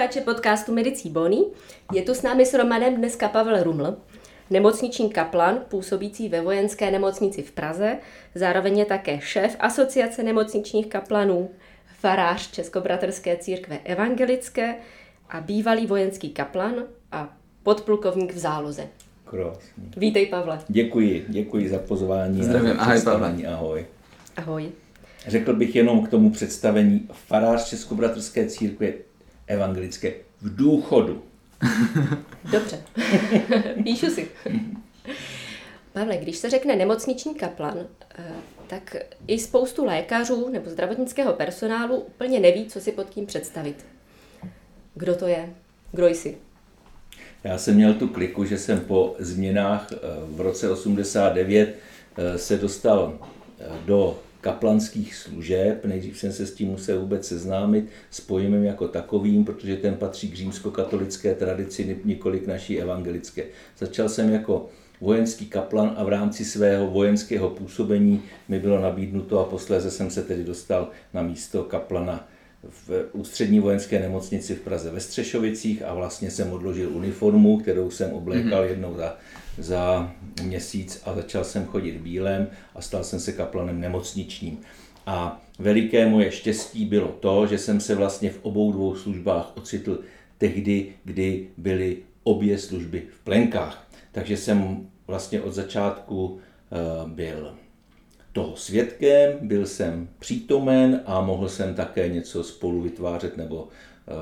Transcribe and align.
Posluchače 0.00 0.20
podcastu 0.20 0.74
Medicí 0.74 1.10
Bony. 1.10 1.36
Je 1.92 2.02
tu 2.02 2.14
s 2.14 2.22
námi 2.22 2.46
s 2.46 2.54
Romanem 2.54 2.96
dneska 2.96 3.28
Pavel 3.28 3.62
Ruml, 3.62 3.96
nemocniční 4.50 5.10
kaplan 5.10 5.58
působící 5.68 6.28
ve 6.28 6.40
vojenské 6.40 6.90
nemocnici 6.90 7.42
v 7.42 7.50
Praze. 7.50 7.98
Zároveň 8.34 8.78
je 8.78 8.84
také 8.84 9.20
šéf 9.20 9.56
Asociace 9.58 10.22
nemocničních 10.22 10.86
kaplanů, 10.86 11.50
farář 11.98 12.50
Českobratrské 12.50 13.36
církve 13.36 13.78
evangelické 13.84 14.74
a 15.28 15.40
bývalý 15.40 15.86
vojenský 15.86 16.30
kaplan 16.30 16.74
a 17.12 17.36
podplukovník 17.62 18.34
v 18.34 18.38
záloze. 18.38 18.88
Krásný. 19.24 19.90
Vítej, 19.96 20.26
Pavle. 20.26 20.60
Děkuji, 20.68 21.24
děkuji 21.28 21.68
za 21.68 21.78
pozvání. 21.78 22.44
Zdravím, 22.44 22.74
ahoj 22.78 23.00
Pavle. 23.02 23.34
Ahoj. 23.48 23.86
Ahoj. 24.36 24.68
Řekl 25.26 25.52
bych 25.52 25.76
jenom 25.76 26.06
k 26.06 26.08
tomu 26.08 26.30
představení 26.30 27.08
farář 27.12 27.68
Českobratrské 27.68 28.46
církve 28.46 28.92
evangelické 29.50 30.12
v 30.40 30.56
důchodu. 30.56 31.22
Dobře, 32.52 32.82
píšu 33.84 34.06
si. 34.06 34.28
Pavle, 35.92 36.16
když 36.16 36.36
se 36.36 36.50
řekne 36.50 36.76
nemocniční 36.76 37.34
kaplan, 37.34 37.78
eh, 38.18 38.24
tak 38.66 38.96
i 39.26 39.38
spoustu 39.38 39.84
lékařů 39.84 40.48
nebo 40.48 40.70
zdravotnického 40.70 41.32
personálu 41.32 41.96
úplně 41.96 42.40
neví, 42.40 42.66
co 42.66 42.80
si 42.80 42.92
pod 42.92 43.08
tím 43.08 43.26
představit. 43.26 43.86
Kdo 44.94 45.14
to 45.14 45.26
je? 45.26 45.54
Kdo 45.92 46.06
jsi? 46.06 46.36
Já 47.44 47.58
jsem 47.58 47.74
měl 47.74 47.94
tu 47.94 48.08
kliku, 48.08 48.44
že 48.44 48.58
jsem 48.58 48.80
po 48.80 49.16
změnách 49.18 49.92
eh, 49.92 49.96
v 50.26 50.40
roce 50.40 50.70
89 50.70 51.76
eh, 52.16 52.38
se 52.38 52.56
dostal 52.56 53.18
do 53.84 54.18
kaplanských 54.40 55.14
služeb. 55.14 55.84
Nejdřív 55.84 56.18
jsem 56.18 56.32
se 56.32 56.46
s 56.46 56.54
tím 56.54 56.68
musel 56.68 57.00
vůbec 57.00 57.28
seznámit 57.28 57.86
s 58.10 58.20
pojmem 58.20 58.64
jako 58.64 58.88
takovým, 58.88 59.44
protože 59.44 59.76
ten 59.76 59.94
patří 59.94 60.30
k 60.30 60.34
římskokatolické 60.34 61.34
tradici, 61.34 61.96
několik 62.04 62.46
naší 62.46 62.80
evangelické. 62.80 63.44
Začal 63.78 64.08
jsem 64.08 64.30
jako 64.30 64.68
vojenský 65.00 65.46
kaplan 65.46 65.94
a 65.96 66.04
v 66.04 66.08
rámci 66.08 66.44
svého 66.44 66.90
vojenského 66.90 67.50
působení 67.50 68.22
mi 68.48 68.58
bylo 68.58 68.80
nabídnuto 68.80 69.40
a 69.40 69.44
posléze 69.44 69.90
jsem 69.90 70.10
se 70.10 70.22
tedy 70.22 70.44
dostal 70.44 70.88
na 71.14 71.22
místo 71.22 71.62
kaplana 71.62 72.28
v 72.68 73.08
ústřední 73.12 73.60
vojenské 73.60 74.00
nemocnici 74.00 74.54
v 74.54 74.60
Praze 74.60 74.90
ve 74.90 75.00
Střešovicích 75.00 75.82
a 75.82 75.94
vlastně 75.94 76.30
jsem 76.30 76.52
odložil 76.52 76.96
uniformu, 76.96 77.58
kterou 77.58 77.90
jsem 77.90 78.12
oblékal 78.12 78.62
mm-hmm. 78.62 78.68
jednou 78.68 78.96
za 78.96 79.16
za 79.58 80.12
měsíc 80.42 81.02
a 81.04 81.14
začal 81.14 81.44
jsem 81.44 81.66
chodit 81.66 81.92
v 81.92 82.02
bílém 82.02 82.48
a 82.74 82.80
stal 82.80 83.04
jsem 83.04 83.20
se 83.20 83.32
kaplanem 83.32 83.80
nemocničním. 83.80 84.58
A 85.06 85.42
veliké 85.58 86.06
moje 86.06 86.32
štěstí 86.32 86.84
bylo 86.84 87.08
to, 87.08 87.46
že 87.46 87.58
jsem 87.58 87.80
se 87.80 87.94
vlastně 87.94 88.30
v 88.30 88.38
obou 88.42 88.72
dvou 88.72 88.94
službách 88.94 89.52
ocitl 89.56 90.00
tehdy, 90.38 90.92
kdy 91.04 91.48
byly 91.56 91.96
obě 92.22 92.58
služby 92.58 93.02
v 93.16 93.24
plenkách. 93.24 93.88
Takže 94.12 94.36
jsem 94.36 94.88
vlastně 95.06 95.40
od 95.40 95.52
začátku 95.52 96.38
eh, 96.38 96.76
byl 97.06 97.54
toho 98.32 98.56
svědkem, 98.56 99.38
byl 99.40 99.66
jsem 99.66 100.08
přítomen 100.18 101.02
a 101.06 101.20
mohl 101.20 101.48
jsem 101.48 101.74
také 101.74 102.08
něco 102.08 102.44
spolu 102.44 102.82
vytvářet 102.82 103.36
nebo 103.36 103.68
eh, 103.68 104.12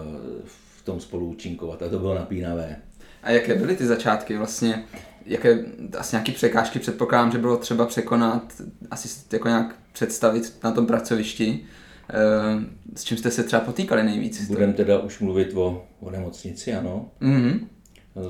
v 0.44 0.82
tom 0.84 1.00
spolu 1.00 1.26
účinkovat. 1.26 1.82
A 1.82 1.88
to 1.88 1.98
bylo 1.98 2.14
napínavé. 2.14 2.76
A 3.22 3.30
jaké 3.30 3.54
byly 3.54 3.76
ty 3.76 3.86
začátky 3.86 4.36
vlastně? 4.36 4.84
Jaké 5.28 5.64
asi 5.98 6.16
nějaké 6.16 6.32
překážky 6.32 6.78
předpokládám, 6.78 7.32
že 7.32 7.38
bylo 7.38 7.56
třeba 7.56 7.86
překonat, 7.86 8.52
asi 8.90 9.08
jako 9.32 9.48
nějak 9.48 9.76
představit 9.92 10.56
na 10.64 10.72
tom 10.72 10.86
pracovišti. 10.86 11.60
Eh, 12.10 12.64
s 12.96 13.04
čím 13.04 13.18
jste 13.18 13.30
se 13.30 13.42
třeba 13.42 13.60
potýkali 13.60 14.02
nejvíc? 14.02 14.46
Budeme 14.48 14.72
teda 14.72 14.98
už 14.98 15.20
mluvit 15.20 15.54
o, 15.54 15.86
o 16.00 16.10
nemocnici, 16.10 16.74
ano. 16.74 17.10
Mm-hmm. 17.20 17.60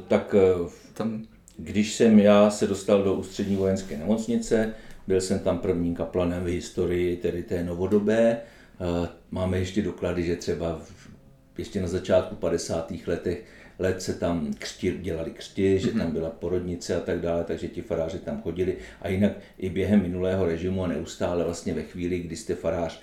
Tak 0.09 0.35
eh, 0.39 0.71
Tam... 0.95 1.23
když 1.57 1.95
jsem 1.95 2.19
já 2.19 2.51
se 2.51 2.67
dostal 2.67 3.03
do 3.03 3.15
ústřední 3.15 3.57
vojenské 3.57 3.97
nemocnice, 3.97 4.75
byl 5.07 5.21
jsem 5.21 5.39
tam 5.39 5.59
prvním 5.59 5.95
kaplanem 5.95 6.45
v 6.45 6.47
historii, 6.47 7.17
tedy 7.17 7.43
té 7.43 7.65
novodobé. 7.65 8.37
Máme 9.31 9.59
ještě 9.59 9.83
doklady, 9.83 10.23
že 10.23 10.37
třeba 10.37 10.81
ještě 11.59 11.81
na 11.81 11.89
začátku 11.89 12.35
50. 12.35 12.93
letech 13.07 13.45
let 13.79 14.03
se 14.03 14.15
tam 14.15 14.55
křti, 14.59 14.99
dělali 15.01 15.31
křti, 15.31 15.79
že 15.79 15.91
tam 15.91 16.13
byla 16.13 16.31
porodnice 16.31 16.97
a 16.97 17.01
tak 17.01 17.21
dále, 17.21 17.45
takže 17.45 17.69
ti 17.69 17.83
faráři 17.83 18.19
tam 18.19 18.43
chodili. 18.43 18.77
A 19.03 19.09
jinak 19.09 19.33
i 19.59 19.71
během 19.71 20.03
minulého 20.03 20.47
režimu 20.47 20.85
a 20.85 20.87
neustále 20.87 21.45
vlastně 21.45 21.75
ve 21.75 21.83
chvíli, 21.83 22.19
kdy 22.19 22.37
jste 22.37 22.55
farář 22.55 23.01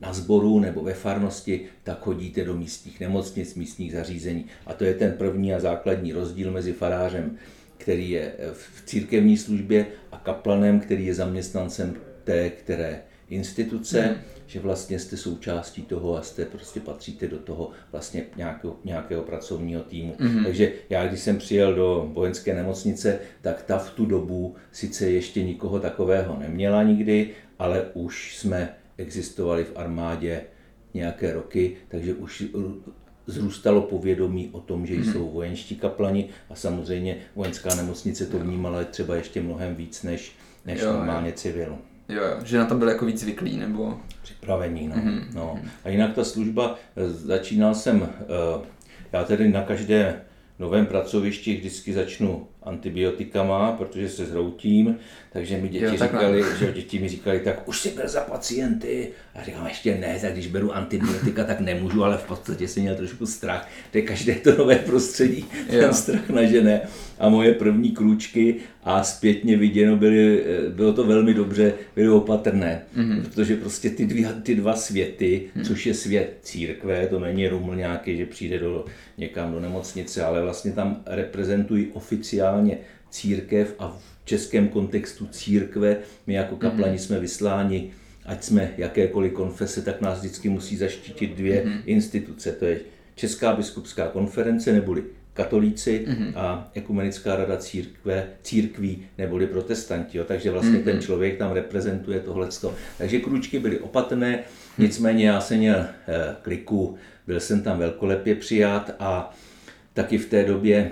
na 0.00 0.12
sboru 0.12 0.60
nebo 0.60 0.82
ve 0.82 0.94
farnosti, 0.94 1.60
tak 1.82 2.00
chodíte 2.00 2.44
do 2.44 2.54
místních 2.54 3.00
nemocnic, 3.00 3.54
místních 3.54 3.92
zařízení. 3.92 4.46
A 4.66 4.74
to 4.74 4.84
je 4.84 4.94
ten 4.94 5.12
první 5.12 5.54
a 5.54 5.60
základní 5.60 6.12
rozdíl 6.12 6.50
mezi 6.50 6.72
farářem, 6.72 7.36
který 7.78 8.10
je 8.10 8.32
v 8.52 8.82
církevní 8.86 9.36
službě 9.36 9.86
a 10.12 10.18
kaplanem, 10.18 10.80
který 10.80 11.06
je 11.06 11.14
zaměstnancem 11.14 11.94
té, 12.24 12.50
které 12.50 13.02
instituce, 13.30 14.08
mm. 14.08 14.16
že 14.46 14.60
vlastně 14.60 14.98
jste 14.98 15.16
součástí 15.16 15.82
toho 15.82 16.16
a 16.16 16.22
jste 16.22 16.44
prostě 16.44 16.80
patříte 16.80 17.26
do 17.26 17.38
toho 17.38 17.70
vlastně 17.92 18.24
nějakého, 18.36 18.76
nějakého 18.84 19.22
pracovního 19.22 19.82
týmu. 19.82 20.16
Mm. 20.18 20.44
Takže 20.44 20.72
já, 20.90 21.06
když 21.06 21.20
jsem 21.20 21.38
přijel 21.38 21.74
do 21.74 22.10
vojenské 22.12 22.54
nemocnice, 22.54 23.18
tak 23.40 23.62
ta 23.62 23.78
v 23.78 23.90
tu 23.90 24.06
dobu 24.06 24.54
sice 24.72 25.10
ještě 25.10 25.44
nikoho 25.44 25.80
takového 25.80 26.36
neměla 26.38 26.82
nikdy, 26.82 27.30
ale 27.58 27.84
už 27.94 28.36
jsme 28.38 28.74
existovali 28.96 29.64
v 29.64 29.72
armádě 29.76 30.40
nějaké 30.94 31.32
roky, 31.32 31.76
takže 31.88 32.14
už 32.14 32.44
zrůstalo 33.26 33.82
povědomí 33.82 34.48
o 34.52 34.60
tom, 34.60 34.86
že 34.86 34.94
mhm. 34.94 35.12
jsou 35.12 35.30
vojenští 35.30 35.76
kaplani 35.76 36.28
a 36.50 36.54
samozřejmě 36.54 37.16
vojenská 37.36 37.74
nemocnice 37.74 38.26
to 38.26 38.38
vnímala 38.38 38.84
třeba 38.84 39.16
ještě 39.16 39.40
mnohem 39.40 39.74
víc 39.74 40.02
než, 40.02 40.32
než 40.66 40.80
jo, 40.80 40.92
normálně 40.92 41.32
civil. 41.32 41.78
Jo, 42.08 42.22
jo, 42.22 42.36
že 42.44 42.58
na 42.58 42.66
to 42.66 42.74
byl 42.74 42.88
jako 42.88 43.06
víc 43.06 43.20
zvyklý, 43.20 43.56
nebo... 43.56 44.00
Připravení, 44.22 44.88
no. 44.88 44.94
Mm-hmm. 44.96 45.24
no. 45.34 45.60
A 45.84 45.88
jinak 45.88 46.14
ta 46.14 46.24
služba, 46.24 46.74
eh, 46.96 47.08
začínal 47.08 47.74
jsem, 47.74 48.08
eh, 48.20 48.66
já 49.12 49.24
tedy 49.24 49.48
na 49.48 49.62
každé 49.62 50.20
novém 50.58 50.86
pracovišti 50.86 51.56
vždycky 51.56 51.92
začnu 51.92 52.46
antibiotikama, 52.62 53.72
protože 53.72 54.08
se 54.08 54.26
zhroutím, 54.26 54.96
takže 55.32 55.56
mi 55.56 55.68
děti 55.68 55.84
jo, 55.84 55.90
říkali, 55.90 56.44
že 56.58 56.72
děti 56.72 56.98
mi 56.98 57.08
říkali, 57.08 57.40
tak 57.40 57.68
už 57.68 57.80
si 57.80 57.90
byl 57.90 58.08
za 58.08 58.20
pacienty. 58.20 59.08
A 59.34 59.42
říkám, 59.42 59.66
ještě 59.66 59.94
ne, 59.94 60.18
tak 60.20 60.32
když 60.32 60.46
beru 60.46 60.74
antibiotika, 60.74 61.44
tak 61.44 61.60
nemůžu, 61.60 62.04
ale 62.04 62.16
v 62.16 62.26
podstatě 62.26 62.68
jsem 62.68 62.82
měl 62.82 62.96
trošku 62.96 63.26
strach. 63.26 63.68
To 63.92 63.98
je 63.98 64.02
každé 64.02 64.34
to 64.34 64.56
nové 64.56 64.76
prostředí, 64.76 65.44
ten 65.70 65.80
jo. 65.80 65.92
strach 65.92 66.30
nažené. 66.30 66.80
A 67.18 67.28
moje 67.28 67.54
první 67.54 67.90
krůčky 67.90 68.56
a 68.84 69.04
zpětně 69.04 69.56
viděno 69.56 69.96
byly, 69.96 70.44
bylo 70.68 70.92
to 70.92 71.04
velmi 71.04 71.34
dobře, 71.34 71.74
byly 71.96 72.08
opatrné, 72.08 72.82
mm-hmm. 72.96 73.22
protože 73.22 73.56
prostě 73.56 73.90
ty, 73.90 74.06
dvě, 74.06 74.28
ty 74.42 74.54
dva 74.54 74.76
světy, 74.76 75.42
mm. 75.54 75.64
což 75.64 75.86
je 75.86 75.94
svět 75.94 76.38
církve, 76.42 77.06
to 77.06 77.20
není 77.20 77.48
ruml 77.48 77.76
nějaký, 77.76 78.16
že 78.16 78.26
přijde 78.26 78.58
do, 78.58 78.84
někam 79.18 79.52
do 79.52 79.60
nemocnice, 79.60 80.24
ale 80.24 80.42
vlastně 80.42 80.72
tam 80.72 81.02
reprezentují 81.06 81.86
oficiálně 82.48 82.78
církev 83.10 83.74
a 83.78 83.88
v 83.88 84.24
českém 84.24 84.68
kontextu 84.68 85.26
církve, 85.26 85.96
my 86.26 86.34
jako 86.34 86.54
mhm. 86.54 86.60
kaplani 86.60 86.98
jsme 86.98 87.20
vysláni, 87.20 87.90
ať 88.26 88.44
jsme 88.44 88.70
jakékoliv 88.76 89.32
konfese, 89.32 89.82
tak 89.82 90.00
nás 90.00 90.18
vždycky 90.18 90.48
musí 90.48 90.76
zaštítit 90.76 91.36
dvě 91.36 91.64
mm-hmm. 91.64 91.82
instituce, 91.86 92.52
to 92.52 92.64
je 92.64 92.80
Česká 93.14 93.56
biskupská 93.56 94.06
konference 94.08 94.72
neboli 94.72 95.02
katolíci 95.34 96.06
mm-hmm. 96.08 96.32
a 96.36 96.70
ekumenická 96.74 97.36
rada 97.36 97.56
církve, 97.56 98.26
církví 98.42 99.02
neboli 99.18 99.46
protestanti. 99.46 100.18
Jo. 100.18 100.24
Takže 100.24 100.50
vlastně 100.50 100.78
mm-hmm. 100.78 100.84
ten 100.84 101.00
člověk 101.00 101.38
tam 101.38 101.52
reprezentuje 101.52 102.20
tohleto. 102.20 102.74
Takže 102.98 103.20
kručky 103.20 103.58
byly 103.58 103.78
opatrné, 103.78 104.38
nicméně 104.78 105.28
já 105.28 105.40
jsem 105.40 105.58
měl 105.58 105.76
eh, 105.76 106.36
kliku, 106.42 106.96
byl 107.26 107.40
jsem 107.40 107.62
tam 107.62 107.78
velkolepě 107.78 108.34
přijat 108.34 108.94
a 108.98 109.36
taky 109.94 110.18
v 110.18 110.30
té 110.30 110.44
době 110.44 110.90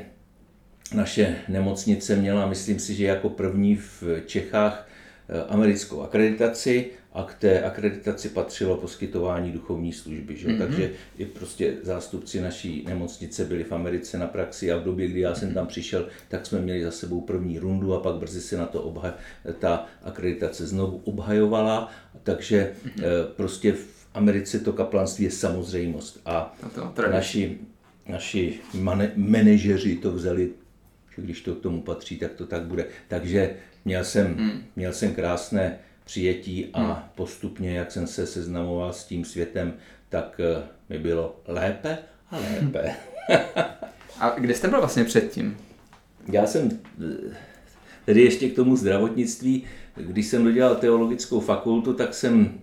naše 0.95 1.37
nemocnice 1.49 2.17
měla, 2.17 2.47
myslím 2.47 2.79
si, 2.79 2.95
že 2.95 3.05
jako 3.05 3.29
první 3.29 3.77
v 3.77 4.03
Čechách 4.27 4.89
eh, 5.29 5.43
americkou 5.49 6.03
akreditaci 6.03 6.91
a 7.13 7.23
k 7.23 7.35
té 7.35 7.63
akreditaci 7.63 8.29
patřilo 8.29 8.77
poskytování 8.77 9.53
duchovní 9.53 9.93
služby. 9.93 10.37
Že? 10.37 10.49
Mm-hmm. 10.49 10.59
Takže 10.59 10.91
i 11.19 11.25
prostě 11.25 11.75
zástupci 11.83 12.41
naší 12.41 12.85
nemocnice 12.89 13.45
byli 13.45 13.65
v 13.65 13.73
Americe 13.73 14.19
na 14.19 14.27
praxi 14.27 14.73
a 14.73 14.77
v 14.77 14.85
době, 14.85 15.09
kdy 15.09 15.21
já 15.21 15.35
jsem 15.35 15.55
tam 15.55 15.67
přišel, 15.67 16.09
tak 16.29 16.47
jsme 16.47 16.61
měli 16.61 16.85
za 16.85 16.91
sebou 16.91 17.21
první 17.21 17.59
rundu 17.59 17.95
a 17.95 18.01
pak 18.01 18.15
brzy 18.15 18.41
se 18.41 18.57
na 18.57 18.67
to 18.67 18.83
obha- 18.83 19.15
ta 19.59 19.87
akreditace 20.03 20.67
znovu 20.67 21.01
obhajovala, 21.05 21.93
takže 22.23 22.73
mm-hmm. 22.87 23.03
prostě 23.37 23.73
v 23.73 24.07
Americe 24.15 24.59
to 24.59 24.73
kaplanství 24.73 25.25
je 25.25 25.31
samozřejmost 25.31 26.21
a 26.27 26.57
to, 26.75 27.11
naši, 27.11 27.59
naši 28.09 28.61
mane- 28.75 29.13
manažeři 29.17 29.97
to 29.97 30.13
vzali 30.13 30.51
že 31.17 31.23
když 31.23 31.41
to 31.41 31.55
k 31.55 31.61
tomu 31.61 31.83
patří, 31.83 32.17
tak 32.17 32.33
to 32.33 32.47
tak 32.47 32.63
bude. 32.63 32.87
Takže 33.09 33.57
měl 33.85 34.05
jsem, 34.05 34.35
hmm. 34.35 34.63
měl 34.77 34.93
jsem 34.93 35.15
krásné 35.15 35.79
přijetí 36.05 36.67
a 36.73 36.83
hmm. 36.83 37.03
postupně, 37.15 37.77
jak 37.77 37.93
jsem 37.93 38.07
se 38.07 38.27
seznamoval 38.27 38.93
s 38.93 39.05
tím 39.05 39.25
světem, 39.25 39.75
tak 40.09 40.41
eh, 40.41 40.63
mi 40.89 40.99
bylo 40.99 41.41
lépe 41.47 41.99
A 42.31 42.39
lépe. 42.61 42.95
A 44.21 44.31
kde 44.39 44.55
jste 44.55 44.69
byl 44.69 44.79
vlastně 44.79 45.05
předtím? 45.05 45.57
Já 46.33 46.47
jsem, 46.47 46.71
tedy 48.05 48.23
ještě 48.23 48.49
k 48.49 48.57
tomu 48.57 48.77
zdravotnictví, 48.77 49.65
když 49.97 50.27
jsem 50.27 50.45
dodělal 50.45 50.77
teologickou 50.77 51.41
fakultu, 51.41 51.93
tak 51.93 52.15
jsem 52.15 52.61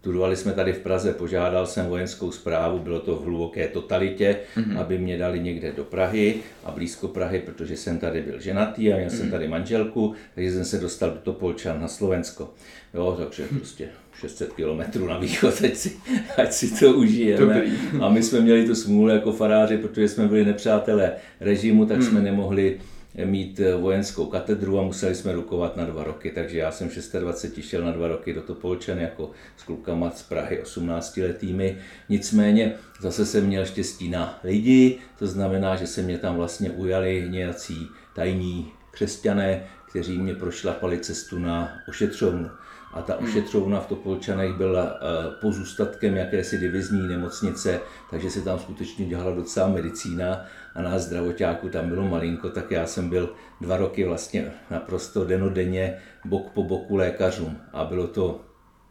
Studovali 0.00 0.36
jsme 0.36 0.52
tady 0.52 0.72
v 0.72 0.78
Praze, 0.78 1.12
požádal 1.12 1.66
jsem 1.66 1.86
vojenskou 1.86 2.32
zprávu, 2.32 2.78
bylo 2.78 3.00
to 3.00 3.16
v 3.16 3.24
hluboké 3.24 3.68
totalitě, 3.68 4.36
mm-hmm. 4.56 4.80
aby 4.80 4.98
mě 4.98 5.18
dali 5.18 5.40
někde 5.40 5.72
do 5.72 5.84
Prahy 5.84 6.34
a 6.64 6.70
blízko 6.70 7.08
Prahy, 7.08 7.40
protože 7.40 7.76
jsem 7.76 7.98
tady 7.98 8.22
byl 8.22 8.40
ženatý 8.40 8.92
a 8.92 8.96
měl 8.96 9.08
mm-hmm. 9.08 9.12
jsem 9.12 9.22
mhm. 9.22 9.30
tady 9.30 9.48
manželku, 9.48 10.14
takže 10.34 10.52
jsem 10.52 10.64
se 10.64 10.78
dostal 10.78 11.10
do 11.10 11.16
Topolčan 11.16 11.80
na 11.80 11.88
Slovensko. 11.88 12.50
Jo, 12.94 13.16
takže 13.18 13.44
mm-hmm. 13.44 13.58
prostě 13.58 13.88
600 14.20 14.52
kilometrů 14.52 15.06
na 15.06 15.18
východ, 15.18 15.54
ať 15.64 15.74
si, 15.74 15.96
ať 16.42 16.52
si 16.52 16.78
to 16.78 16.92
užijeme. 16.92 17.54
Dobrý. 17.54 17.72
A 18.00 18.08
my 18.08 18.22
jsme 18.22 18.40
měli 18.40 18.66
tu 18.66 18.74
smůlu 18.74 19.08
jako 19.08 19.32
faráři, 19.32 19.78
protože 19.78 20.08
jsme 20.08 20.28
byli 20.28 20.44
nepřátelé 20.44 21.12
režimu, 21.40 21.86
tak 21.86 21.96
mm. 21.96 22.02
jsme 22.02 22.20
nemohli 22.20 22.80
mít 23.24 23.60
eh, 23.60 23.74
vojenskou 23.74 24.26
katedru 24.26 24.78
a 24.78 24.82
museli 24.82 25.14
jsme 25.14 25.32
rukovat 25.32 25.76
na 25.76 25.84
dva 25.84 26.04
roky, 26.04 26.30
takže 26.30 26.58
já 26.58 26.70
jsem 26.70 26.90
26 27.20 27.64
šel 27.64 27.84
na 27.84 27.92
dva 27.92 28.08
roky 28.08 28.32
do 28.32 28.42
Topolčan 28.42 28.98
jako 28.98 29.30
s 29.56 29.62
klukama 29.62 30.10
z 30.10 30.22
Prahy 30.22 30.62
18 30.62 31.16
letými. 31.16 31.78
Nicméně 32.08 32.74
zase 33.00 33.26
jsem 33.26 33.46
měl 33.46 33.66
štěstí 33.66 34.10
na 34.10 34.38
lidi, 34.44 34.98
to 35.18 35.26
znamená, 35.26 35.76
že 35.76 35.86
se 35.86 36.02
mě 36.02 36.18
tam 36.18 36.36
vlastně 36.36 36.70
ujali 36.70 37.26
nějací 37.28 37.88
tajní 38.14 38.72
křesťané, 38.90 39.64
kteří 39.90 40.18
mě 40.18 40.34
prošlapali 40.34 40.98
cestu 40.98 41.38
na 41.38 41.78
ošetřovnu. 41.88 42.50
A 42.92 43.02
ta 43.02 43.16
hmm. 43.16 43.28
ošetřovna 43.28 43.80
v 43.80 43.86
Topolčanech 43.86 44.52
byla 44.52 44.84
eh, 44.84 45.30
pozůstatkem 45.40 46.16
jakési 46.16 46.58
divizní 46.58 47.08
nemocnice, 47.08 47.80
takže 48.10 48.30
se 48.30 48.40
tam 48.40 48.58
skutečně 48.58 49.06
dělala 49.06 49.34
docela 49.34 49.68
medicína 49.68 50.44
a 50.78 50.82
nás 50.82 51.02
zdravotáků 51.02 51.68
tam 51.68 51.88
bylo 51.88 52.08
malinko, 52.08 52.48
tak 52.48 52.70
já 52.70 52.86
jsem 52.86 53.08
byl 53.08 53.32
dva 53.60 53.76
roky 53.76 54.04
vlastně 54.04 54.52
naprosto 54.70 55.24
denodenně 55.24 55.94
bok 56.24 56.50
po 56.54 56.62
boku 56.62 56.96
lékařům 56.96 57.56
a 57.72 57.84
bylo 57.84 58.06
to 58.06 58.40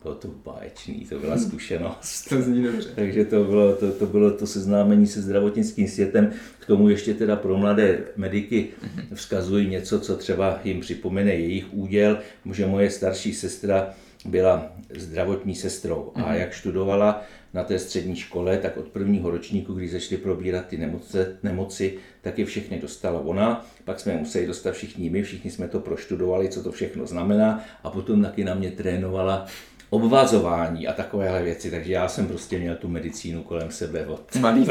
bylo 0.03 0.15
to 0.15 0.27
báječný, 0.27 1.05
to 1.09 1.19
byla 1.19 1.37
zkušenost. 1.37 2.25
to 2.29 2.41
zní 2.41 2.63
dobře. 2.63 2.89
Takže 2.95 3.25
to 3.25 3.43
bylo 3.43 3.75
to, 3.75 3.91
to 3.91 4.05
bylo 4.05 4.31
to 4.31 4.47
seznámení 4.47 5.07
se 5.07 5.21
zdravotnickým 5.21 5.87
světem. 5.87 6.31
K 6.59 6.65
tomu 6.65 6.89
ještě 6.89 7.13
teda 7.13 7.35
pro 7.35 7.57
mladé 7.57 7.99
mediky 8.15 8.67
vzkazují 9.13 9.67
něco, 9.69 9.99
co 9.99 10.17
třeba 10.17 10.59
jim 10.63 10.79
připomene 10.79 11.31
jejich 11.31 11.73
úděl. 11.73 12.19
Že 12.51 12.65
moje 12.65 12.89
starší 12.89 13.33
sestra 13.33 13.93
byla 14.25 14.71
zdravotní 14.97 15.55
sestrou 15.55 16.11
a 16.15 16.33
jak 16.33 16.51
študovala, 16.51 17.23
na 17.57 17.63
té 17.63 17.79
střední 17.79 18.15
škole, 18.15 18.57
tak 18.57 18.77
od 18.77 18.87
prvního 18.87 19.29
ročníku, 19.29 19.73
když 19.73 19.91
začali 19.91 20.21
probírat 20.21 20.65
ty 20.65 20.77
nemoce, 20.77 21.37
nemoci, 21.43 21.97
tak 22.21 22.39
je 22.39 22.45
všechny 22.45 22.79
dostala 22.79 23.19
ona, 23.19 23.65
pak 23.85 23.99
jsme 23.99 24.17
museli 24.17 24.47
dostat 24.47 24.71
všichni 24.71 25.09
my, 25.09 25.23
všichni 25.23 25.51
jsme 25.51 25.67
to 25.67 25.79
proštudovali, 25.79 26.49
co 26.49 26.63
to 26.63 26.71
všechno 26.71 27.07
znamená. 27.07 27.63
A 27.83 27.89
potom 27.89 28.21
taky 28.21 28.43
na 28.43 28.53
mě 28.53 28.71
trénovala 28.71 29.45
obvazování 29.89 30.87
a 30.87 30.93
takovéhle 30.93 31.43
věci, 31.43 31.71
takže 31.71 31.93
já 31.93 32.07
jsem 32.07 32.27
prostě 32.27 32.59
měl 32.59 32.75
tu 32.75 32.87
medicínu 32.87 33.43
kolem 33.43 33.71
sebe 33.71 34.05
od 34.05 34.35
Malý 34.35 34.65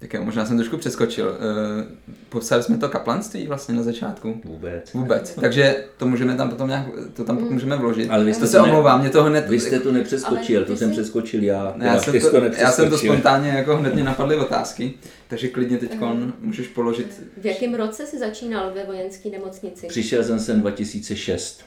Tak 0.00 0.14
já 0.14 0.20
možná 0.20 0.46
jsem 0.46 0.56
trošku 0.56 0.76
přeskočil. 0.76 1.26
Uh, 1.26 1.84
popsali 2.28 2.62
jsme 2.62 2.78
to 2.78 2.88
kaplanství 2.88 3.46
vlastně 3.46 3.74
na 3.74 3.82
začátku? 3.82 4.40
Vůbec. 4.44 4.92
Vůbec. 4.92 5.34
Takže 5.34 5.84
to 5.96 6.06
můžeme 6.06 6.36
tam 6.36 6.50
potom 6.50 6.68
nějak, 6.68 6.86
to 7.14 7.24
tam 7.24 7.36
potom 7.36 7.52
můžeme 7.52 7.76
vložit. 7.76 8.10
Ale 8.10 8.24
vy 8.24 8.34
jste 8.34 8.44
to 8.44 8.50
se 8.50 8.60
omlouvám, 8.60 9.00
mě 9.00 9.10
to 9.10 9.24
hned... 9.24 9.48
Vy 9.48 9.60
jste 9.60 9.80
to 9.80 9.92
nepřeskočil, 9.92 10.64
to 10.64 10.76
jsem 10.76 10.90
přeskočil 10.90 11.42
já. 11.42 11.74
Já 11.82 11.98
jsem, 11.98 12.20
to, 12.20 12.30
to 12.30 12.36
já 12.58 12.72
jsem 12.72 12.90
to 12.90 12.98
spontánně, 12.98 13.50
jako 13.50 13.76
hned 13.76 13.94
mě 13.94 14.04
napadly 14.04 14.36
otázky, 14.36 14.94
takže 15.28 15.48
klidně 15.48 15.78
teď 15.78 15.98
můžeš 16.40 16.68
položit. 16.68 17.22
V 17.36 17.46
jakém 17.46 17.74
roce 17.74 18.06
jsi 18.06 18.18
začínal 18.18 18.72
ve 18.74 18.84
vojenské 18.84 19.30
nemocnici? 19.30 19.86
Přišel 19.86 20.24
jsem 20.24 20.38
sem 20.38 20.60
2006. 20.60 21.64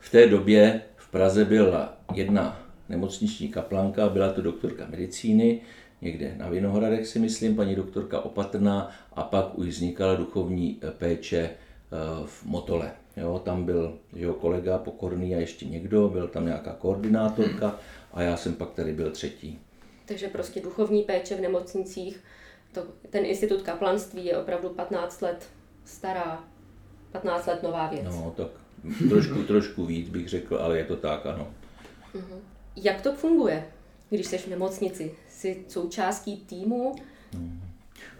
V 0.00 0.10
té 0.10 0.26
době 0.26 0.80
v 0.96 1.10
Praze 1.10 1.44
byla 1.44 1.98
jedna 2.14 2.60
nemocniční 2.88 3.48
kaplanka, 3.48 4.08
byla 4.08 4.32
to 4.32 4.42
doktorka 4.42 4.86
medicíny, 4.90 5.60
někde 6.00 6.34
na 6.36 6.48
Vinohradech 6.48 7.06
si 7.06 7.18
myslím, 7.18 7.56
paní 7.56 7.74
doktorka 7.74 8.20
Opatrná 8.20 8.90
a 9.12 9.22
pak 9.22 9.58
už 9.58 9.68
vznikala 9.68 10.14
duchovní 10.14 10.78
eh, 10.82 10.90
péče 10.90 11.38
eh, 11.40 11.96
v 12.26 12.44
Motole. 12.44 12.92
Jo, 13.16 13.38
tam 13.44 13.64
byl 13.64 13.98
jeho 14.12 14.34
kolega 14.34 14.78
Pokorný 14.78 15.34
a 15.34 15.38
ještě 15.38 15.66
někdo, 15.66 16.08
byl 16.08 16.28
tam 16.28 16.46
nějaká 16.46 16.72
koordinátorka 16.72 17.78
a 18.12 18.22
já 18.22 18.36
jsem 18.36 18.54
pak 18.54 18.70
tady 18.70 18.92
byl 18.92 19.10
třetí. 19.10 19.58
Takže 20.06 20.28
prostě 20.28 20.60
duchovní 20.60 21.02
péče 21.02 21.36
v 21.36 21.40
nemocnicích, 21.40 22.20
to, 22.72 22.82
ten 23.10 23.24
institut 23.24 23.62
kaplanství 23.62 24.24
je 24.24 24.38
opravdu 24.38 24.68
15 24.68 25.20
let 25.20 25.48
stará, 25.84 26.44
15 27.12 27.46
let 27.46 27.62
nová 27.62 27.88
věc. 27.88 28.04
No, 28.04 28.34
tak 28.36 28.48
trošku, 29.08 29.42
trošku 29.42 29.86
víc 29.86 30.08
bych 30.08 30.28
řekl, 30.28 30.56
ale 30.56 30.78
je 30.78 30.84
to 30.84 30.96
tak, 30.96 31.26
ano. 31.26 31.48
Mhm. 32.14 32.40
Jak 32.76 33.00
to 33.02 33.12
funguje, 33.12 33.66
když 34.10 34.26
jsi 34.26 34.38
v 34.38 34.46
nemocnici? 34.46 35.14
Jsi 35.38 35.64
součástí 35.68 36.36
týmu? 36.36 36.94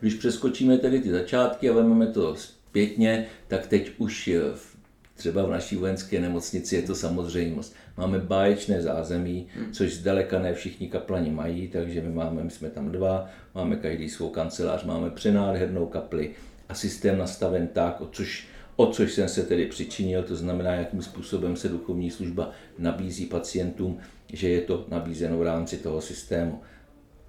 Když 0.01 0.15
přeskočíme 0.15 0.79
tedy 0.79 1.01
ty 1.01 1.11
začátky 1.11 1.71
a 1.71 1.73
vezmeme 1.73 2.07
to 2.07 2.37
zpětně, 2.37 3.27
tak 3.49 3.67
teď 3.67 3.93
už 3.99 4.31
v, 4.55 4.77
třeba 5.15 5.47
v 5.47 5.51
naší 5.51 5.77
vojenské 5.77 6.21
nemocnici 6.21 6.77
je 6.77 6.83
to 6.83 6.95
samozřejmost. 6.95 7.75
Máme 7.97 8.19
báječné 8.19 8.83
zázemí, 8.83 9.47
hmm. 9.55 9.73
což 9.73 9.95
zdaleka 9.95 10.39
ne 10.39 10.55
všichni 10.55 10.89
kaplani 10.89 11.31
mají, 11.31 11.69
takže 11.69 12.01
my 12.01 12.09
máme, 12.09 12.45
my 12.45 12.51
jsme 12.51 12.71
tam 12.71 12.93
dva, 12.93 13.31
máme 13.55 13.77
každý 13.77 14.09
svou 14.09 14.31
kancelář, 14.31 14.85
máme 14.85 15.11
přenádhernou 15.11 15.87
kapli 15.87 16.31
a 16.69 16.75
systém 16.75 17.19
nastaven 17.19 17.69
tak, 17.69 18.01
o 18.01 18.07
což 18.07 18.49
o 18.77 18.87
což 18.87 19.13
jsem 19.13 19.29
se 19.29 19.43
tedy 19.43 19.67
přičinil, 19.67 20.23
to 20.23 20.37
znamená, 20.37 20.75
jakým 20.75 21.03
způsobem 21.03 21.57
se 21.57 21.69
duchovní 21.69 22.11
služba 22.11 22.51
nabízí 22.79 23.27
pacientům, 23.27 23.99
že 24.33 24.49
je 24.49 24.61
to 24.61 24.87
nabízeno 24.89 25.39
v 25.39 25.43
rámci 25.43 25.77
toho 25.77 26.01
systému. 26.01 26.61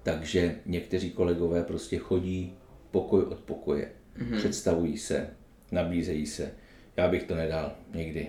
Takže 0.02 0.56
někteří 0.66 1.10
kolegové 1.10 1.62
prostě 1.62 1.98
chodí 1.98 2.52
pokoj 2.90 3.22
od 3.22 3.38
pokoje, 3.38 3.88
mm-hmm. 4.18 4.36
představují 4.36 4.98
se, 4.98 5.30
nabízejí 5.72 6.26
se. 6.26 6.50
Já 6.96 7.08
bych 7.08 7.22
to 7.22 7.34
nedal 7.34 7.72
nikdy. 7.94 8.26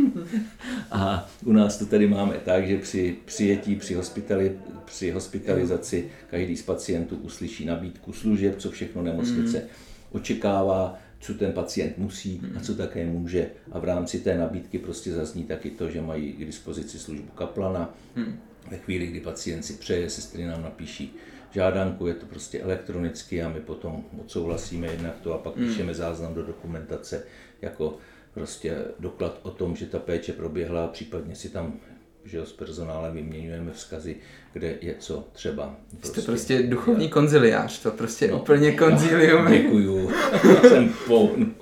a 0.90 1.30
u 1.44 1.52
nás 1.52 1.76
to 1.76 1.86
tady 1.86 2.06
máme 2.06 2.34
tak, 2.44 2.66
že 2.66 2.78
při 2.78 3.16
přijetí, 3.24 3.76
při, 3.76 3.94
hospitali, 3.94 4.58
při 4.84 5.10
hospitalizaci 5.10 6.10
každý 6.30 6.56
z 6.56 6.62
pacientů 6.62 7.16
uslyší 7.16 7.64
nabídku 7.64 8.12
služeb, 8.12 8.58
co 8.58 8.70
všechno 8.70 9.02
nemocnice 9.02 9.58
mm. 9.58 9.66
očekává, 10.12 10.98
co 11.20 11.34
ten 11.34 11.52
pacient 11.52 11.98
musí 11.98 12.42
a 12.56 12.60
co 12.60 12.74
také 12.74 13.06
může. 13.06 13.50
A 13.72 13.78
v 13.78 13.84
rámci 13.84 14.20
té 14.20 14.38
nabídky 14.38 14.78
prostě 14.78 15.12
zazní 15.12 15.44
taky 15.44 15.70
to, 15.70 15.90
že 15.90 16.00
mají 16.00 16.32
k 16.32 16.44
dispozici 16.44 16.98
službu 16.98 17.28
kaplana. 17.34 17.94
Hmm. 18.16 18.38
Ve 18.70 18.76
chvíli, 18.76 19.06
kdy 19.06 19.20
pacient 19.20 19.62
si 19.62 19.72
přeje, 19.72 20.10
sestry 20.10 20.46
nám 20.46 20.62
napíší 20.62 21.14
žádanku, 21.50 22.06
je 22.06 22.14
to 22.14 22.26
prostě 22.26 22.60
elektronicky 22.60 23.42
a 23.42 23.48
my 23.48 23.60
potom 23.60 24.04
odsouhlasíme 24.20 24.86
jednak 24.86 25.20
to 25.20 25.34
a 25.34 25.38
pak 25.38 25.56
hmm. 25.56 25.68
píšeme 25.68 25.94
záznam 25.94 26.34
do 26.34 26.42
dokumentace 26.42 27.24
jako 27.62 27.96
prostě 28.34 28.76
doklad 28.98 29.40
o 29.42 29.50
tom, 29.50 29.76
že 29.76 29.86
ta 29.86 29.98
péče 29.98 30.32
proběhla, 30.32 30.88
případně 30.88 31.34
si 31.34 31.48
tam 31.48 31.80
že 32.24 32.46
s 32.46 32.52
personálem 32.52 33.14
vyměňujeme 33.14 33.72
vzkazy, 33.72 34.16
kde 34.52 34.74
je 34.80 34.94
co 34.98 35.24
třeba. 35.32 35.74
Prostě, 36.00 36.20
Jste 36.20 36.30
prostě 36.30 36.62
duchovní 36.62 37.04
já. 37.04 37.10
konziliář, 37.10 37.82
to 37.82 37.90
prostě 37.90 38.28
no, 38.28 38.36
úplně 38.36 38.72
konzilium. 38.72 39.52
Děkuju, 39.52 40.10
jsem 40.68 40.94
poun. 41.06 41.54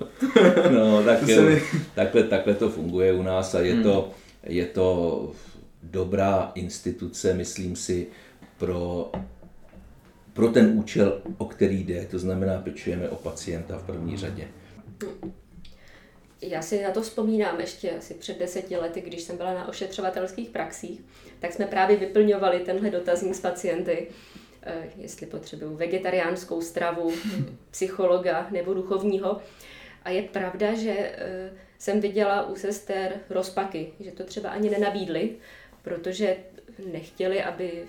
No, 0.71 1.03
tak, 1.03 1.21
mi... 1.21 1.61
takhle, 1.95 2.23
takhle 2.23 2.53
to 2.53 2.69
funguje 2.69 3.13
u 3.13 3.23
nás 3.23 3.55
a 3.55 3.59
je, 3.59 3.73
hmm. 3.73 3.83
to, 3.83 4.11
je 4.43 4.65
to 4.65 5.31
dobrá 5.83 6.51
instituce, 6.55 7.33
myslím 7.33 7.75
si, 7.75 8.07
pro, 8.57 9.11
pro 10.33 10.47
ten 10.47 10.71
účel, 10.73 11.21
o 11.37 11.45
který 11.45 11.83
jde, 11.83 12.05
to 12.11 12.19
znamená, 12.19 12.61
pečujeme 12.61 13.09
o 13.09 13.15
pacienta 13.15 13.77
v 13.77 13.83
první 13.83 14.17
řadě. 14.17 14.47
Já 16.41 16.61
si 16.61 16.83
na 16.83 16.91
to 16.91 17.01
vzpomínám 17.01 17.59
ještě 17.59 17.91
asi 17.91 18.13
před 18.13 18.39
deseti 18.39 18.77
lety, 18.77 19.01
když 19.01 19.21
jsem 19.21 19.37
byla 19.37 19.53
na 19.53 19.67
ošetřovatelských 19.67 20.49
praxích, 20.49 21.01
tak 21.39 21.53
jsme 21.53 21.65
právě 21.65 21.97
vyplňovali 21.97 22.59
tenhle 22.59 22.89
dotazník 22.89 23.35
s 23.35 23.39
pacienty, 23.39 24.07
eh, 24.63 24.89
jestli 24.97 25.25
potřebují 25.27 25.75
vegetariánskou 25.75 26.61
stravu, 26.61 27.13
psychologa 27.71 28.47
nebo 28.51 28.73
duchovního. 28.73 29.41
A 30.03 30.09
je 30.09 30.21
pravda, 30.21 30.73
že 30.73 30.91
eh, 30.97 31.51
jsem 31.77 32.01
viděla 32.01 32.47
u 32.47 32.55
sester 32.55 33.13
rozpaky, 33.29 33.93
že 33.99 34.11
to 34.11 34.23
třeba 34.23 34.49
ani 34.49 34.69
nenabídli, 34.69 35.35
protože 35.81 36.37
nechtěli, 36.91 37.43
aby 37.43 37.83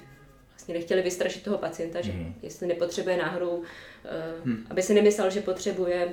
vlastně 0.50 0.74
nechtěli 0.74 1.02
vystrašit 1.02 1.42
toho 1.42 1.58
pacienta, 1.58 2.00
že 2.00 2.12
mm. 2.12 2.34
jestli 2.42 2.66
nepotřebuje 2.66 3.16
náhodou, 3.16 3.62
hmm. 4.44 4.66
aby 4.70 4.82
si 4.82 4.94
nemyslel, 4.94 5.30
že 5.30 5.40
potřebuje 5.40 6.12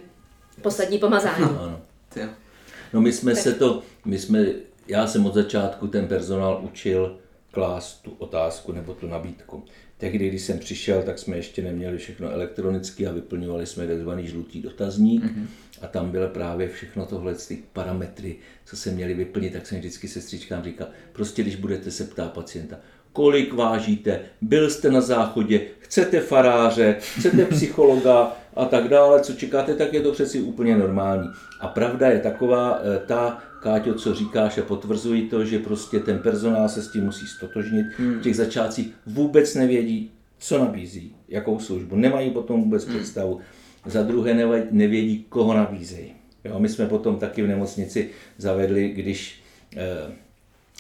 poslední 0.62 1.00
pomazání. 1.08 1.42
No, 1.42 1.62
ano. 1.62 1.82
No 2.94 3.02
my 3.02 3.14
jsme 3.14 3.36
se 3.36 3.54
to, 3.54 3.84
my 4.06 4.20
jsme, 4.20 4.46
já 4.88 5.08
jsem 5.08 5.26
od 5.26 5.34
začátku 5.34 5.88
ten 5.88 6.08
personál 6.08 6.62
učil 6.64 7.18
klást 7.52 8.02
tu 8.04 8.12
otázku 8.18 8.72
nebo 8.72 8.94
tu 8.94 9.08
nabídku. 9.08 9.64
Tehdy, 9.98 10.28
když 10.30 10.42
jsem 10.42 10.60
přišel, 10.60 11.04
tak 11.04 11.20
jsme 11.20 11.38
ještě 11.38 11.62
neměli 11.62 11.98
všechno 11.98 12.30
elektronicky 12.30 13.08
a 13.08 13.12
vyplňovali 13.12 13.66
jsme 13.66 13.88
tzv. 13.88 14.10
žlutý 14.18 14.62
dotazník 14.62 15.24
mm-hmm. 15.24 15.46
a 15.82 15.88
tam 15.88 16.10
bylo 16.12 16.28
právě 16.28 16.70
všechno 16.70 17.06
tohle, 17.06 17.36
ty 17.36 17.64
parametry, 17.74 18.36
co 18.66 18.78
se 18.78 18.92
měli 18.92 19.14
vyplnit, 19.14 19.54
tak 19.54 19.68
jsem 19.68 19.78
vždycky 19.78 20.08
sestřičkám 20.08 20.64
říkal, 20.64 20.88
prostě 21.12 21.42
když 21.42 21.56
budete 21.56 21.92
se 21.92 22.04
ptát 22.04 22.34
pacienta, 22.34 22.80
kolik 23.14 23.54
vážíte, 23.54 24.20
byl 24.42 24.70
jste 24.70 24.92
na 24.92 25.02
záchodě, 25.02 25.62
chcete 25.80 26.22
faráře, 26.22 26.96
chcete 27.00 27.46
psychologa 27.46 28.38
a 28.60 28.66
tak 28.66 28.88
dále, 28.88 29.22
co 29.22 29.34
čekáte, 29.34 29.74
tak 29.74 29.94
je 29.94 30.02
to 30.02 30.12
přeci 30.12 30.42
úplně 30.42 30.78
normální. 30.78 31.30
A 31.60 31.68
pravda 31.68 32.10
je 32.10 32.20
taková, 32.20 32.80
eh, 32.80 33.00
ta, 33.06 33.38
Káťo, 33.62 33.94
co 33.94 34.14
říkáš 34.14 34.58
a 34.58 34.62
potvrzují 34.62 35.30
to, 35.30 35.46
že 35.46 35.60
prostě 35.60 36.00
ten 36.00 36.20
personál 36.20 36.70
se 36.70 36.82
s 36.82 36.92
tím 36.92 37.04
musí 37.04 37.28
stotožnit. 37.28 37.86
Hmm. 37.98 38.20
V 38.20 38.22
těch 38.22 38.36
začátcích 38.36 38.94
vůbec 39.06 39.56
nevědí, 39.56 40.12
co 40.38 40.58
nabízí, 40.60 41.16
jakou 41.28 41.60
službu. 41.60 41.96
Nemají 41.96 42.32
potom 42.32 42.64
vůbec 42.64 42.86
hmm. 42.86 42.96
představu. 42.96 43.40
Za 43.86 44.04
druhé 44.04 44.34
nevědí, 44.72 45.26
koho 45.30 45.54
nabízejí. 45.54 46.14
Jo, 46.44 46.60
my 46.60 46.70
jsme 46.70 46.86
potom 46.86 47.16
taky 47.16 47.42
v 47.42 47.48
nemocnici 47.48 48.10
zavedli, 48.38 48.90
když 48.90 49.44
eh, 49.76 50.12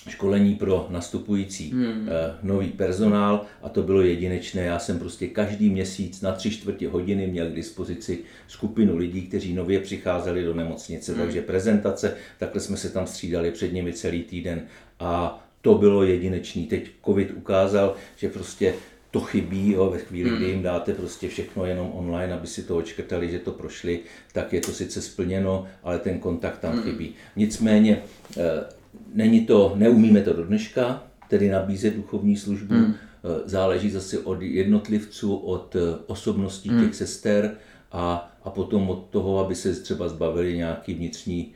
školení 0.07 0.55
pro 0.55 0.87
nastupující 0.89 1.71
hmm. 1.71 2.09
Eh, 2.09 2.35
nový 2.43 2.67
personál 2.67 3.45
a 3.61 3.69
to 3.69 3.83
bylo 3.83 4.01
jedinečné. 4.01 4.61
Já 4.61 4.79
jsem 4.79 4.99
prostě 4.99 5.27
každý 5.27 5.69
měsíc 5.69 6.21
na 6.21 6.31
tři 6.31 6.51
čtvrtě 6.51 6.89
hodiny 6.89 7.27
měl 7.27 7.49
k 7.49 7.55
dispozici 7.55 8.19
skupinu 8.47 8.97
lidí, 8.97 9.21
kteří 9.21 9.53
nově 9.53 9.79
přicházeli 9.79 10.43
do 10.43 10.53
nemocnice, 10.53 11.13
hmm. 11.13 11.21
takže 11.21 11.41
prezentace, 11.41 12.15
takhle 12.37 12.61
jsme 12.61 12.77
se 12.77 12.89
tam 12.89 13.07
střídali 13.07 13.51
před 13.51 13.73
nimi 13.73 13.93
celý 13.93 14.23
týden 14.23 14.61
a 14.99 15.43
to 15.61 15.75
bylo 15.75 16.03
jedinečný. 16.03 16.67
Teď 16.67 16.89
covid 17.05 17.31
ukázal, 17.31 17.95
že 18.17 18.29
prostě 18.29 18.73
to 19.11 19.19
chybí, 19.19 19.71
jo, 19.71 19.89
ve 19.89 19.97
chvíli, 19.97 20.29
kdy 20.29 20.45
hmm. 20.45 20.53
jim 20.53 20.61
dáte 20.61 20.93
prostě 20.93 21.29
všechno 21.29 21.65
jenom 21.65 21.91
online, 21.93 22.33
aby 22.33 22.47
si 22.47 22.63
to 22.63 22.77
očkrtali, 22.77 23.31
že 23.31 23.39
to 23.39 23.51
prošli, 23.51 23.99
tak 24.33 24.53
je 24.53 24.61
to 24.61 24.71
sice 24.71 25.01
splněno, 25.01 25.67
ale 25.83 25.99
ten 25.99 26.19
kontakt 26.19 26.57
tam 26.57 26.73
hmm. 26.73 26.83
chybí. 26.83 27.13
Nicméně 27.35 28.03
eh, 28.37 28.76
Není 29.13 29.45
to, 29.45 29.73
neumíme 29.75 30.21
to 30.21 30.33
do 30.33 30.45
dneška, 30.45 31.03
tedy 31.29 31.49
nabízet 31.49 31.95
duchovní 31.95 32.37
službu. 32.37 32.73
Hmm. 32.73 32.93
Eh, 33.23 33.49
záleží 33.49 33.89
zase 33.89 34.19
od 34.19 34.41
jednotlivců, 34.41 35.35
od 35.35 35.75
eh, 35.75 35.79
osobností 36.07 36.69
hmm. 36.69 36.85
těch 36.85 36.95
sester 36.95 37.57
a, 37.91 38.31
a 38.43 38.49
potom 38.49 38.89
od 38.89 39.07
toho, 39.09 39.39
aby 39.39 39.55
se 39.55 39.73
třeba 39.73 40.09
zbavili 40.09 40.57
nějaký 40.57 40.93
vnitřní 40.93 41.53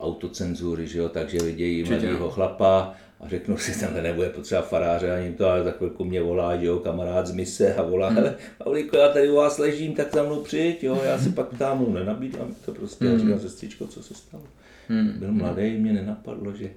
autocenzury, 0.00 0.86
že 0.86 0.98
jo? 0.98 1.08
takže 1.08 1.38
vidějí 1.38 1.84
mladého 1.84 2.30
chlapa 2.30 2.94
a 3.20 3.28
řeknu 3.28 3.58
si, 3.58 3.80
tam 3.80 4.02
nebude 4.02 4.28
potřeba 4.28 4.62
faráře 4.62 5.14
ani 5.14 5.32
to, 5.32 5.48
ale 5.48 5.64
za 5.64 5.70
chvilku 5.70 6.04
mě 6.04 6.22
volá, 6.22 6.56
že 6.56 6.66
jo, 6.66 6.78
kamarád 6.78 7.26
z 7.26 7.32
mise 7.32 7.74
a 7.74 7.82
volá, 7.82 8.08
hmm. 8.08 8.16
hele, 8.16 8.36
Pavlíko, 8.64 8.96
já 8.96 9.08
tady 9.08 9.30
u 9.30 9.34
vás 9.34 9.58
ležím, 9.58 9.94
tak 9.94 10.14
za 10.14 10.22
mnou 10.22 10.40
přijď, 10.40 10.84
jo, 10.84 11.00
já 11.04 11.18
si 11.18 11.30
pak 11.30 11.48
ptám, 11.48 11.78
mu 11.78 11.92
nenabídám 11.92 12.54
to 12.64 12.72
prostě, 12.72 13.04
hmm. 13.04 13.14
a 13.14 13.18
říkám, 13.18 13.40
sestřičko, 13.40 13.86
co 13.86 14.02
se 14.02 14.14
stalo. 14.14 14.42
Hmm. 14.90 15.12
Byl 15.18 15.32
mladý, 15.32 15.78
mě 15.78 15.92
nenapadlo, 15.92 16.52
že... 16.52 16.70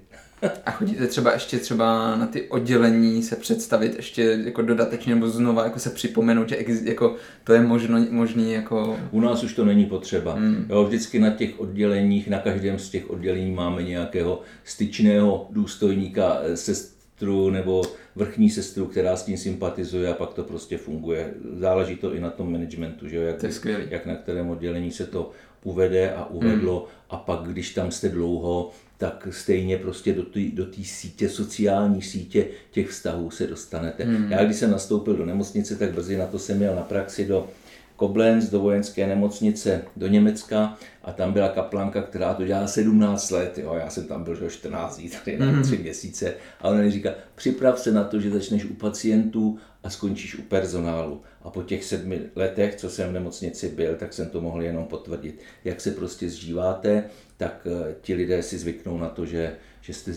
A 0.66 0.70
chodíte 0.70 1.06
třeba 1.06 1.32
ještě 1.32 1.58
třeba 1.58 2.16
na 2.16 2.26
ty 2.26 2.48
oddělení 2.48 3.22
se 3.22 3.36
představit 3.36 3.96
ještě 3.96 4.22
jako 4.44 4.62
dodatečně 4.62 5.14
nebo 5.14 5.28
znova 5.28 5.64
jako 5.64 5.78
se 5.78 5.90
připomenout, 5.90 6.48
že 6.48 6.56
jako 6.82 7.16
to 7.44 7.52
je 7.52 7.60
možno, 7.60 8.06
možný 8.10 8.52
jako... 8.52 8.98
U 9.10 9.20
nás 9.20 9.42
už 9.42 9.54
to 9.54 9.64
není 9.64 9.86
potřeba. 9.86 10.34
Hmm. 10.34 10.66
Jo, 10.68 10.84
vždycky 10.84 11.18
na 11.18 11.30
těch 11.30 11.60
odděleních, 11.60 12.28
na 12.28 12.38
každém 12.38 12.78
z 12.78 12.90
těch 12.90 13.10
oddělení 13.10 13.50
máme 13.50 13.82
nějakého 13.82 14.40
styčného 14.64 15.46
důstojníka, 15.50 16.38
eh, 16.42 16.56
sestru 16.56 17.50
nebo 17.50 17.82
vrchní 18.16 18.50
sestru, 18.50 18.86
která 18.86 19.16
s 19.16 19.24
tím 19.24 19.36
sympatizuje 19.36 20.08
a 20.08 20.14
pak 20.14 20.34
to 20.34 20.42
prostě 20.42 20.78
funguje. 20.78 21.34
Záleží 21.58 21.96
to 21.96 22.14
i 22.14 22.20
na 22.20 22.30
tom 22.30 22.52
managementu, 22.52 23.08
že 23.08 23.16
jo, 23.16 23.22
jak, 23.22 23.64
jak 23.90 24.06
na 24.06 24.14
kterém 24.14 24.50
oddělení 24.50 24.90
se 24.90 25.06
to 25.06 25.30
uvede 25.64 26.12
a 26.12 26.26
uvedlo 26.26 26.78
hmm. 26.78 26.88
a 27.10 27.16
pak, 27.16 27.40
když 27.40 27.74
tam 27.74 27.90
jste 27.90 28.08
dlouho, 28.08 28.70
tak 28.98 29.28
stejně 29.30 29.78
prostě 29.78 30.12
do 30.12 30.22
té 30.22 30.40
do 30.52 30.66
sítě, 30.82 31.28
sociální 31.28 32.02
sítě 32.02 32.46
těch 32.70 32.88
vztahů 32.88 33.30
se 33.30 33.46
dostanete. 33.46 34.04
Hmm. 34.04 34.32
Já 34.32 34.44
když 34.44 34.56
jsem 34.56 34.70
nastoupil 34.70 35.16
do 35.16 35.26
nemocnice, 35.26 35.76
tak 35.76 35.92
brzy 35.92 36.16
na 36.16 36.26
to 36.26 36.38
jsem 36.38 36.56
měl 36.56 36.74
na 36.74 36.82
praxi 36.82 37.26
do 37.26 37.48
Koblenz, 37.96 38.50
do 38.50 38.60
vojenské 38.60 39.06
nemocnice 39.06 39.82
do 39.96 40.06
Německa 40.06 40.76
a 41.04 41.12
tam 41.12 41.32
byla 41.32 41.48
kaplanka, 41.48 42.02
která 42.02 42.34
to 42.34 42.44
dělala 42.44 42.66
17 42.66 43.30
let, 43.30 43.58
jo, 43.58 43.74
já 43.74 43.90
jsem 43.90 44.06
tam 44.06 44.24
byl 44.24 44.34
že 44.34 44.50
14 44.50 44.96
dní, 44.98 45.10
tady 45.24 45.38
na 45.38 45.62
3 45.62 45.78
měsíce 45.78 46.34
a 46.60 46.68
ona 46.68 46.80
mi 46.80 46.90
říká, 46.90 47.10
připrav 47.34 47.78
se 47.78 47.92
na 47.92 48.04
to, 48.04 48.20
že 48.20 48.30
začneš 48.30 48.64
u 48.64 48.74
pacientů 48.74 49.58
a 49.84 49.90
skončíš 49.90 50.34
u 50.34 50.42
personálu. 50.42 51.22
A 51.42 51.50
po 51.50 51.62
těch 51.62 51.84
sedmi 51.84 52.20
letech, 52.36 52.76
co 52.76 52.90
jsem 52.90 53.10
v 53.10 53.12
nemocnici 53.12 53.68
byl, 53.68 53.96
tak 53.96 54.12
jsem 54.12 54.28
to 54.28 54.40
mohl 54.40 54.62
jenom 54.62 54.84
potvrdit. 54.84 55.40
Jak 55.64 55.80
se 55.80 55.90
prostě 55.90 56.28
zžíváte, 56.28 57.04
tak 57.36 57.66
eh, 57.66 57.94
ti 58.00 58.14
lidé 58.14 58.42
si 58.42 58.58
zvyknou 58.58 58.98
na 58.98 59.08
to, 59.08 59.26
že, 59.26 59.56
že 59.80 59.94
jste 59.94 60.12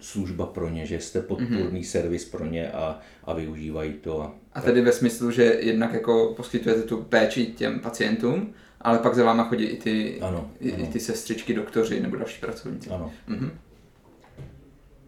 služba 0.00 0.46
pro 0.46 0.68
ně, 0.68 0.86
že 0.86 1.00
jste 1.00 1.20
podpůrný 1.20 1.80
mm-hmm. 1.80 1.90
servis 1.90 2.24
pro 2.24 2.46
ně 2.46 2.72
a, 2.72 3.00
a 3.24 3.34
využívají 3.34 3.92
to. 3.92 4.22
A, 4.22 4.34
a 4.54 4.60
tedy 4.60 4.80
ve 4.80 4.92
smyslu, 4.92 5.30
že 5.30 5.42
jednak 5.44 5.92
jako 5.92 6.34
poskytujete 6.36 6.82
tu 6.82 7.02
péči 7.02 7.46
těm 7.46 7.80
pacientům, 7.80 8.54
ale 8.80 8.98
pak 8.98 9.14
za 9.14 9.24
váma 9.24 9.44
chodí 9.44 9.64
i 9.64 9.76
ty, 9.76 10.20
ano, 10.20 10.50
i, 10.60 10.72
ano. 10.72 10.84
i 10.84 10.86
ty 10.86 11.00
sestřičky, 11.00 11.54
doktoři 11.54 12.00
nebo 12.00 12.16
další 12.16 12.40
pracovníci. 12.40 12.90
Ano. 12.90 13.12
Mm-hmm. 13.28 13.50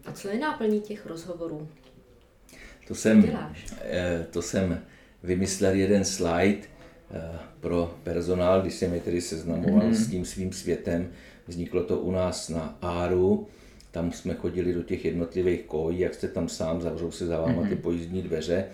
A 0.05 0.11
co 0.11 0.27
je 0.27 0.39
náplní 0.39 0.81
těch 0.81 1.05
rozhovorů? 1.05 1.67
To 2.89 2.95
jsem, 2.95 3.37
eh, 3.81 4.25
to 4.31 4.41
jsem 4.41 4.81
vymyslel 5.23 5.73
jeden 5.73 6.05
slide 6.05 6.57
eh, 7.11 7.39
pro 7.59 7.97
personál, 8.03 8.61
když 8.61 8.73
jsem 8.73 8.93
je 8.93 9.01
tedy 9.01 9.21
seznamoval 9.21 9.81
mm-hmm. 9.81 9.93
s 9.93 10.09
tím 10.09 10.25
svým 10.25 10.51
světem. 10.53 11.09
Vzniklo 11.47 11.83
to 11.83 11.99
u 11.99 12.11
nás 12.11 12.49
na 12.49 12.77
Áru, 12.81 13.47
tam 13.91 14.11
jsme 14.11 14.33
chodili 14.33 14.73
do 14.73 14.83
těch 14.83 15.05
jednotlivých 15.05 15.61
kojí, 15.61 15.99
jak 15.99 16.13
jste 16.13 16.27
tam 16.27 16.49
sám, 16.49 16.81
zavřou 16.81 17.11
se 17.11 17.25
za 17.25 17.41
váma 17.41 17.61
ty 17.61 17.73
mhm. 17.73 17.77
pojízdní 17.77 18.21
dveře 18.21 18.65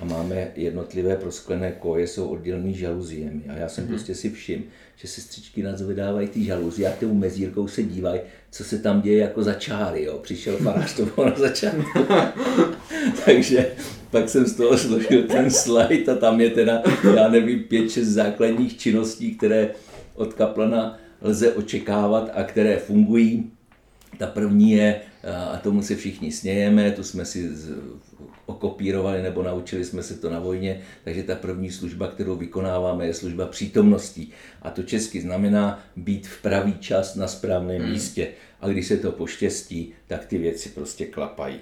a 0.00 0.04
máme 0.04 0.48
jednotlivé 0.56 1.16
prosklené 1.16 1.72
koje, 1.72 2.06
jsou 2.06 2.28
oddělené 2.28 2.72
žaluziemi. 2.72 3.42
A 3.48 3.52
já 3.52 3.68
jsem 3.68 3.84
mm-hmm. 3.84 3.88
prostě 3.88 4.14
si 4.14 4.30
všiml, 4.30 4.62
že 4.96 5.08
sestřičky 5.08 5.62
nás 5.62 5.82
vydávají 5.82 6.28
ty 6.28 6.44
žaluzie 6.44 6.88
a 6.88 6.96
tou 7.00 7.14
mezírkou 7.14 7.68
se 7.68 7.82
dívají, 7.82 8.20
co 8.50 8.64
se 8.64 8.78
tam 8.78 9.00
děje 9.00 9.18
jako 9.18 9.42
za 9.42 9.54
čáry. 9.54 10.04
Jo. 10.04 10.18
Přišel 10.18 10.56
farář, 10.64 10.96
to 10.96 11.06
bylo 11.06 11.26
na 11.30 11.36
začátku. 11.36 11.82
Takže 13.24 13.66
pak 14.10 14.28
jsem 14.28 14.46
z 14.46 14.54
toho 14.54 14.78
složil 14.78 15.22
ten 15.22 15.50
slide 15.50 16.12
a 16.12 16.14
tam 16.14 16.40
je 16.40 16.50
teda, 16.50 16.82
já 17.16 17.28
nevím, 17.28 17.62
pět, 17.62 17.90
šest 17.90 18.08
základních 18.08 18.78
činností, 18.78 19.34
které 19.34 19.70
od 20.14 20.34
kaplana 20.34 20.98
lze 21.22 21.52
očekávat 21.52 22.30
a 22.34 22.44
které 22.44 22.76
fungují. 22.76 23.50
Ta 24.18 24.26
první 24.26 24.72
je, 24.72 25.00
a 25.52 25.56
tomu 25.56 25.82
se 25.82 25.96
všichni 25.96 26.32
smějeme, 26.32 26.90
tu 26.90 27.02
jsme 27.02 27.24
si 27.24 27.48
okopírovali 28.50 29.22
nebo 29.22 29.42
naučili 29.42 29.84
jsme 29.84 30.02
se 30.02 30.14
to 30.14 30.30
na 30.30 30.38
vojně, 30.38 30.80
takže 31.04 31.22
ta 31.22 31.34
první 31.34 31.70
služba, 31.70 32.06
kterou 32.06 32.36
vykonáváme, 32.36 33.06
je 33.06 33.14
služba 33.14 33.46
přítomností. 33.46 34.32
A 34.62 34.70
to 34.70 34.82
česky 34.82 35.20
znamená 35.20 35.82
být 35.96 36.26
v 36.26 36.42
pravý 36.42 36.74
čas 36.78 37.16
na 37.16 37.26
správném 37.26 37.82
hmm. 37.82 37.90
místě. 37.90 38.28
A 38.60 38.68
když 38.68 38.86
se 38.86 38.96
to 38.96 39.12
poštěstí, 39.12 39.92
tak 40.06 40.26
ty 40.26 40.38
věci 40.38 40.68
prostě 40.68 41.06
klapají. 41.06 41.58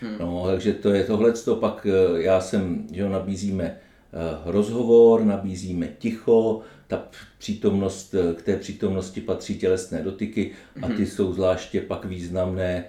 Hmm. 0.00 0.16
No, 0.20 0.44
takže 0.46 0.72
to 0.72 0.90
je 0.90 1.04
tohle, 1.04 1.32
pak 1.60 1.86
eh, 1.86 2.22
já 2.22 2.40
jsem, 2.40 2.86
že 2.92 3.08
nabízíme 3.08 3.64
eh, 3.64 3.78
rozhovor, 4.44 5.24
nabízíme 5.24 5.88
ticho, 5.98 6.60
ta 6.86 7.02
přítomnost, 7.38 8.14
eh, 8.14 8.34
k 8.34 8.42
té 8.42 8.56
přítomnosti 8.56 9.20
patří 9.20 9.58
tělesné 9.58 10.02
dotyky 10.02 10.50
a 10.82 10.86
ty 10.86 10.94
hmm. 10.94 11.06
jsou 11.06 11.32
zvláště 11.32 11.80
pak 11.80 12.04
významné 12.04 12.84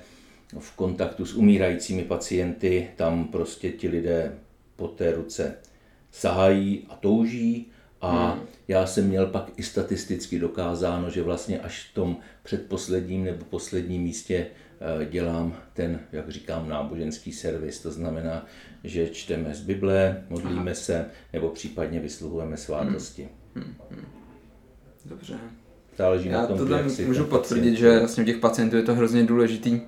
v 0.59 0.75
kontaktu 0.75 1.25
s 1.25 1.33
umírajícími 1.33 2.03
pacienty, 2.03 2.89
tam 2.95 3.25
prostě 3.27 3.71
ti 3.71 3.87
lidé 3.87 4.35
po 4.75 4.87
té 4.87 5.11
ruce 5.11 5.55
sahají 6.11 6.85
a 6.89 6.95
touží 6.95 7.71
a 8.01 8.31
hmm. 8.31 8.41
já 8.67 8.85
jsem 8.85 9.07
měl 9.07 9.27
pak 9.27 9.51
i 9.57 9.63
statisticky 9.63 10.39
dokázáno, 10.39 11.09
že 11.09 11.23
vlastně 11.23 11.59
až 11.59 11.89
v 11.91 11.93
tom 11.93 12.17
předposledním 12.43 13.23
nebo 13.23 13.45
posledním 13.45 14.01
místě 14.01 14.47
eh, 15.01 15.05
dělám 15.05 15.55
ten, 15.73 15.99
jak 16.11 16.29
říkám, 16.29 16.69
náboženský 16.69 17.31
servis. 17.31 17.79
To 17.79 17.91
znamená, 17.91 18.45
že 18.83 19.09
čteme 19.09 19.55
z 19.55 19.61
Bible, 19.61 20.23
modlíme 20.29 20.71
Aha. 20.71 20.73
se 20.73 21.05
nebo 21.33 21.49
případně 21.49 21.99
vysluhujeme 21.99 22.57
svátosti. 22.57 23.29
Hmm. 23.55 23.75
Hmm. 23.89 24.05
Dobře. 25.05 25.35
Záleží 25.97 26.29
Já 26.29 26.41
na 26.41 26.47
tom, 26.47 26.57
to 26.57 26.65
tam 26.65 26.85
můžu 27.05 27.25
potvrdit, 27.25 27.71
pacient... 27.71 27.77
že 27.77 27.99
vlastně 27.99 28.23
u 28.23 28.25
těch 28.25 28.37
pacientů 28.37 28.75
je 28.75 28.83
to 28.83 28.95
hrozně 28.95 29.23
důležitý 29.23 29.81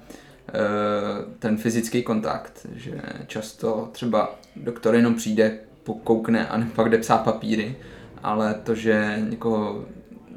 ten 1.40 1.58
fyzický 1.58 2.04
kontakt, 2.04 2.68
že 2.76 3.02
často 3.28 3.90
třeba 3.92 4.36
doktor 4.56 4.96
jenom 4.96 5.16
přijde, 5.16 5.60
pokoukne 5.84 6.48
a 6.48 6.62
pak 6.76 6.90
jde 6.90 6.98
psát 6.98 7.18
papíry, 7.18 7.76
ale 8.24 8.54
to, 8.54 8.76
že 8.76 9.18
někoho 9.30 9.86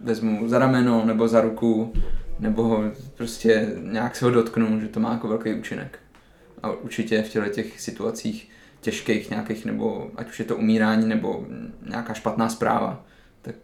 vezmu 0.02 0.48
za 0.48 0.58
rameno 0.58 1.04
nebo 1.04 1.28
za 1.28 1.40
ruku, 1.40 1.92
nebo 2.40 2.84
prostě 3.16 3.72
nějak 3.82 4.16
se 4.16 4.24
ho 4.24 4.30
dotknu, 4.30 4.80
že 4.80 4.88
to 4.88 5.00
má 5.00 5.12
jako 5.12 5.28
velký 5.28 5.54
účinek. 5.54 5.98
A 6.62 6.70
určitě 6.70 7.22
v 7.22 7.28
těchto 7.28 7.50
těch 7.50 7.80
situacích 7.80 8.50
těžkých 8.80 9.30
nějakých, 9.30 9.64
nebo 9.64 10.10
ať 10.16 10.28
už 10.28 10.38
je 10.38 10.44
to 10.44 10.56
umírání, 10.56 11.08
nebo 11.08 11.46
nějaká 11.88 12.14
špatná 12.14 12.48
zpráva, 12.48 13.04
tak 13.42 13.54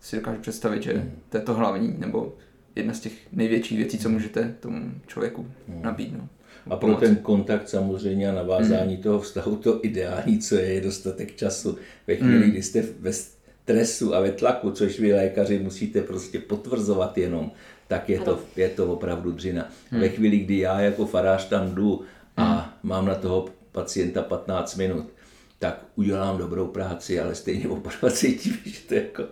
si 0.00 0.16
dokážu 0.16 0.40
představit, 0.40 0.82
že 0.82 0.92
hmm. 0.92 1.18
to 1.28 1.36
je 1.36 1.42
to 1.42 1.54
hlavní, 1.54 1.94
nebo 1.98 2.34
jedna 2.76 2.94
z 2.94 3.00
těch 3.00 3.12
největších 3.32 3.78
věcí, 3.78 3.98
co 3.98 4.08
můžete 4.08 4.54
tomu 4.60 4.92
člověku 5.06 5.46
hmm. 5.68 5.82
nabídnout. 5.82 6.28
A 6.70 6.76
pro 6.76 6.94
ten 6.94 7.16
kontakt 7.16 7.68
samozřejmě 7.68 8.28
a 8.28 8.34
navázání 8.34 8.94
hmm. 8.94 9.02
toho 9.02 9.20
vztahu 9.20 9.56
to 9.56 9.80
ideální, 9.82 10.38
co 10.38 10.54
je, 10.54 10.66
je 10.66 10.80
dostatek 10.80 11.36
času. 11.36 11.78
Ve 12.06 12.16
chvíli, 12.16 12.40
hmm. 12.40 12.50
kdy 12.50 12.62
jste 12.62 12.84
ve 13.00 13.12
stresu 13.12 14.14
a 14.14 14.20
ve 14.20 14.32
tlaku, 14.32 14.70
což 14.70 15.00
vy 15.00 15.12
lékaři 15.12 15.58
musíte 15.58 16.02
prostě 16.02 16.38
potvrzovat 16.38 17.18
jenom, 17.18 17.52
tak 17.88 18.08
je 18.08 18.20
to, 18.20 18.40
je 18.56 18.68
to 18.68 18.92
opravdu 18.92 19.32
dřina. 19.32 19.70
Hmm. 19.90 20.00
Ve 20.00 20.08
chvíli, 20.08 20.38
kdy 20.38 20.58
já 20.58 20.80
jako 20.80 21.06
farář 21.06 21.48
tam 21.48 21.74
jdu 21.74 22.02
a 22.36 22.44
hmm. 22.44 22.70
mám 22.82 23.06
na 23.06 23.14
toho 23.14 23.48
pacienta 23.72 24.22
15 24.22 24.76
minut, 24.76 25.06
tak 25.62 25.84
udělám 25.96 26.38
dobrou 26.38 26.66
práci, 26.66 27.20
ale 27.20 27.34
stejně 27.34 27.68
opravdu 27.68 28.10
cítím, 28.16 28.56
že 28.64 28.80
to 28.88 28.94
jako... 28.94 29.24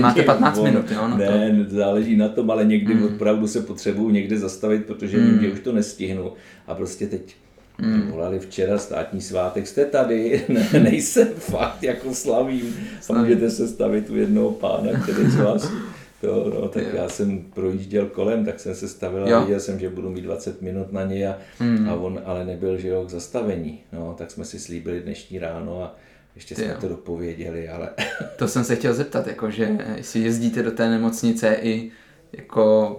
Máte 0.00 0.22
15 0.22 0.58
on, 0.58 0.64
minut, 0.64 0.90
jo? 0.90 1.08
Na 1.08 1.16
ne, 1.16 1.64
to? 1.68 1.76
záleží 1.76 2.16
na 2.16 2.28
tom, 2.28 2.50
ale 2.50 2.64
někdy 2.64 2.94
mm. 2.94 3.04
opravdu 3.04 3.46
se 3.46 3.60
potřebuju 3.60 4.10
někde 4.10 4.38
zastavit, 4.38 4.86
protože 4.86 5.18
mm. 5.18 5.40
že 5.40 5.52
už 5.52 5.60
to 5.60 5.72
nestihnu. 5.72 6.32
A 6.66 6.74
prostě 6.74 7.06
teď 7.06 7.36
mm. 7.78 8.10
volali 8.10 8.38
včera 8.38 8.78
státní 8.78 9.20
svátek, 9.20 9.66
jste 9.66 9.84
tady? 9.84 10.44
Ne, 10.48 10.80
nejsem 10.80 11.28
fakt, 11.38 11.82
jako 11.82 12.14
slavím. 12.14 12.76
A 13.10 13.12
můžete 13.12 13.50
se 13.50 13.68
stavit 13.68 14.10
u 14.10 14.16
jednoho 14.16 14.50
pána, 14.50 15.00
který 15.02 15.30
z 15.30 15.36
vás 15.36 15.72
to, 16.20 16.52
no, 16.54 16.68
tak 16.68 16.82
já 16.94 17.08
jsem 17.08 17.42
projížděl 17.54 18.06
kolem, 18.06 18.44
tak 18.44 18.60
jsem 18.60 18.74
se 18.74 18.88
stavil 18.88 19.36
a 19.36 19.40
viděl 19.40 19.60
jsem, 19.60 19.80
že 19.80 19.90
budu 19.90 20.10
mít 20.10 20.22
20 20.22 20.62
minut 20.62 20.92
na 20.92 21.04
něj 21.04 21.26
a, 21.26 21.38
hmm. 21.58 21.88
a 21.88 21.94
on 21.94 22.20
ale 22.24 22.44
nebyl 22.44 22.78
že 22.78 22.88
jo, 22.88 23.04
k 23.04 23.10
zastavení. 23.10 23.80
No, 23.92 24.14
tak 24.18 24.30
jsme 24.30 24.44
si 24.44 24.58
slíbili 24.58 25.00
dnešní 25.00 25.38
ráno 25.38 25.82
a 25.82 25.96
ještě 26.34 26.54
jsme 26.54 26.64
jo. 26.64 26.76
to 26.80 26.88
dopověděli, 26.88 27.68
ale... 27.68 27.90
to 28.36 28.48
jsem 28.48 28.64
se 28.64 28.76
chtěl 28.76 28.94
zeptat, 28.94 29.26
jako, 29.26 29.50
že 29.50 29.78
jestli 29.96 30.20
jezdíte 30.20 30.62
do 30.62 30.70
té 30.70 30.88
nemocnice 30.88 31.56
i 31.62 31.90
jako 32.32 32.96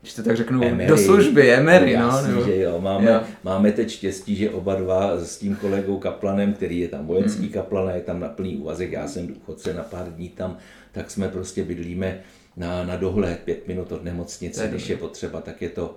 když 0.00 0.14
to 0.14 0.22
tak 0.22 0.36
řeknu, 0.36 0.64
Emery. 0.64 0.88
do 0.88 0.96
služby, 0.96 1.52
Emery, 1.52 1.96
no. 1.96 2.06
Jasný, 2.06 2.28
nebo... 2.28 2.44
že 2.44 2.60
jo. 2.60 2.80
Máme, 2.80 3.10
jo. 3.10 3.20
máme 3.44 3.72
teď 3.72 3.90
štěstí, 3.90 4.36
že 4.36 4.50
oba 4.50 4.74
dva 4.74 5.24
s 5.24 5.38
tím 5.38 5.56
kolegou 5.56 5.98
Kaplanem, 5.98 6.52
který 6.52 6.78
je 6.78 6.88
tam 6.88 7.06
vojenský 7.06 7.42
hmm. 7.42 7.52
kaplan 7.52 7.88
a 7.88 7.92
je 7.92 8.00
tam 8.00 8.20
na 8.20 8.28
plný 8.28 8.56
úvazek, 8.56 8.92
já 8.92 9.08
jsem 9.08 9.26
důchodce 9.26 9.74
na 9.74 9.82
pár 9.82 10.06
dní 10.12 10.28
tam, 10.28 10.56
tak 10.92 11.10
jsme 11.10 11.28
prostě 11.28 11.64
bydlíme 11.64 12.20
na, 12.56 12.84
na 12.84 12.96
dohled 12.96 13.38
pět 13.38 13.68
minut 13.68 13.92
od 13.92 14.04
nemocnice, 14.04 14.68
když 14.68 14.88
je 14.88 14.96
potřeba, 14.96 15.40
tak 15.40 15.62
je 15.62 15.68
to, 15.68 15.96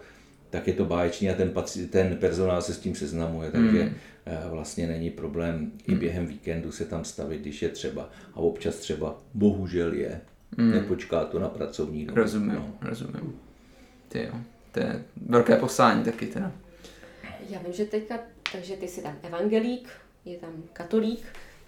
tak 0.49 0.67
je 0.67 0.73
to 0.73 0.85
báječný 0.85 1.29
a 1.29 1.33
ten, 1.33 1.49
paci, 1.49 1.87
ten 1.87 2.17
personál 2.17 2.61
se 2.61 2.73
s 2.73 2.79
tím 2.79 2.95
seznamuje, 2.95 3.51
takže 3.51 3.83
mm. 3.83 3.93
vlastně 4.49 4.87
není 4.87 5.09
problém 5.09 5.59
mm. 5.59 5.79
i 5.87 5.91
hmm. 5.91 5.99
během 5.99 6.25
víkendu 6.25 6.71
se 6.71 6.85
tam 6.85 7.05
stavit, 7.05 7.41
když 7.41 7.61
je 7.61 7.69
třeba. 7.69 8.09
A 8.33 8.37
občas 8.37 8.75
třeba 8.75 9.21
bohužel 9.33 9.93
je. 9.93 10.21
Mm. 10.57 10.71
Nepočká 10.71 11.25
to 11.25 11.39
na 11.39 11.49
pracovní 11.49 12.05
dobu. 12.05 12.19
Rozumím, 12.19 12.55
no. 12.55 12.73
rozumím. 12.81 13.39
Ty 14.07 14.23
jo. 14.23 14.33
To 14.71 14.79
je 14.79 15.03
velké 15.27 15.55
poslání 15.55 16.03
taky 16.03 16.25
teda. 16.25 16.51
Já 17.49 17.59
vím, 17.59 17.73
že 17.73 17.85
teďka, 17.85 18.19
takže 18.51 18.75
ty 18.75 18.87
jsi 18.87 19.01
tam 19.01 19.17
evangelík, 19.23 19.89
je 20.25 20.37
tam 20.37 20.63
katolík 20.73 21.25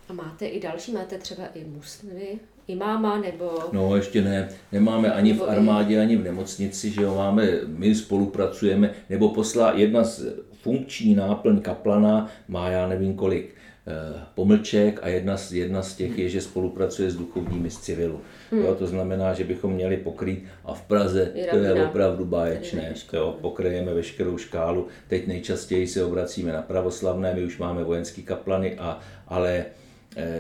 a 0.10 0.14
máte 0.14 0.46
i 0.46 0.60
další, 0.60 0.92
máte 0.92 1.18
třeba 1.18 1.48
i 1.48 1.64
muslimy, 1.64 2.40
imáma 2.68 3.18
nebo... 3.18 3.60
No 3.72 3.96
ještě 3.96 4.22
ne, 4.22 4.50
nemáme 4.72 5.14
ani 5.14 5.34
v 5.34 5.44
armádě, 5.44 6.02
ani 6.02 6.18
v 6.18 6.24
nemocnici, 6.24 6.90
že 6.90 7.02
jo, 7.02 7.16
máme, 7.16 7.50
my 7.68 7.96
spolupracujeme, 7.96 8.92
nebo 9.10 9.30
poslá 9.30 9.72
jedna 9.76 10.04
z 10.04 10.26
funkční 10.66 11.16
náplň 11.16 11.62
kaplana 11.62 12.30
má 12.48 12.70
já 12.70 12.88
nevím 12.88 13.14
kolik 13.14 13.56
eh, 13.88 14.22
pomlček 14.36 15.00
a 15.04 15.08
jedna 15.08 15.38
z, 15.38 15.54
jedna 15.54 15.82
z 15.82 15.96
těch 15.96 16.18
je, 16.18 16.30
že 16.30 16.42
spolupracuje 16.42 17.12
s 17.12 17.16
duchovními 17.16 17.70
z 17.70 17.78
civilu. 17.78 18.22
Hmm. 18.52 18.62
Jo, 18.62 18.76
to 18.76 18.88
znamená, 18.88 19.34
že 19.34 19.44
bychom 19.44 19.74
měli 19.74 19.98
pokrýt 19.98 20.46
a 20.66 20.74
v 20.74 20.82
Praze 20.82 21.32
je 21.36 21.46
to 21.46 21.58
je 21.58 21.86
opravdu 21.86 22.26
báječné. 22.26 22.94
Jo, 23.14 23.38
pokryjeme 23.42 23.94
veškerou 23.94 24.38
škálu. 24.38 24.88
Teď 25.08 25.28
nejčastěji 25.28 25.88
se 25.88 26.06
obracíme 26.06 26.54
na 26.54 26.62
pravoslavné, 26.62 27.34
my 27.34 27.44
už 27.44 27.58
máme 27.58 27.84
vojenský 27.84 28.24
kaplany, 28.24 28.76
a, 28.76 29.00
ale 29.28 29.66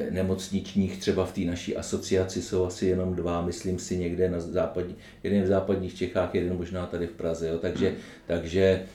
nemocničních, 0.09 0.97
třeba 0.97 1.25
v 1.25 1.33
té 1.33 1.41
naší 1.41 1.77
asociaci 1.77 2.41
jsou 2.41 2.65
asi 2.65 2.85
jenom 2.85 3.15
dva, 3.15 3.41
myslím 3.41 3.79
si 3.79 3.97
někde 3.97 4.29
na 4.29 4.39
západní, 4.39 4.95
jeden 5.23 5.43
v 5.43 5.47
západních 5.47 5.95
Čechách, 5.95 6.35
jeden 6.35 6.57
možná 6.57 6.85
tady 6.85 7.07
v 7.07 7.11
Praze, 7.11 7.47
jo. 7.47 7.57
takže, 7.57 7.88
hmm. 7.89 7.97
takže 8.27 8.85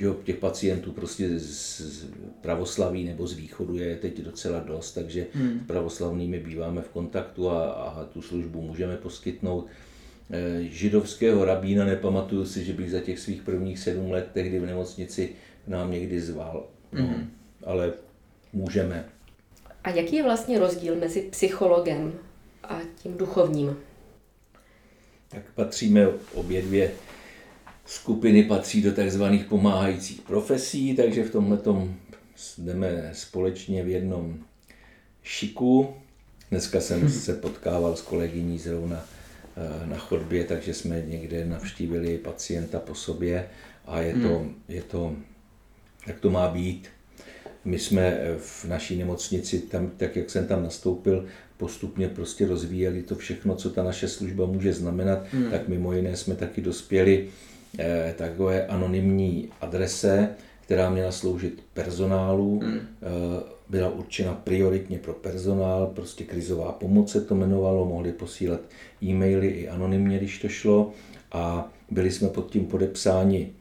jo, 0.00 0.16
těch 0.24 0.36
pacientů 0.36 0.92
prostě 0.92 1.38
z, 1.38 1.80
z 1.80 2.06
pravoslaví 2.40 3.04
nebo 3.04 3.26
z 3.26 3.32
východu 3.32 3.76
je 3.76 3.96
teď 3.96 4.20
docela 4.20 4.60
dost, 4.60 4.92
takže 4.92 5.26
hmm. 5.32 5.60
s 5.64 5.66
pravoslavnými 5.66 6.40
býváme 6.40 6.82
v 6.82 6.88
kontaktu 6.88 7.50
a, 7.50 7.72
a 7.72 8.04
tu 8.04 8.22
službu 8.22 8.62
můžeme 8.62 8.96
poskytnout. 8.96 9.66
Eh, 10.30 10.62
židovského 10.62 11.44
rabína 11.44 11.84
nepamatuju 11.84 12.46
si, 12.46 12.64
že 12.64 12.72
bych 12.72 12.90
za 12.90 13.00
těch 13.00 13.18
svých 13.18 13.42
prvních 13.42 13.78
sedm 13.78 14.10
let 14.10 14.30
tehdy 14.32 14.58
v 14.58 14.66
nemocnici 14.66 15.30
nám 15.66 15.90
někdy 15.90 16.20
zval, 16.20 16.66
no, 16.92 17.06
hmm. 17.06 17.30
ale 17.64 17.92
můžeme. 18.52 19.04
A 19.86 19.90
jaký 19.90 20.16
je 20.16 20.22
vlastně 20.22 20.58
rozdíl 20.58 20.96
mezi 20.96 21.22
psychologem 21.22 22.12
a 22.64 22.80
tím 23.02 23.16
duchovním? 23.16 23.76
Tak 25.28 25.42
patříme 25.54 26.08
obě 26.34 26.62
dvě 26.62 26.92
skupiny 27.84 28.42
patří 28.42 28.82
do 28.82 28.92
takzvaných 28.92 29.44
pomáhajících 29.44 30.20
profesí, 30.20 30.96
takže 30.96 31.24
v 31.24 31.30
tomhle 31.30 31.58
jdeme 32.58 33.10
společně 33.12 33.84
v 33.84 33.88
jednom 33.88 34.38
šiku. 35.22 35.94
Dneska 36.50 36.80
jsem 36.80 37.08
se 37.10 37.34
potkával 37.34 37.96
s 37.96 38.02
kolegyní 38.02 38.58
zrovna 38.58 39.04
eh, 39.56 39.86
na 39.86 39.98
chodbě, 39.98 40.44
takže 40.44 40.74
jsme 40.74 41.02
někde 41.06 41.44
navštívili 41.44 42.18
pacienta 42.18 42.80
po 42.80 42.94
sobě 42.94 43.48
a 43.84 44.00
je 44.00 44.12
to, 44.12 44.38
hmm. 44.38 44.62
je 44.68 44.82
to 44.82 45.16
jak 46.06 46.20
to 46.20 46.30
má 46.30 46.48
být. 46.48 46.95
My 47.66 47.78
jsme 47.78 48.02
eh, 48.02 48.34
v 48.38 48.64
naší 48.64 48.98
nemocnici, 48.98 49.58
tam, 49.58 49.90
tak 49.96 50.16
jak 50.16 50.30
jsem 50.30 50.46
tam 50.46 50.62
nastoupil, 50.62 51.26
postupně 51.56 52.08
prostě 52.08 52.46
rozvíjeli 52.46 53.02
to 53.02 53.14
všechno, 53.14 53.54
co 53.54 53.70
ta 53.70 53.82
naše 53.82 54.08
služba 54.08 54.46
může 54.46 54.72
znamenat, 54.72 55.26
hmm. 55.32 55.50
tak 55.50 55.68
mimo 55.68 55.92
jiné 55.92 56.16
jsme 56.16 56.34
taky 56.34 56.60
dospěli 56.60 57.28
eh, 57.78 58.14
takové 58.18 58.66
anonymní 58.66 59.48
adrese, 59.60 60.28
která 60.60 60.90
měla 60.90 61.12
sloužit 61.12 61.62
personálu, 61.74 62.60
hmm. 62.60 62.78
eh, 62.78 63.56
byla 63.68 63.90
určena 63.90 64.34
prioritně 64.34 64.98
pro 64.98 65.12
personál, 65.12 65.86
prostě 65.86 66.24
krizová 66.24 66.72
pomoc 66.72 67.12
se 67.12 67.20
to 67.20 67.34
jmenovalo, 67.34 67.84
mohli 67.84 68.12
posílat 68.12 68.60
e-maily 69.02 69.48
i 69.48 69.68
anonymně, 69.68 70.18
když 70.18 70.38
to 70.38 70.48
šlo 70.48 70.92
a 71.32 71.72
byli 71.90 72.10
jsme 72.10 72.28
pod 72.28 72.50
tím 72.50 72.66
podepsáni 72.66 73.52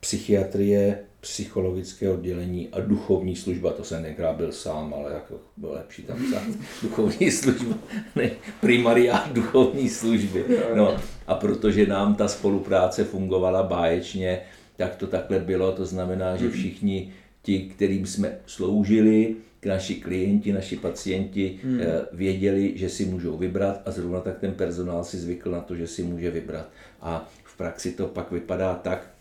psychiatrie, 0.00 0.98
psychologické 1.26 2.10
oddělení 2.10 2.68
a 2.72 2.80
duchovní 2.80 3.36
služba, 3.36 3.72
to 3.72 3.84
jsem 3.84 4.02
tenkrát 4.02 4.36
byl 4.36 4.52
sám, 4.52 4.94
ale 4.94 5.12
jako 5.12 5.34
bylo 5.56 5.72
lepší 5.72 6.02
tam 6.02 6.16
psát 6.16 6.42
duchovní 6.82 7.30
služba, 7.30 7.74
ne 8.16 8.30
primariát 8.60 9.32
duchovní 9.32 9.88
služby. 9.88 10.44
No, 10.74 10.96
a 11.26 11.34
protože 11.34 11.86
nám 11.86 12.14
ta 12.14 12.28
spolupráce 12.28 13.04
fungovala 13.04 13.62
báječně, 13.62 14.40
tak 14.76 14.96
to 14.96 15.06
takhle 15.06 15.38
bylo, 15.38 15.72
to 15.72 15.86
znamená, 15.86 16.36
že 16.36 16.44
hmm. 16.44 16.54
všichni 16.54 17.12
ti, 17.42 17.58
kterým 17.58 18.06
jsme 18.06 18.38
sloužili, 18.46 19.36
naši 19.64 19.94
klienti, 19.94 20.52
naši 20.52 20.76
pacienti 20.76 21.58
hmm. 21.62 21.80
Věděli, 22.12 22.72
že 22.76 22.88
si 22.88 23.04
můžou 23.04 23.36
vybrat 23.36 23.82
a 23.86 23.90
zrovna 23.90 24.20
tak 24.20 24.38
ten 24.38 24.52
personál 24.52 25.04
si 25.04 25.18
zvykl 25.18 25.50
na 25.50 25.60
to, 25.60 25.76
že 25.76 25.86
si 25.86 26.02
může 26.02 26.30
vybrat. 26.30 26.68
A 27.00 27.28
v 27.44 27.56
praxi 27.56 27.92
to 27.92 28.06
pak 28.06 28.32
vypadá 28.32 28.74
tak, 28.74 29.15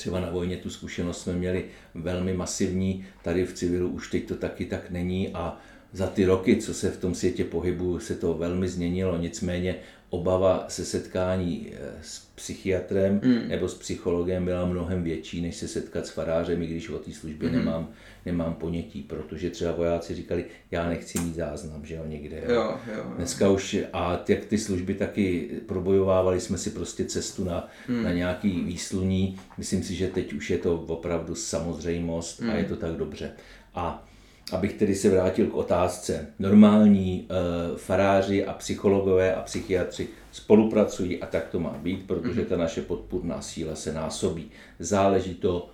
Třeba 0.00 0.20
na 0.20 0.30
vojně 0.30 0.56
tu 0.56 0.70
zkušenost 0.70 1.22
jsme 1.22 1.32
měli 1.32 1.64
velmi 1.94 2.32
masivní, 2.32 3.04
tady 3.22 3.46
v 3.46 3.52
civilu 3.52 3.88
už 3.88 4.10
teď 4.10 4.28
to 4.28 4.34
taky 4.34 4.64
tak 4.64 4.90
není 4.90 5.28
a 5.28 5.60
za 5.92 6.06
ty 6.06 6.24
roky, 6.24 6.56
co 6.56 6.74
se 6.74 6.90
v 6.90 6.96
tom 6.96 7.14
světě 7.14 7.44
pohybu, 7.44 7.98
se 7.98 8.14
to 8.14 8.34
velmi 8.34 8.68
změnilo, 8.68 9.18
nicméně 9.18 9.76
obava 10.10 10.64
se 10.68 10.84
setkání 10.84 11.72
eh, 11.72 11.78
s 12.02 12.18
psychiatrem 12.34 13.20
mm. 13.24 13.48
nebo 13.48 13.68
s 13.68 13.74
psychologem 13.74 14.44
byla 14.44 14.66
mnohem 14.66 15.02
větší, 15.02 15.40
než 15.40 15.56
se 15.56 15.68
setkat 15.68 16.06
s 16.06 16.10
farářem, 16.10 16.62
i 16.62 16.66
když 16.66 16.88
o 16.88 16.98
té 16.98 17.12
službě 17.12 17.48
mm. 17.48 17.54
nemám, 17.54 17.88
nemám 18.26 18.54
ponětí, 18.54 19.02
protože 19.02 19.50
třeba 19.50 19.72
vojáci 19.72 20.14
říkali, 20.14 20.44
já 20.70 20.88
nechci 20.88 21.18
mít 21.18 21.34
záznam, 21.34 21.84
že 21.84 21.94
jo, 21.94 22.02
někde. 22.06 22.42
Jo. 22.48 22.54
Jo, 22.54 22.78
jo, 22.86 22.94
jo. 22.96 23.12
Dneska 23.16 23.50
už, 23.50 23.76
a 23.92 24.24
jak 24.28 24.44
ty 24.44 24.58
služby 24.58 24.94
taky 24.94 25.50
probojovávali 25.66 26.40
jsme 26.40 26.58
si 26.58 26.70
prostě 26.70 27.04
cestu 27.04 27.44
na, 27.44 27.68
mm. 27.88 28.02
na 28.02 28.12
nějaký 28.12 28.60
výsluní, 28.60 29.38
myslím 29.58 29.82
si, 29.82 29.94
že 29.94 30.08
teď 30.08 30.32
už 30.32 30.50
je 30.50 30.58
to 30.58 30.74
opravdu 30.74 31.34
samozřejmost 31.34 32.40
mm. 32.40 32.50
a 32.50 32.54
je 32.54 32.64
to 32.64 32.76
tak 32.76 32.92
dobře. 32.92 33.32
A 33.74 34.09
abych 34.52 34.72
tedy 34.72 34.94
se 34.94 35.10
vrátil 35.10 35.46
k 35.46 35.54
otázce. 35.54 36.26
Normální 36.38 37.28
e, 37.28 37.78
faráři 37.78 38.46
a 38.46 38.52
psychologové 38.52 39.34
a 39.34 39.42
psychiatři 39.42 40.08
spolupracují 40.32 41.22
a 41.22 41.26
tak 41.26 41.48
to 41.48 41.60
má 41.60 41.78
být, 41.82 42.06
protože 42.06 42.40
mhm. 42.40 42.48
ta 42.48 42.56
naše 42.56 42.82
podpůrná 42.82 43.42
síla 43.42 43.74
se 43.74 43.92
násobí. 43.92 44.50
Záleží 44.78 45.34
to 45.34 45.70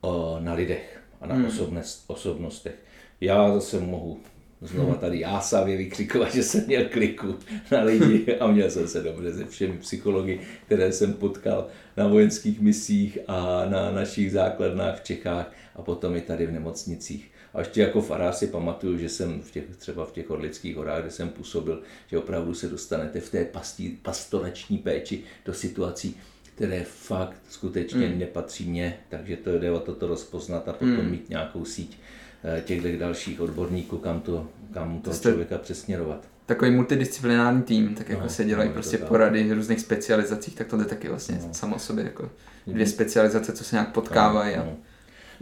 o, 0.00 0.36
na 0.40 0.54
lidech 0.54 1.02
a 1.20 1.26
na 1.26 1.34
hmm. 1.34 1.44
osobnost, 1.44 2.04
osobnostech. 2.06 2.74
Já 3.20 3.54
zase 3.54 3.80
mohu 3.80 4.20
znova 4.62 4.94
tady 4.94 5.20
jásavě 5.20 5.76
vykřikovat, 5.76 6.34
že 6.34 6.42
jsem 6.42 6.66
měl 6.66 6.84
kliku 6.84 7.34
na 7.72 7.82
lidi 7.82 8.36
a 8.40 8.46
měl 8.46 8.70
jsem 8.70 8.88
se 8.88 9.02
dobře 9.02 9.34
se 9.34 9.46
všemi 9.46 9.78
psychologi, 9.78 10.40
které 10.66 10.92
jsem 10.92 11.12
potkal 11.12 11.66
na 11.96 12.06
vojenských 12.06 12.60
misích 12.60 13.18
a 13.26 13.64
na 13.68 13.90
našich 13.90 14.32
základnách 14.32 15.00
v 15.00 15.04
Čechách 15.04 15.52
a 15.76 15.82
potom 15.82 16.16
i 16.16 16.20
tady 16.20 16.46
v 16.46 16.52
nemocnicích. 16.52 17.31
A 17.54 17.58
ještě 17.58 17.80
jako 17.80 18.02
farář 18.02 18.36
si 18.36 18.46
pamatuju, 18.46 18.98
že 18.98 19.08
jsem 19.08 19.42
v 19.42 19.50
těch, 19.50 19.64
třeba 19.78 20.04
v 20.04 20.12
těch 20.12 20.30
Orlických 20.30 20.76
horách, 20.76 21.00
kde 21.00 21.10
jsem 21.10 21.28
působil, 21.28 21.82
že 22.06 22.18
opravdu 22.18 22.54
se 22.54 22.68
dostanete 22.68 23.20
v 23.20 23.30
té 23.30 23.44
pastí, 23.44 23.98
pastorační 24.02 24.78
péči 24.78 25.22
do 25.44 25.54
situací, 25.54 26.16
které 26.54 26.84
fakt 26.84 27.42
skutečně 27.48 28.08
mm. 28.08 28.18
nepatří 28.18 28.70
mně, 28.70 28.98
takže 29.08 29.36
to 29.36 29.58
jde 29.58 29.70
o 29.70 29.80
toto 29.80 30.06
rozpoznat 30.06 30.68
a 30.68 30.72
potom 30.72 31.04
mm. 31.04 31.10
mít 31.10 31.28
nějakou 31.28 31.64
síť 31.64 31.98
eh, 32.44 32.62
těch 32.66 32.98
dalších 32.98 33.40
odborníků, 33.40 33.98
kam 33.98 34.20
to, 34.20 34.48
kam 34.74 35.00
to 35.00 35.10
člověka 35.12 35.58
přesměrovat. 35.58 36.28
Takový 36.46 36.70
multidisciplinární 36.70 37.62
tým, 37.62 37.94
tak 37.94 38.08
jako 38.08 38.22
no, 38.22 38.28
se 38.28 38.44
dělají 38.44 38.68
no, 38.68 38.74
prostě 38.74 38.98
porady 38.98 39.44
v 39.44 39.52
různých 39.52 39.80
specializacích, 39.80 40.54
tak 40.54 40.66
to 40.66 40.76
jde 40.76 40.84
taky 40.84 41.08
vlastně 41.08 41.38
no. 41.46 41.54
samo 41.54 41.78
sobě 41.78 42.04
jako 42.04 42.30
dvě 42.66 42.86
specializace, 42.86 43.52
co 43.52 43.64
se 43.64 43.76
nějak 43.76 43.92
potkávají. 43.92 44.56
No, 44.56 44.64
no. 44.64 44.76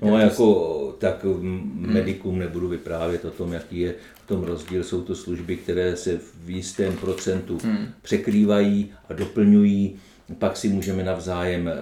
No 0.03 0.15
a 0.15 0.21
jako 0.21 0.97
tak 0.99 1.27
medikům 1.75 2.39
nebudu 2.39 2.69
vyprávět 2.69 3.25
o 3.25 3.31
tom, 3.31 3.53
jaký 3.53 3.81
je 3.81 3.95
v 4.25 4.27
tom 4.27 4.43
rozdíl. 4.43 4.85
Jsou 4.85 5.03
to 5.03 5.15
služby, 5.15 5.57
které 5.57 5.97
se 5.97 6.19
v 6.45 6.51
jistém 6.51 6.97
procentu 6.97 7.59
hmm. 7.65 7.89
překrývají 8.03 8.93
a 9.09 9.13
doplňují. 9.13 9.97
Pak 10.39 10.57
si 10.57 10.69
můžeme 10.69 11.05
navzájem 11.05 11.69
eh, 11.69 11.75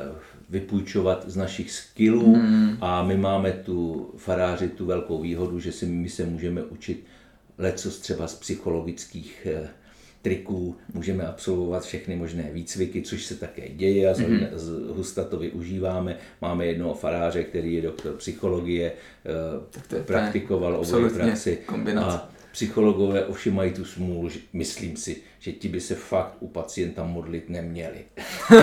vypůjčovat 0.50 1.24
z 1.26 1.37
našich 1.37 1.72
skillů 1.72 2.35
hmm. 2.35 2.76
a 2.81 3.02
my 3.02 3.16
máme 3.16 3.52
tu 3.52 4.11
faráři 4.16 4.68
tu 4.68 4.87
velkou 4.87 5.22
výhodu, 5.22 5.61
že 5.61 5.72
si 5.72 5.87
my 5.87 6.09
se 6.09 6.26
můžeme 6.26 6.62
učit 6.62 7.04
lecos 7.59 7.98
třeba 7.98 8.28
z 8.28 8.35
psychologických 8.35 9.46
eh, 9.50 9.68
triků, 10.28 10.76
můžeme 10.94 11.26
absolvovat 11.26 11.84
všechny 11.84 12.16
možné 12.16 12.50
výcviky, 12.52 13.02
což 13.02 13.24
se 13.24 13.34
také 13.34 13.68
děje 13.68 14.10
a 14.10 14.12
mm-hmm. 14.12 14.48
z 14.52 14.68
husta 14.96 15.24
to 15.24 15.36
využíváme. 15.38 16.16
Máme 16.42 16.66
jednoho 16.66 16.94
faráře, 16.94 17.44
který 17.44 17.74
je 17.74 17.82
doktor 17.82 18.12
psychologie, 18.12 18.92
eh, 19.96 20.02
praktikoval 20.02 20.76
obojí 20.76 21.10
praxi. 21.10 21.58
Kombinace. 21.66 22.16
A 22.16 22.28
psychologové 22.52 23.24
ovšem 23.24 23.54
mají 23.54 23.72
tu 23.72 23.84
smůlu, 23.84 24.28
že 24.28 24.38
myslím 24.52 24.96
si, 24.96 25.16
že 25.38 25.52
ti 25.52 25.68
by 25.68 25.80
se 25.80 25.94
fakt 25.94 26.36
u 26.40 26.48
pacienta 26.48 27.04
modlit 27.04 27.50
neměli. 27.50 27.98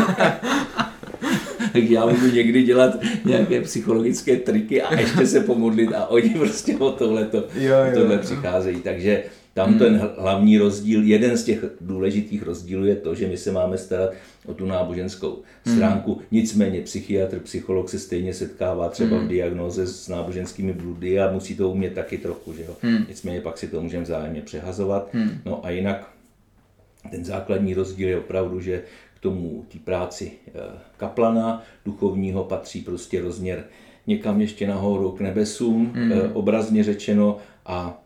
tak 1.74 1.84
já 1.90 2.06
můžu 2.06 2.32
někdy 2.36 2.64
dělat 2.64 2.98
nějaké 3.26 3.62
psychologické 3.62 4.36
triky 4.38 4.82
a 4.82 5.00
ještě 5.00 5.28
se 5.28 5.40
pomodlit 5.40 5.94
a 5.94 6.08
oni 6.08 6.30
prostě 6.38 6.78
o 6.78 6.92
tohleto, 6.92 7.38
jo, 7.38 7.76
jo, 7.86 7.92
tohle 7.94 8.16
jo. 8.16 8.22
přicházejí. 8.22 8.82
Takže 8.82 9.24
tam 9.56 9.70
hmm. 9.70 9.80
ten 9.80 10.10
hlavní 10.18 10.58
rozdíl, 10.58 11.04
jeden 11.04 11.38
z 11.38 11.44
těch 11.44 11.66
důležitých 11.82 12.44
rozdílů 12.44 12.86
je 12.86 12.96
to, 12.96 13.16
že 13.16 13.28
my 13.28 13.38
se 13.38 13.52
máme 13.52 13.78
starat 13.78 14.14
o 14.46 14.54
tu 14.54 14.66
náboženskou 14.66 15.42
hmm. 15.66 15.76
stránku. 15.76 16.22
Nicméně 16.32 16.82
psychiatr, 16.82 17.40
psycholog 17.40 17.90
se 17.90 18.00
stejně 18.00 18.34
setkává 18.34 18.90
třeba 18.90 19.18
hmm. 19.18 19.26
v 19.26 19.30
diagnoze 19.30 19.88
s 19.88 20.08
náboženskými 20.08 20.74
bludy 20.74 21.20
a 21.20 21.32
musí 21.32 21.56
to 21.56 21.70
umět 21.70 21.94
taky 21.94 22.18
trochu. 22.18 22.54
Že 22.54 22.64
jo? 22.64 22.76
Hmm. 22.82 23.06
Nicméně 23.10 23.42
pak 23.42 23.58
si 23.58 23.68
to 23.68 23.82
můžeme 23.82 24.04
vzájemně 24.04 24.42
přehazovat. 24.42 25.10
Hmm. 25.14 25.38
No 25.46 25.66
a 25.66 25.70
jinak 25.70 26.10
ten 27.12 27.26
základní 27.26 27.74
rozdíl 27.74 28.10
je 28.10 28.20
opravdu, 28.20 28.62
že 28.62 28.84
k 29.16 29.20
tomu 29.20 29.66
té 29.72 29.80
práci 29.80 30.32
eh, 30.48 30.52
kaplana 30.98 31.64
duchovního 31.86 32.44
patří 32.44 32.82
prostě 32.82 33.22
rozměr 33.22 33.64
někam 34.08 34.42
ještě 34.42 34.68
nahoru 34.68 35.12
k 35.12 35.20
nebesům, 35.20 35.92
hmm. 35.96 36.12
obrazně 36.34 36.84
řečeno, 36.84 37.38
a 37.66 38.05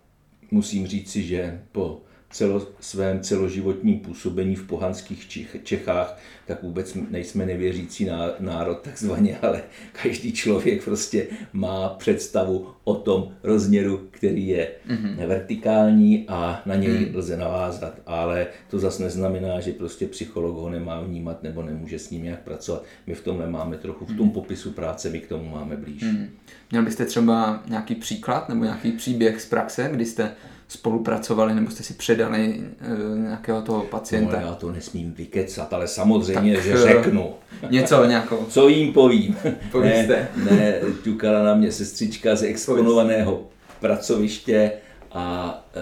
musím 0.52 0.88
říci, 0.88 1.24
že 1.24 1.62
po 1.72 2.02
celo, 2.30 2.68
svém 2.80 3.20
celoživotním 3.20 4.00
působení 4.00 4.56
v 4.56 4.68
pohanských 4.68 5.28
Čechách, 5.64 6.20
tak 6.48 6.64
vůbec 6.64 6.98
nejsme 7.10 7.46
nevěřící 7.46 8.10
národ 8.40 8.82
takzvaně, 8.82 9.38
ale 9.42 9.64
každý 10.04 10.32
člověk 10.34 10.84
prostě 10.84 11.28
má 11.54 11.90
představu 11.90 12.68
o 12.84 12.96
tom 12.96 13.32
rozměru, 13.44 14.08
který 14.12 14.48
je 14.48 14.72
mm-hmm. 14.88 15.28
vertikální 15.28 16.26
a 16.28 16.62
na 16.66 16.76
něj 16.76 16.92
mm. 16.92 17.16
lze 17.16 17.38
navázat, 17.38 18.02
ale 18.06 18.48
to 18.70 18.80
zase 18.80 19.04
neznamená, 19.04 19.60
že 19.60 19.72
prostě 19.72 20.08
psycholog 20.08 20.56
ho 20.56 20.70
nemá 20.70 21.02
vnímat 21.02 21.44
nebo 21.44 21.64
nemůže 21.64 22.00
s 22.00 22.10
ním 22.10 22.24
nějak 22.24 22.40
pracovat. 22.40 22.84
My 23.08 23.16
v 23.16 23.24
tomhle 23.24 23.50
máme 23.50 23.78
trochu, 23.78 24.06
v 24.06 24.18
tom 24.18 24.26
mm. 24.26 24.32
popisu 24.32 24.72
práce 24.72 25.10
my 25.10 25.20
k 25.20 25.28
tomu 25.28 25.50
máme 25.50 25.76
blíž. 25.76 26.04
Mm. 26.04 26.30
Měl 26.72 26.84
byste 26.84 27.06
třeba 27.06 27.64
nějaký 27.68 27.96
příklad 27.96 28.50
nebo 28.50 28.64
nějaký 28.64 28.92
příběh 28.92 29.42
z 29.42 29.46
praxe, 29.46 29.90
kdy 29.92 30.06
jste 30.06 30.32
spolupracovali 30.70 31.54
nebo 31.54 31.72
jste 31.72 31.84
si 31.84 31.94
předali 31.94 32.64
e, 32.82 33.20
nějakého 33.20 33.62
toho 33.62 33.84
pacienta? 33.84 34.40
No, 34.40 34.48
já 34.48 34.56
to 34.56 34.72
nesmím 34.72 35.14
vykecat, 35.14 35.74
ale 35.74 35.88
samozřejmě, 35.88 36.56
tak, 36.56 36.64
že 36.64 36.78
řeknu. 36.78 37.34
Něco 37.70 38.06
nějakou. 38.06 38.46
Co 38.50 38.68
jim 38.68 38.94
povím? 38.94 39.38
ne, 39.82 40.28
ne, 40.52 40.80
ťukala 41.04 41.44
na 41.44 41.56
mě 41.56 41.72
sestřička 41.72 42.36
z 42.36 42.44
exponovaného 42.44 43.48
pracoviště 43.80 44.72
a 45.12 45.56
e, 45.76 45.82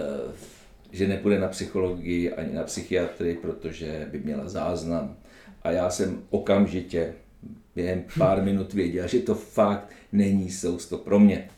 že 0.91 1.07
nepůjde 1.07 1.39
na 1.39 1.47
psychologii 1.47 2.33
ani 2.33 2.53
na 2.53 2.63
psychiatrii, 2.63 3.35
protože 3.35 4.07
by 4.11 4.19
měla 4.19 4.49
záznam. 4.49 5.15
A 5.63 5.71
já 5.71 5.89
jsem 5.89 6.21
okamžitě 6.29 7.13
během 7.75 8.03
pár 8.17 8.43
minut 8.43 8.73
věděl, 8.73 9.07
že 9.07 9.19
to 9.19 9.35
fakt 9.35 9.89
není 10.11 10.51
sousto 10.51 10.97
pro 10.97 11.19
mě. 11.19 11.49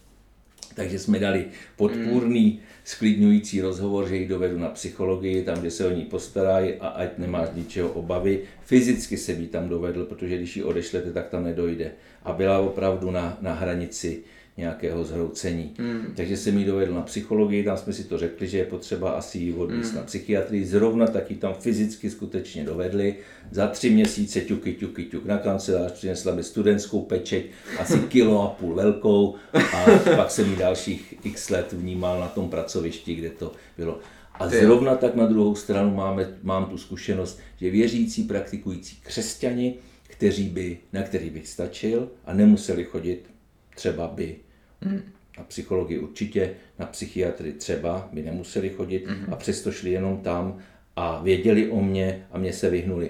Takže 0.75 0.99
jsme 0.99 1.19
dali 1.19 1.45
podpůrný, 1.75 2.59
sklidňující 2.83 3.61
rozhovor, 3.61 4.07
že 4.07 4.15
ji 4.15 4.27
dovedu 4.27 4.57
na 4.59 4.69
psychologii, 4.69 5.43
tam, 5.43 5.59
kde 5.59 5.71
se 5.71 5.87
o 5.87 5.91
ní 5.91 6.05
postarají 6.05 6.73
a 6.73 6.87
ať 6.87 7.17
nemáš 7.17 7.49
ničeho 7.55 7.89
obavy. 7.89 8.39
Fyzicky 8.65 9.17
se 9.17 9.33
by 9.33 9.47
tam 9.47 9.69
dovedl, 9.69 10.05
protože 10.05 10.37
když 10.37 10.57
ji 10.57 10.63
odešlete, 10.63 11.11
tak 11.13 11.27
tam 11.27 11.43
nedojde. 11.43 11.91
A 12.23 12.33
byla 12.33 12.59
opravdu 12.59 13.11
na, 13.11 13.37
na 13.41 13.53
hranici 13.53 14.23
nějakého 14.59 15.03
zhroucení. 15.03 15.73
Hmm. 15.77 16.13
Takže 16.15 16.37
jsem 16.37 16.57
jí 16.57 16.65
dovedl 16.65 16.93
na 16.93 17.01
psychologii, 17.01 17.63
tam 17.63 17.77
jsme 17.77 17.93
si 17.93 18.03
to 18.03 18.17
řekli, 18.17 18.47
že 18.47 18.57
je 18.57 18.65
potřeba 18.65 19.11
asi 19.11 19.37
ji 19.37 19.53
odvíst 19.53 19.89
hmm. 19.89 19.99
na 19.99 20.05
psychiatrii. 20.05 20.65
Zrovna 20.65 21.07
taky 21.07 21.35
tam 21.35 21.53
fyzicky 21.53 22.09
skutečně 22.09 22.63
dovedli. 22.63 23.15
Za 23.51 23.67
tři 23.67 23.89
měsíce 23.89 24.41
ťuky, 24.41 24.73
ťuky, 24.73 25.05
ťuk 25.05 25.25
na 25.25 25.37
kancelář, 25.37 25.91
přinesla 25.91 26.35
mi 26.35 26.43
studentskou 26.43 27.01
pečeť, 27.01 27.45
asi 27.79 27.99
kilo 27.99 28.43
a 28.43 28.47
půl 28.47 28.75
velkou 28.75 29.35
a 29.53 29.85
pak 30.15 30.31
jsem 30.31 30.49
ji 30.49 30.55
dalších 30.55 31.13
x 31.23 31.49
let 31.49 31.73
vnímal 31.73 32.19
na 32.19 32.27
tom 32.27 32.49
pracovišti, 32.49 33.15
kde 33.15 33.29
to 33.29 33.51
bylo. 33.77 33.99
A 34.33 34.47
zrovna 34.49 34.95
tak 34.95 35.15
na 35.15 35.25
druhou 35.25 35.55
stranu 35.55 35.95
máme, 35.95 36.37
mám 36.43 36.65
tu 36.65 36.77
zkušenost, 36.77 37.39
že 37.57 37.69
věřící, 37.69 38.23
praktikující 38.23 38.97
křesťani, 39.03 39.75
kteří 40.07 40.49
by, 40.49 40.77
na 40.93 41.03
který 41.03 41.29
bych 41.29 41.47
stačil 41.47 42.09
a 42.25 42.33
nemuseli 42.33 42.83
chodit, 42.83 43.29
třeba 43.75 44.07
by 44.07 44.35
Mm. 44.81 45.01
Na 45.37 45.43
psychologii 45.43 45.99
určitě, 45.99 46.53
na 46.79 46.85
psychiatry 46.85 47.51
třeba 47.51 48.09
by 48.11 48.23
nemuseli 48.23 48.69
chodit 48.69 49.07
mm. 49.07 49.33
a 49.33 49.35
přesto 49.35 49.71
šli 49.71 49.91
jenom 49.91 50.17
tam 50.17 50.57
a 50.95 51.21
věděli 51.23 51.69
o 51.69 51.81
mě 51.81 52.25
a 52.31 52.37
mě 52.37 52.53
se 52.53 52.69
vyhnuli. 52.69 53.09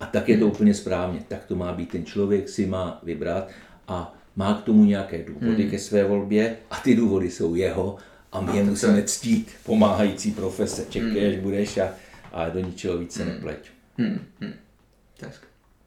A 0.00 0.06
tak 0.06 0.28
je 0.28 0.38
to 0.38 0.44
mm. 0.44 0.50
úplně 0.50 0.74
správně. 0.74 1.20
Tak 1.28 1.44
to 1.44 1.56
má 1.56 1.72
být. 1.72 1.90
Ten 1.90 2.04
člověk 2.04 2.48
si 2.48 2.66
má 2.66 3.00
vybrat 3.02 3.48
a 3.88 4.14
má 4.36 4.54
k 4.54 4.64
tomu 4.64 4.84
nějaké 4.84 5.24
důvody 5.24 5.64
mm. 5.64 5.70
ke 5.70 5.78
své 5.78 6.04
volbě 6.04 6.56
a 6.70 6.80
ty 6.80 6.94
důvody 6.94 7.30
jsou 7.30 7.54
jeho 7.54 7.96
a 8.32 8.40
my 8.40 8.56
je 8.56 8.64
musíme 8.64 9.02
ctít. 9.02 9.50
Pomáhající 9.64 10.30
profese. 10.30 10.86
Čekej, 10.90 11.28
mm. 11.28 11.34
až 11.34 11.42
budeš 11.42 11.78
a, 11.78 11.94
a 12.32 12.48
do 12.48 12.60
ničeho 12.60 12.98
více 12.98 13.24
mm. 13.24 13.28
nepleť. 13.28 13.58
Mm. 13.98 14.20
Mm. 14.40 14.54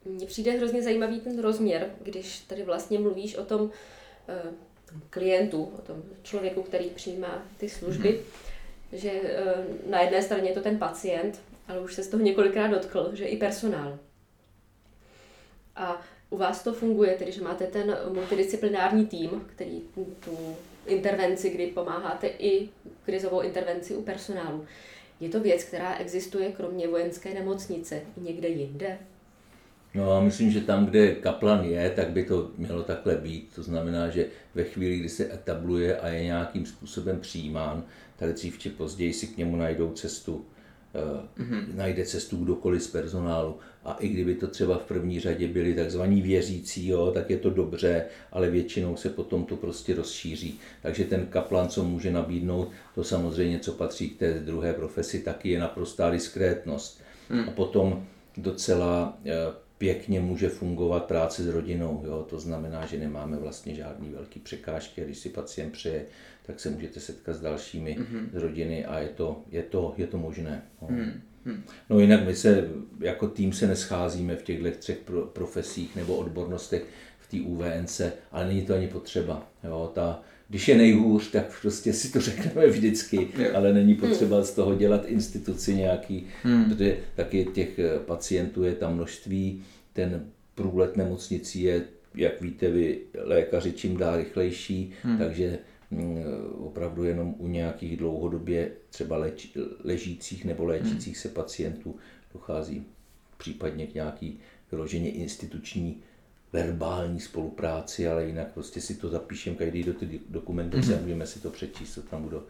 Mně 0.04 0.26
přijde 0.26 0.52
hrozně 0.52 0.82
zajímavý 0.82 1.20
ten 1.20 1.38
rozměr, 1.38 1.86
když 2.02 2.40
tady 2.40 2.62
vlastně 2.62 2.98
mluvíš 2.98 3.36
o 3.36 3.44
tom, 3.44 3.70
klientů, 5.10 5.72
o 5.78 5.80
tom 5.80 6.02
člověku, 6.22 6.62
který 6.62 6.90
přijímá 6.90 7.46
ty 7.56 7.68
služby, 7.68 8.08
mm-hmm. 8.08 8.96
že 8.96 9.10
eh, 9.10 9.54
na 9.90 10.00
jedné 10.00 10.22
straně 10.22 10.50
je 10.50 10.54
to 10.54 10.60
ten 10.60 10.78
pacient, 10.78 11.40
ale 11.68 11.80
už 11.80 11.94
se 11.94 12.02
z 12.02 12.08
toho 12.08 12.22
několikrát 12.22 12.68
dotkl, 12.68 13.10
že 13.12 13.24
i 13.24 13.36
personál. 13.36 13.98
A 15.76 16.02
u 16.30 16.36
vás 16.36 16.62
to 16.62 16.72
funguje, 16.72 17.14
tedy 17.14 17.32
že 17.32 17.42
máte 17.42 17.66
ten 17.66 17.98
multidisciplinární 18.12 19.06
tým, 19.06 19.44
který 19.46 19.80
tu 20.24 20.56
intervenci, 20.86 21.50
kdy 21.50 21.66
pomáháte 21.66 22.26
i 22.26 22.68
krizovou 23.04 23.40
intervenci 23.40 23.94
u 23.94 24.02
personálu. 24.02 24.66
Je 25.20 25.28
to 25.28 25.40
věc, 25.40 25.64
která 25.64 25.96
existuje 25.96 26.52
kromě 26.52 26.88
vojenské 26.88 27.34
nemocnice 27.34 28.02
někde 28.16 28.48
jinde? 28.48 28.98
No 29.94 30.12
a 30.12 30.20
myslím, 30.20 30.50
že 30.50 30.60
tam, 30.60 30.86
kde 30.86 31.14
kaplan 31.14 31.64
je, 31.64 31.90
tak 31.90 32.10
by 32.10 32.24
to 32.24 32.50
mělo 32.58 32.82
takhle 32.82 33.16
být. 33.16 33.48
To 33.54 33.62
znamená, 33.62 34.08
že 34.08 34.26
ve 34.54 34.64
chvíli, 34.64 34.98
kdy 34.98 35.08
se 35.08 35.34
etabluje 35.34 36.00
a 36.00 36.08
je 36.08 36.24
nějakým 36.24 36.66
způsobem 36.66 37.20
přijímán, 37.20 37.84
tak 38.16 38.32
dřív 38.32 38.58
či 38.58 38.70
později 38.70 39.12
si 39.12 39.26
k 39.26 39.36
němu 39.36 39.56
najdou 39.56 39.92
cestu 39.92 40.44
mm-hmm. 40.94 41.74
najde 41.74 42.04
cestu 42.04 42.36
kdokoliv 42.36 42.82
z 42.82 42.86
personálu. 42.86 43.58
A 43.84 43.96
i 44.00 44.08
kdyby 44.08 44.34
to 44.34 44.46
třeba 44.46 44.78
v 44.78 44.84
první 44.84 45.20
řadě 45.20 45.48
byli 45.48 45.74
takzvaní 45.74 46.22
věřící, 46.22 46.88
jo, 46.88 47.10
tak 47.14 47.30
je 47.30 47.38
to 47.38 47.50
dobře, 47.50 48.04
ale 48.32 48.50
většinou 48.50 48.96
se 48.96 49.08
potom 49.08 49.44
to 49.44 49.56
prostě 49.56 49.94
rozšíří. 49.94 50.60
Takže 50.82 51.04
ten 51.04 51.26
kaplan, 51.26 51.68
co 51.68 51.84
může 51.84 52.10
nabídnout, 52.10 52.70
to 52.94 53.04
samozřejmě, 53.04 53.58
co 53.58 53.72
patří 53.72 54.10
k 54.10 54.18
té 54.18 54.32
druhé 54.34 54.72
profesi, 54.72 55.18
taky 55.18 55.50
je 55.50 55.60
naprostá 55.60 56.10
diskrétnost. 56.10 57.02
Mm. 57.30 57.48
A 57.48 57.50
potom 57.50 58.06
docela 58.36 59.18
eh, 59.26 59.32
pěkně 59.82 60.20
může 60.20 60.48
fungovat 60.48 61.04
práce 61.04 61.42
s 61.42 61.48
rodinou. 61.48 62.02
Jo? 62.04 62.26
To 62.30 62.40
znamená, 62.40 62.86
že 62.86 62.98
nemáme 62.98 63.36
vlastně 63.36 63.74
žádný 63.74 64.08
velký 64.08 64.40
překážky. 64.40 65.04
Když 65.04 65.18
si 65.18 65.28
pacient 65.28 65.70
přeje, 65.70 66.04
tak 66.46 66.60
se 66.60 66.70
můžete 66.70 67.00
setkat 67.00 67.36
s 67.36 67.40
dalšími 67.40 67.96
mm-hmm. 67.98 68.28
z 68.32 68.34
rodiny 68.34 68.84
a 68.84 68.98
je 68.98 69.08
to, 69.08 69.42
je 69.50 69.62
to, 69.62 69.94
je 69.96 70.06
to 70.06 70.18
možné. 70.18 70.62
No. 70.82 70.88
Mm-hmm. 70.88 71.60
no 71.90 71.98
jinak 71.98 72.24
my 72.24 72.36
se 72.36 72.68
jako 73.00 73.28
tým 73.28 73.52
se 73.52 73.66
nescházíme 73.66 74.36
v 74.36 74.42
těchto 74.42 74.70
třech 74.78 74.98
pro, 74.98 75.22
profesích 75.22 75.96
nebo 75.96 76.16
odbornostech 76.16 76.86
v 77.18 77.30
té 77.30 77.40
UVNC, 77.40 78.00
ale 78.32 78.46
není 78.46 78.62
to 78.62 78.74
ani 78.74 78.88
potřeba. 78.88 79.48
Jo? 79.64 79.90
Ta, 79.94 80.22
když 80.52 80.68
je 80.68 80.76
nejhůř, 80.76 81.30
tak 81.30 81.60
prostě 81.60 81.92
si 81.92 82.12
to 82.12 82.20
řekneme 82.20 82.66
vždycky, 82.66 83.16
jo. 83.16 83.50
ale 83.54 83.72
není 83.72 83.94
potřeba 83.94 84.36
hmm. 84.36 84.44
z 84.44 84.50
toho 84.50 84.74
dělat 84.74 85.04
instituci 85.06 85.74
nějaký, 85.74 86.26
hmm. 86.42 86.64
protože 86.64 86.98
taky 87.14 87.44
těch 87.44 87.78
eh, 87.78 87.98
pacientů 87.98 88.64
je 88.64 88.74
tam 88.74 88.94
množství, 88.94 89.62
ten 89.92 90.26
průlet 90.54 90.96
nemocnicí 90.96 91.62
je, 91.62 91.84
jak 92.14 92.40
víte 92.40 92.70
vy, 92.70 92.98
lékaři 93.14 93.72
čím 93.72 93.96
dál 93.96 94.16
rychlejší, 94.16 94.92
hmm. 95.02 95.18
takže 95.18 95.58
mm, 95.90 96.24
opravdu 96.58 97.04
jenom 97.04 97.34
u 97.38 97.48
nějakých 97.48 97.96
dlouhodobě 97.96 98.70
třeba 98.90 99.16
leč, 99.16 99.56
ležících 99.84 100.44
nebo 100.44 100.64
léčících 100.64 101.16
hmm. 101.16 101.22
se 101.22 101.28
pacientů 101.28 101.96
dochází 102.32 102.84
případně 103.38 103.86
k 103.86 103.94
nějaký 103.94 104.38
vyloženě 104.72 105.10
instituční 105.10 106.02
verbální 106.52 107.20
spolupráci, 107.20 108.08
ale 108.08 108.24
jinak 108.24 108.46
prostě 108.54 108.80
si 108.80 108.94
to 108.94 109.08
zapíšem 109.08 109.54
každý 109.54 109.82
do 109.82 109.94
ty 109.94 110.20
dokumentace 110.28 110.82
mm-hmm. 110.82 110.98
a 110.98 111.02
můžeme 111.02 111.26
si 111.26 111.40
to 111.40 111.50
přečíst, 111.50 111.94
co 111.94 112.02
tam 112.02 112.22
budu 112.22 112.42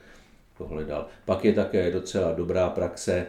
tohle 0.59 0.85
dál. 0.85 1.07
Pak 1.25 1.45
je 1.45 1.53
také 1.53 1.91
docela 1.91 2.33
dobrá 2.33 2.69
praxe, 2.69 3.27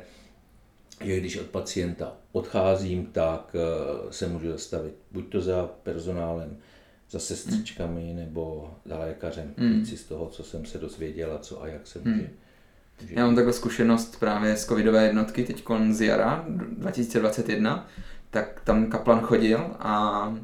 že 1.02 1.20
když 1.20 1.38
od 1.38 1.48
pacienta 1.48 2.14
odcházím, 2.32 3.06
tak 3.06 3.56
eh, 3.56 4.14
se 4.14 4.28
můžu 4.28 4.52
zastavit 4.52 4.94
buď 5.12 5.32
to 5.32 5.42
za 5.42 5.70
personálem, 5.84 6.58
za 7.10 7.20
sestřičkami 7.20 8.10
mm. 8.12 8.16
nebo 8.16 8.74
za 8.86 9.00
lékařem, 9.00 9.54
mm. 9.58 9.86
si 9.86 9.98
z 9.98 10.04
toho, 10.04 10.30
co 10.30 10.44
jsem 10.44 10.66
se 10.66 10.78
dozvěděl 10.78 11.34
a 11.34 11.40
co 11.40 11.64
a 11.64 11.68
jak 11.68 11.88
se 11.88 12.00
může. 12.00 12.12
Mm. 12.12 12.30
může 13.00 13.10
Já 13.10 13.26
mám 13.26 13.36
takhle 13.36 13.54
zkušenost 13.54 14.20
právě 14.20 14.58
z 14.58 14.66
covidové 14.66 15.06
jednotky, 15.06 15.44
teď 15.44 15.64
z 15.92 16.02
jara 16.02 16.46
2021, 16.48 17.88
tak 18.30 18.62
tam 18.64 18.86
kaplan 18.86 19.22
chodil 19.22 19.76
a 19.80 20.36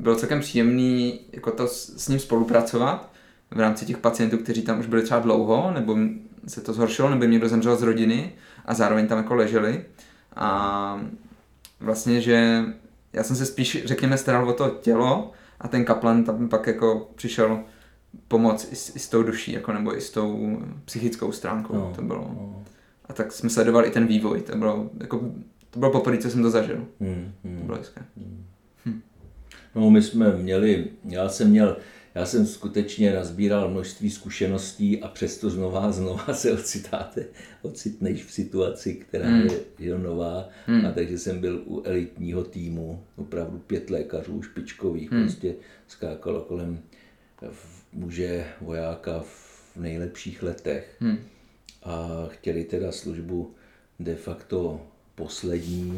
bylo 0.00 0.16
celkem 0.16 0.40
příjemný 0.40 1.20
jako 1.32 1.50
to 1.50 1.68
s, 1.68 2.08
ním 2.08 2.18
spolupracovat 2.18 3.12
v 3.50 3.60
rámci 3.60 3.86
těch 3.86 3.98
pacientů, 3.98 4.38
kteří 4.38 4.62
tam 4.62 4.80
už 4.80 4.86
byli 4.86 5.02
třeba 5.02 5.20
dlouho, 5.20 5.70
nebo 5.74 5.98
se 6.48 6.60
to 6.60 6.72
zhoršilo, 6.72 7.10
nebo 7.10 7.22
jim 7.22 7.30
někdo 7.32 7.48
zemřel 7.48 7.76
z 7.76 7.82
rodiny 7.82 8.32
a 8.64 8.74
zároveň 8.74 9.06
tam 9.06 9.18
jako 9.18 9.34
leželi. 9.34 9.84
A 10.36 11.00
vlastně, 11.80 12.20
že 12.20 12.64
já 13.12 13.22
jsem 13.22 13.36
se 13.36 13.46
spíš, 13.46 13.82
řekněme, 13.84 14.18
staral 14.18 14.48
o 14.48 14.52
to 14.52 14.68
tělo 14.68 15.32
a 15.60 15.68
ten 15.68 15.84
kaplan 15.84 16.24
tam 16.24 16.48
pak 16.48 16.66
jako 16.66 17.10
přišel 17.14 17.60
pomoc 18.28 18.68
i 18.72 18.76
s, 18.76 18.96
i 18.96 18.98
s 18.98 19.08
tou 19.08 19.22
duší, 19.22 19.52
jako, 19.52 19.72
nebo 19.72 19.96
i 19.96 20.00
s 20.00 20.10
tou 20.10 20.58
psychickou 20.84 21.32
stránkou. 21.32 21.74
No, 21.74 21.92
to 21.96 22.02
bylo. 22.02 22.20
No. 22.20 22.64
A 23.04 23.12
tak 23.12 23.32
jsme 23.32 23.50
sledovali 23.50 23.88
i 23.88 23.90
ten 23.90 24.06
vývoj. 24.06 24.40
To 24.40 24.56
bylo, 24.56 24.90
jako, 25.00 25.20
to 25.70 25.78
bylo 25.78 25.92
poprvé, 25.92 26.18
co 26.18 26.30
jsem 26.30 26.42
to 26.42 26.50
zažil. 26.50 26.86
Hmm, 27.00 27.32
hmm, 27.44 27.58
to 27.58 27.64
bylo 27.64 27.78
hezké. 27.78 28.02
Hmm. 28.16 28.44
No, 29.74 29.90
my 29.90 30.02
jsme 30.02 30.36
měli, 30.36 30.86
já 31.04 31.28
jsem 31.28 31.50
měl, 31.50 31.76
já 32.14 32.26
jsem 32.26 32.46
skutečně 32.46 33.12
nazbíral 33.12 33.70
množství 33.70 34.10
zkušeností 34.10 35.02
a 35.02 35.08
přesto 35.08 35.50
znova 35.50 35.80
a 35.80 35.92
znova 35.92 36.34
se 36.34 36.52
ocitáte, 36.52 37.26
ocitneš 37.62 38.24
v 38.24 38.32
situaci, 38.32 38.94
která 38.94 39.26
hmm. 39.28 39.46
je, 39.46 39.60
je 39.78 39.98
nová. 39.98 40.48
Hmm. 40.66 40.86
A 40.86 40.92
takže 40.92 41.18
jsem 41.18 41.40
byl 41.40 41.62
u 41.66 41.82
elitního 41.82 42.44
týmu, 42.44 43.04
opravdu 43.16 43.58
pět 43.58 43.90
lékařů 43.90 44.42
špičkových, 44.42 45.12
hmm. 45.12 45.22
prostě 45.22 45.54
skákalo 45.88 46.40
kolem 46.40 46.78
muže, 47.92 48.46
vojáka 48.60 49.20
v 49.20 49.76
nejlepších 49.76 50.42
letech. 50.42 50.96
Hmm. 51.00 51.18
A 51.82 52.26
chtěli 52.28 52.64
teda 52.64 52.92
službu 52.92 53.54
de 54.00 54.14
facto 54.14 54.86
poslední, 55.14 55.96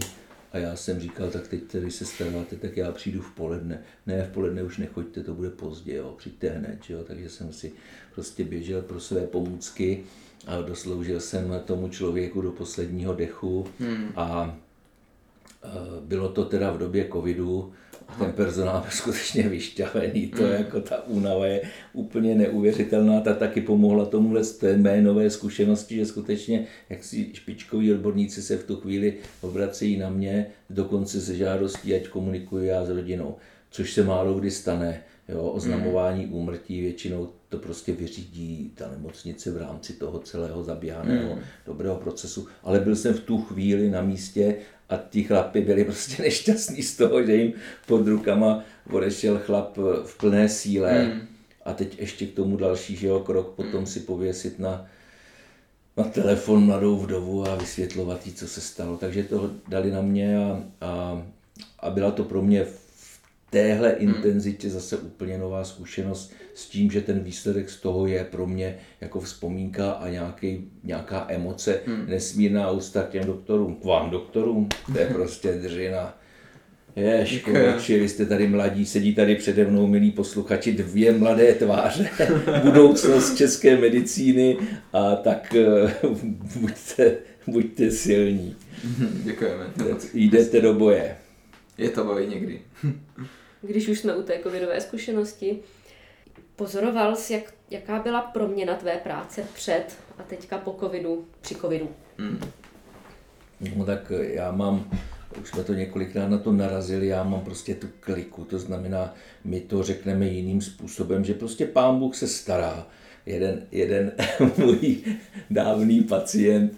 a 0.52 0.58
já 0.58 0.76
jsem 0.76 1.00
říkal, 1.00 1.30
tak 1.30 1.48
teď 1.48 1.62
tedy 1.62 1.90
se 1.90 2.04
staráte, 2.04 2.56
tak 2.56 2.76
já 2.76 2.92
přijdu 2.92 3.22
v 3.22 3.34
poledne. 3.34 3.82
Ne, 4.06 4.24
v 4.24 4.32
poledne 4.32 4.62
už 4.62 4.78
nechoďte, 4.78 5.22
to 5.22 5.34
bude 5.34 5.50
pozdě, 5.50 5.94
jo, 5.94 6.14
přijďte 6.18 6.48
hned, 6.48 6.78
jo. 6.88 7.04
Takže 7.04 7.30
jsem 7.30 7.52
si 7.52 7.72
prostě 8.14 8.44
běžel 8.44 8.82
pro 8.82 9.00
své 9.00 9.20
pomůcky 9.26 10.04
a 10.46 10.60
dosloužil 10.60 11.20
jsem 11.20 11.62
tomu 11.64 11.88
člověku 11.88 12.40
do 12.40 12.52
posledního 12.52 13.14
dechu 13.14 13.66
hmm. 13.80 14.08
a 14.16 14.56
bylo 16.00 16.28
to 16.28 16.44
teda 16.44 16.70
v 16.70 16.78
době 16.78 17.08
covidu, 17.12 17.72
ten 18.18 18.32
personál 18.32 18.80
byl 18.80 18.90
skutečně 18.90 19.48
vyšťavený, 19.48 20.26
to 20.26 20.42
mm. 20.42 20.52
jako 20.52 20.80
ta 20.80 21.06
únava 21.06 21.46
je 21.46 21.62
úplně 21.92 22.34
neuvěřitelná, 22.34 23.20
ta 23.20 23.34
taky 23.34 23.60
pomohla 23.60 24.04
tomuhle 24.04 24.44
z 24.44 24.58
té 24.58 24.76
mé 24.76 25.02
nové 25.02 25.30
zkušenosti, 25.30 25.96
že 25.96 26.06
skutečně 26.06 26.66
jak 26.90 27.04
si 27.04 27.30
špičkoví 27.32 27.92
odborníci 27.92 28.42
se 28.42 28.56
v 28.56 28.64
tu 28.64 28.76
chvíli 28.76 29.14
obracejí 29.40 29.96
na 29.96 30.10
mě, 30.10 30.46
dokonce 30.70 31.20
se 31.20 31.36
žádostí, 31.36 31.94
ať 31.94 32.08
komunikuji 32.08 32.68
já 32.68 32.84
s 32.84 32.88
rodinou, 32.88 33.36
což 33.70 33.92
se 33.92 34.04
málo 34.04 34.34
kdy 34.34 34.50
stane, 34.50 35.02
jo, 35.28 35.42
oznamování 35.42 36.26
mm. 36.26 36.34
úmrtí 36.34 36.80
většinou 36.80 37.28
to 37.48 37.58
prostě 37.58 37.92
vyřídí 37.92 38.72
ta 38.74 38.90
nemocnice 38.90 39.50
v 39.50 39.56
rámci 39.56 39.92
toho 39.92 40.18
celého 40.18 40.64
zaběhaného 40.64 41.34
mm. 41.34 41.40
dobrého 41.66 41.96
procesu. 41.96 42.46
Ale 42.62 42.80
byl 42.80 42.96
jsem 42.96 43.14
v 43.14 43.20
tu 43.20 43.42
chvíli 43.42 43.90
na 43.90 44.02
místě 44.02 44.56
a 44.88 44.96
ti 45.10 45.22
chlapi 45.22 45.60
byli 45.60 45.84
prostě 45.84 46.22
nešťastní 46.22 46.82
z 46.82 46.96
toho, 46.96 47.26
že 47.26 47.36
jim 47.36 47.52
pod 47.86 48.06
rukama 48.06 48.64
odešel 48.90 49.38
chlap 49.38 49.76
v 50.04 50.18
plné 50.18 50.48
síle 50.48 51.04
mm. 51.04 51.20
a 51.64 51.72
teď 51.72 51.98
ještě 51.98 52.26
k 52.26 52.34
tomu 52.34 52.56
další 52.56 52.96
že 52.96 53.06
jo, 53.06 53.20
krok 53.20 53.54
potom 53.54 53.80
mm. 53.80 53.86
si 53.86 54.00
pověsit 54.00 54.58
na, 54.58 54.86
na 55.96 56.04
telefon 56.04 56.64
mladou 56.64 56.96
vdovu 56.96 57.48
a 57.48 57.54
vysvětlovat 57.54 58.26
jí, 58.26 58.32
co 58.32 58.48
se 58.48 58.60
stalo. 58.60 58.96
Takže 58.96 59.22
to 59.22 59.50
dali 59.68 59.90
na 59.90 60.02
mě 60.02 60.38
a, 60.38 60.64
a, 60.80 61.22
a 61.80 61.90
byla 61.90 62.10
to 62.10 62.24
pro 62.24 62.42
mě 62.42 62.66
téhle 63.52 63.88
hmm. 63.88 64.08
intenzitě 64.08 64.70
zase 64.70 64.96
úplně 64.96 65.38
nová 65.38 65.64
zkušenost 65.64 66.32
s 66.54 66.66
tím, 66.66 66.90
že 66.90 67.00
ten 67.00 67.20
výsledek 67.20 67.70
z 67.70 67.80
toho 67.80 68.06
je 68.06 68.24
pro 68.24 68.46
mě 68.46 68.76
jako 69.00 69.20
vzpomínka 69.20 69.90
a 69.90 70.08
nějaký, 70.08 70.64
nějaká 70.84 71.26
emoce, 71.28 71.80
hmm. 71.86 72.04
nesmírná 72.08 72.70
ústa 72.70 73.02
k 73.02 73.10
těm 73.10 73.24
doktorům, 73.24 73.74
k 73.74 73.84
vám 73.84 74.10
doktorům, 74.10 74.68
to 74.92 74.98
je 74.98 75.06
prostě 75.06 75.52
držina. 75.52 76.18
Je, 76.96 77.26
škodači, 77.26 78.00
vy 78.00 78.08
jste 78.08 78.26
tady 78.26 78.48
mladí, 78.48 78.86
sedí 78.86 79.14
tady 79.14 79.34
přede 79.34 79.64
mnou, 79.64 79.86
milí 79.86 80.10
posluchači, 80.10 80.72
dvě 80.72 81.12
mladé 81.12 81.54
tváře, 81.54 82.10
budoucnost 82.62 83.36
české 83.36 83.76
medicíny 83.76 84.56
a 84.92 85.16
tak 85.16 85.54
eh, 85.54 85.94
buďte, 86.56 87.16
buďte 87.46 87.90
silní. 87.90 88.56
Děkujeme. 89.24 89.64
Jdete 90.14 90.60
do 90.60 90.74
boje. 90.74 91.16
Je 91.78 91.90
to 91.90 92.04
boj 92.04 92.26
někdy 92.26 92.60
když 93.62 93.88
už 93.88 93.98
jsme 93.98 94.16
u 94.16 94.22
té 94.22 94.38
covidové 94.42 94.80
zkušenosti, 94.80 95.58
pozoroval 96.56 97.16
jsi, 97.16 97.32
jak, 97.32 97.54
jaká 97.70 98.02
byla 98.02 98.20
proměna 98.20 98.74
tvé 98.74 98.96
práce 98.96 99.44
před 99.54 99.84
a 100.18 100.22
teďka 100.22 100.58
po 100.58 100.76
covidu, 100.80 101.26
při 101.40 101.54
covidu? 101.54 101.88
Hmm. 102.18 102.40
No 103.76 103.84
tak 103.84 104.12
já 104.20 104.52
mám, 104.52 104.90
už 105.40 105.48
jsme 105.48 105.64
to 105.64 105.74
několikrát 105.74 106.28
na 106.28 106.38
to 106.38 106.52
narazili, 106.52 107.06
já 107.06 107.24
mám 107.24 107.40
prostě 107.40 107.74
tu 107.74 107.88
kliku, 108.00 108.44
to 108.44 108.58
znamená, 108.58 109.14
my 109.44 109.60
to 109.60 109.82
řekneme 109.82 110.26
jiným 110.26 110.60
způsobem, 110.60 111.24
že 111.24 111.34
prostě 111.34 111.66
pán 111.66 111.98
Bůh 111.98 112.16
se 112.16 112.28
stará 112.28 112.86
jeden, 113.26 113.62
jeden 113.72 114.12
můj 114.58 114.96
dávný 115.50 116.02
pacient, 116.02 116.72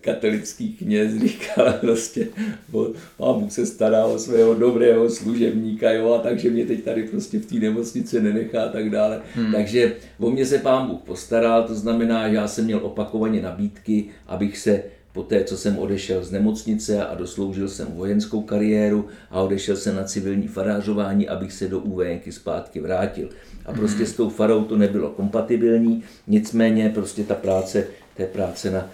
katolický 0.00 0.72
kněz, 0.72 1.20
říkal 1.20 1.72
prostě, 1.80 2.26
mám 3.18 3.50
se 3.50 3.66
stará 3.66 4.04
o 4.04 4.18
svého 4.18 4.54
dobrého 4.54 5.10
služebníka, 5.10 5.92
jo, 5.92 6.12
a 6.12 6.18
takže 6.18 6.50
mě 6.50 6.66
teď 6.66 6.84
tady 6.84 7.02
prostě 7.02 7.38
v 7.38 7.46
té 7.46 7.54
nemocnici 7.54 8.20
nenechá 8.20 8.62
a 8.62 8.68
tak 8.68 8.90
dále. 8.90 9.20
Hmm. 9.34 9.52
Takže 9.52 9.96
o 10.18 10.30
mě 10.30 10.46
se 10.46 10.58
pán 10.58 10.86
Bůh 10.86 11.00
postaral, 11.00 11.64
to 11.64 11.74
znamená, 11.74 12.28
že 12.28 12.34
já 12.34 12.48
jsem 12.48 12.64
měl 12.64 12.80
opakovaně 12.82 13.42
nabídky, 13.42 14.04
abych 14.26 14.58
se 14.58 14.82
po 15.12 15.22
té, 15.22 15.44
co 15.44 15.56
jsem 15.56 15.78
odešel 15.78 16.24
z 16.24 16.30
nemocnice 16.30 17.06
a 17.06 17.14
dosloužil 17.14 17.68
jsem 17.68 17.86
vojenskou 17.86 18.42
kariéru 18.42 19.06
a 19.30 19.40
odešel 19.40 19.76
jsem 19.76 19.96
na 19.96 20.04
civilní 20.04 20.48
farářování, 20.48 21.28
abych 21.28 21.52
se 21.52 21.68
do 21.68 21.78
UVNky 21.78 22.32
zpátky 22.32 22.80
vrátil. 22.80 23.28
A 23.66 23.72
prostě 23.72 24.06
s 24.06 24.12
tou 24.12 24.28
farou 24.28 24.64
to 24.64 24.76
nebylo 24.76 25.10
kompatibilní, 25.10 26.02
nicméně 26.26 26.90
prostě 26.94 27.24
ta 27.24 27.34
práce, 27.34 27.86
té 28.16 28.26
práce 28.26 28.70
na 28.70 28.90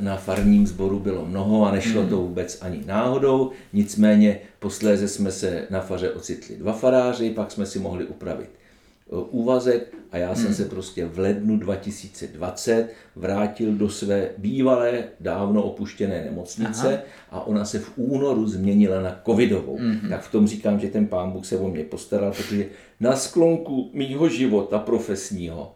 na 0.00 0.16
farním 0.16 0.66
sboru 0.66 0.98
bylo 0.98 1.26
mnoho 1.26 1.66
a 1.66 1.72
nešlo 1.72 2.06
to 2.06 2.16
vůbec 2.16 2.58
ani 2.60 2.82
náhodou. 2.86 3.50
Nicméně 3.72 4.40
posléze 4.58 5.08
jsme 5.08 5.32
se 5.32 5.66
na 5.70 5.80
faře 5.80 6.10
ocitli 6.10 6.56
dva 6.56 6.72
faráři, 6.72 7.30
pak 7.30 7.50
jsme 7.50 7.66
si 7.66 7.78
mohli 7.78 8.04
upravit 8.04 8.59
úvazek 9.18 9.94
a 10.12 10.16
já 10.16 10.34
jsem 10.34 10.54
se 10.54 10.64
prostě 10.64 11.06
v 11.06 11.18
lednu 11.18 11.56
2020 11.56 12.88
vrátil 13.16 13.72
do 13.72 13.88
své 13.88 14.30
bývalé, 14.38 15.04
dávno 15.20 15.62
opuštěné 15.62 16.24
nemocnice 16.24 16.88
Aha. 16.88 17.02
a 17.30 17.46
ona 17.46 17.64
se 17.64 17.78
v 17.78 17.92
únoru 17.96 18.46
změnila 18.46 19.02
na 19.02 19.20
covidovou. 19.26 19.78
Tak 20.08 20.22
v 20.22 20.32
tom 20.32 20.46
říkám, 20.46 20.80
že 20.80 20.88
ten 20.88 21.06
pán 21.06 21.30
Bůh 21.30 21.46
se 21.46 21.58
o 21.58 21.68
mě 21.68 21.84
postaral, 21.84 22.32
protože 22.32 22.66
na 23.00 23.16
sklonku 23.16 23.90
mýho 23.92 24.28
života 24.28 24.78
profesního 24.78 25.74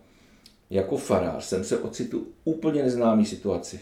jako 0.71 0.97
farář 0.97 1.45
jsem 1.45 1.65
se 1.65 1.79
ocitl 1.79 2.23
úplně 2.45 2.83
neznámý 2.83 3.27
situaci. 3.27 3.81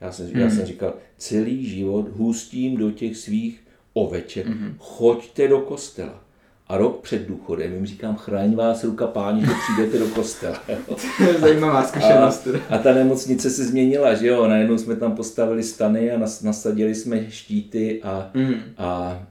Já 0.00 0.12
jsem, 0.12 0.26
já 0.26 0.50
jsem 0.50 0.66
říkal, 0.66 0.94
celý 1.18 1.66
život 1.66 2.08
hustím 2.08 2.76
do 2.76 2.90
těch 2.90 3.16
svých 3.16 3.60
oveček, 3.92 4.46
choďte 4.78 5.48
do 5.48 5.60
kostela. 5.60 6.24
A 6.72 6.76
rok 6.76 7.00
před 7.02 7.28
důchodem 7.28 7.72
jim 7.74 7.86
říkám, 7.86 8.16
chraň 8.16 8.54
vás 8.54 8.84
ruka 8.84 9.06
páni, 9.06 9.40
že 9.40 9.52
přijdete 9.62 9.98
do 9.98 10.06
kostela. 10.08 10.62
jo. 10.68 10.96
Zajímavá 11.40 11.82
zkušenost. 11.84 12.48
A, 12.70 12.74
a 12.74 12.78
ta 12.78 12.94
nemocnice 12.94 13.50
se 13.50 13.64
změnila, 13.64 14.14
že 14.14 14.26
jo, 14.26 14.48
najednou 14.48 14.78
jsme 14.78 14.96
tam 14.96 15.12
postavili 15.16 15.62
stany 15.62 16.10
a 16.10 16.18
nas, 16.18 16.42
nasadili 16.42 16.94
jsme 16.94 17.30
štíty 17.30 18.00
a, 18.02 18.30
Mm. 18.34 18.54
a 18.78 19.22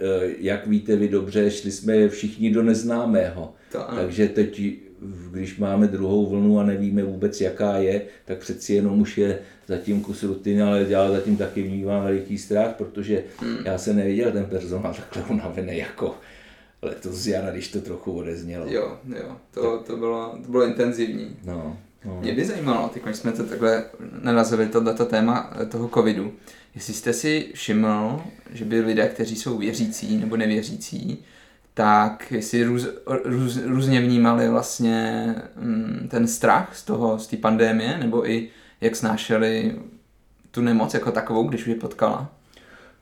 e, 0.00 0.30
jak 0.38 0.66
víte 0.66 0.96
vy 0.96 1.08
dobře, 1.08 1.50
šli 1.50 1.70
jsme 1.72 2.08
všichni 2.08 2.50
do 2.50 2.62
neznámého. 2.62 3.52
To 3.72 3.88
ano. 3.90 3.98
Takže 4.00 4.28
teď, 4.28 4.62
když 5.30 5.58
máme 5.58 5.86
druhou 5.86 6.26
vlnu 6.26 6.58
a 6.60 6.64
nevíme 6.64 7.02
vůbec, 7.02 7.40
jaká 7.40 7.76
je, 7.76 8.02
tak 8.24 8.38
přeci 8.38 8.74
jenom 8.74 9.00
už 9.00 9.18
je 9.18 9.38
zatím 9.68 10.00
kus 10.00 10.22
rutiny, 10.22 10.62
ale 10.62 10.86
já 10.88 11.10
zatím 11.10 11.36
taky 11.36 11.62
vnímám 11.62 12.04
veliký 12.04 12.38
strach, 12.38 12.74
protože 12.78 13.22
Hmm. 13.40 13.56
já 13.64 13.78
jsem 13.78 13.96
neviděl 13.96 14.32
ten 14.32 14.44
personál 14.44 14.94
takhle 14.94 15.22
unavený 15.36 15.78
jako 15.78 16.14
letos 16.82 17.14
z 17.14 17.26
jara, 17.26 17.50
když 17.50 17.68
to 17.68 17.80
trochu 17.80 18.12
odeznělo. 18.12 18.66
Jo, 18.68 18.98
jo, 19.06 19.36
to, 19.50 19.78
to, 19.86 19.96
bylo, 19.96 20.38
to 20.44 20.50
bylo 20.50 20.64
intenzivní. 20.64 21.36
No, 21.44 21.76
no. 22.04 22.20
Mě 22.20 22.32
by 22.32 22.44
zajímalo, 22.44 22.88
teď 22.88 23.02
když 23.02 23.16
jsme 23.16 23.32
to 23.32 23.44
takhle 23.44 23.84
narazili 24.22 24.68
tohleto 24.68 25.04
téma 25.04 25.52
eh, 25.62 25.66
toho 25.66 25.88
covidu, 25.88 26.32
jestli 26.74 26.94
jste 26.94 27.12
si 27.12 27.50
všiml, 27.54 28.22
že 28.50 28.64
by 28.64 28.80
lidé, 28.80 29.08
kteří 29.08 29.36
jsou 29.36 29.58
věřící 29.58 30.16
nebo 30.16 30.36
nevěřící, 30.36 31.24
tak 31.74 32.32
jestli 32.32 32.64
růz, 32.64 32.88
růz, 33.24 33.56
různě 33.64 34.00
vnímali 34.00 34.48
vlastně 34.48 35.26
mm, 35.56 36.08
ten 36.10 36.28
strach 36.28 36.76
z 36.76 36.84
toho, 36.84 37.18
z 37.18 37.26
té 37.26 37.36
pandémie, 37.36 37.98
nebo 37.98 38.30
i 38.30 38.48
jak 38.80 38.96
snášeli 38.96 39.78
tu 40.50 40.60
nemoc 40.60 40.94
jako 40.94 41.12
takovou, 41.12 41.48
když 41.48 41.60
už 41.60 41.66
je 41.66 41.74
potkala. 41.74 42.32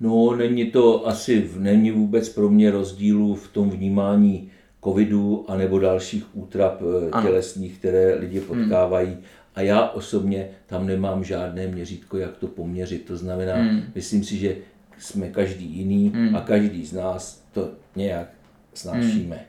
No, 0.00 0.36
není 0.36 0.70
to 0.70 1.08
asi, 1.08 1.50
není 1.56 1.90
vůbec 1.90 2.28
pro 2.28 2.50
mě 2.50 2.70
rozdílu 2.70 3.34
v 3.34 3.48
tom 3.48 3.70
vnímání 3.70 4.50
covidu 4.84 5.44
anebo 5.48 5.78
dalších 5.78 6.36
útrap 6.36 6.82
eh, 6.82 7.10
Ano. 7.12 7.26
tělesných, 7.26 7.78
které 7.78 8.14
lidi 8.14 8.40
potkávají. 8.40 9.16
A 9.54 9.60
já 9.62 9.88
osobně 9.88 10.48
tam 10.66 10.86
nemám 10.86 11.24
žádné 11.24 11.66
měřítko, 11.66 12.16
jak 12.18 12.36
to 12.36 12.46
poměřit. 12.46 13.04
To 13.04 13.16
znamená, 13.16 13.54
Hmm. 13.54 13.82
myslím 13.94 14.24
si, 14.24 14.36
že 14.36 14.56
jsme 14.98 15.28
každý 15.28 15.64
jiný 15.66 16.12
a 16.36 16.40
každý 16.40 16.86
z 16.86 16.92
nás 16.92 17.42
to 17.52 17.70
nějak 17.96 18.28
snášíme. 18.74 19.40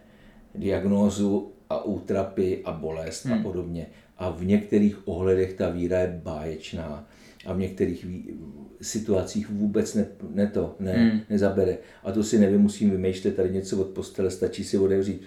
Diagnózu 0.56 1.52
a 1.70 1.84
útrapy 1.86 2.62
a 2.66 2.72
bolest 2.72 3.26
a 3.26 3.38
podobně. 3.44 3.86
A 4.18 4.30
v 4.30 4.46
některých 4.46 5.08
ohledech 5.08 5.54
ta 5.54 5.70
víra 5.70 6.00
je 6.00 6.20
báječná 6.24 7.08
a 7.46 7.54
v 7.54 7.60
některých 7.60 8.06
situacích 8.82 9.50
vůbec 9.50 9.96
ne, 9.96 10.08
ne 10.34 10.48
to, 10.48 10.76
ne, 10.80 11.26
nezabere. 11.30 11.78
A 12.04 12.12
to 12.12 12.24
si 12.24 12.40
nevymusím 12.40 12.92
vymýšlet 12.92 13.36
tady 13.36 13.50
něco 13.50 13.78
od 13.78 13.88
postele, 13.88 14.32
stačí 14.32 14.64
si 14.64 14.78
otevřít 14.78 15.22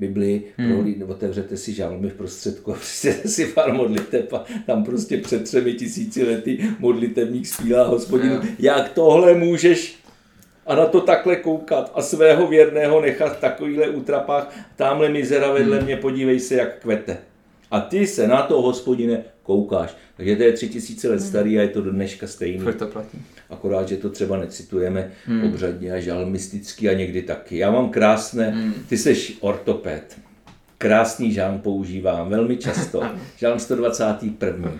Bibli, 0.00 0.42
prohlíd, 0.56 1.02
otevřete 1.02 1.56
si 1.56 1.72
žalmy 1.72 2.08
v 2.08 2.14
prostředku 2.14 2.72
a 2.72 2.76
přijďte 2.80 3.28
si 3.28 3.46
pár 3.46 3.72
modliteb 3.72 4.32
a 4.32 4.44
tam 4.66 4.84
prostě 4.84 5.16
před 5.16 5.44
třemi 5.44 5.74
tisíci 5.74 6.24
lety 6.24 6.58
modlitebník 6.78 7.46
zpívá 7.46 7.84
hospodinu, 7.86 8.34
Jo. 8.34 8.42
jak 8.58 8.88
tohle 8.92 9.34
můžeš 9.34 9.98
a 10.66 10.74
na 10.74 10.86
to 10.86 11.00
takhle 11.00 11.36
koukat 11.36 11.92
a 11.94 12.02
svého 12.02 12.46
věrného 12.46 13.00
nechat 13.00 13.36
v 13.36 13.40
takovýchhle 13.40 13.88
útrapách, 13.88 14.56
tamhle 14.76 15.08
mizera 15.08 15.52
vedle 15.52 15.80
mě, 15.80 15.96
podívej 15.96 16.40
se, 16.40 16.54
jak 16.54 16.78
kvete. 16.78 17.18
A 17.70 17.80
ty 17.80 18.06
se 18.06 18.28
na 18.28 18.42
to, 18.42 18.62
hospodine, 18.62 19.24
koukáš. 19.50 19.96
Takže 20.16 20.36
to 20.36 20.42
je 20.42 20.52
tři 20.52 20.68
tisíce 20.68 21.08
let 21.08 21.20
starý 21.20 21.58
a 21.58 21.62
je 21.62 21.68
to 21.68 21.80
do 21.80 21.90
dneška 21.90 22.26
stejný. 22.26 22.58
Furt 22.58 22.74
to 22.74 22.86
platí. 22.86 23.18
Akorát, 23.50 23.88
že 23.88 23.96
to 23.96 24.10
třeba 24.10 24.36
necitujeme 24.36 25.10
hmm. 25.26 25.44
obřadně 25.44 25.92
a 25.92 26.00
žalmisticky 26.00 26.88
a 26.88 26.92
někdy 26.92 27.22
taky. 27.22 27.58
Já 27.58 27.70
mám 27.70 27.90
krásné, 27.90 28.50
hmm. 28.50 28.74
ty 28.88 28.98
seš 28.98 29.36
ortoped, 29.40 30.18
krásný 30.78 31.32
žalm 31.32 31.58
používám 31.58 32.28
velmi 32.28 32.56
často. 32.56 33.02
žalm 33.36 33.58
121. 33.58 34.72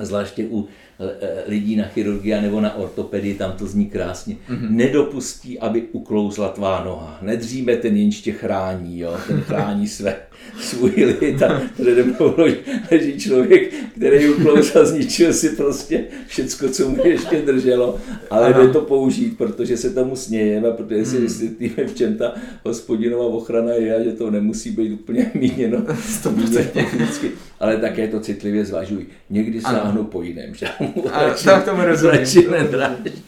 Zvláště 0.00 0.44
u 0.50 0.68
eh, 1.00 1.42
lidí 1.46 1.76
na 1.76 1.84
chirurgii 1.84 2.40
nebo 2.42 2.60
na 2.60 2.76
ortopedii, 2.76 3.34
tam 3.34 3.52
to 3.52 3.66
zní 3.66 3.86
krásně. 3.86 4.34
Mm-hmm. 4.34 4.70
Nedopustí, 4.70 5.58
aby 5.58 5.82
uklouzla 5.82 6.48
tvá 6.48 6.84
noha. 6.84 7.18
Nedříme 7.22 7.76
ten 7.76 7.96
jenž 7.96 8.20
tě 8.20 8.32
chrání, 8.32 8.98
jo? 8.98 9.16
ten 9.26 9.40
chrání 9.40 9.88
své, 9.88 10.16
svůj 10.60 11.16
lid 11.20 11.42
a 11.42 11.62
přede 11.74 12.04
mnou 12.04 12.34
leží 12.90 13.18
člověk, 13.18 13.74
který 13.96 14.28
uklouzl 14.28 14.78
a 14.78 14.84
zničil 14.84 15.32
si 15.32 15.48
prostě 15.48 16.04
všecko, 16.26 16.68
co 16.68 16.88
mu 16.88 17.06
ještě 17.06 17.42
drželo, 17.42 17.98
ale 18.30 18.52
jde 18.52 18.68
to 18.68 18.80
použít, 18.80 19.38
protože 19.38 19.76
se 19.76 19.90
tomu 19.90 20.16
smějeme, 20.16 20.70
protože 20.70 21.04
si 21.04 21.20
vysvětlíme, 21.20 21.84
v 21.86 21.94
čem 21.94 22.16
ta 22.16 22.34
hospodinová 22.64 23.24
ochrana 23.24 23.72
je 23.72 23.96
a 23.96 24.02
že 24.02 24.12
to 24.12 24.30
nemusí 24.30 24.70
být 24.70 24.92
úplně 24.92 25.30
míněno, 25.34 25.86
míněno 26.30 26.70
vždycky, 26.94 27.30
ale 27.60 27.76
také 27.76 28.08
to 28.08 28.20
citlivě 28.20 28.64
zvažuj. 28.64 29.06
Někdy 29.30 29.60
sáhnu 29.60 30.04
po 30.04 30.22
jiném 30.22 30.54
žalmu. 30.54 31.04
A 31.12 31.34
tak 31.44 31.68
rozumím. 31.68 32.14
radši 32.14 32.48
nedráží. 32.50 33.22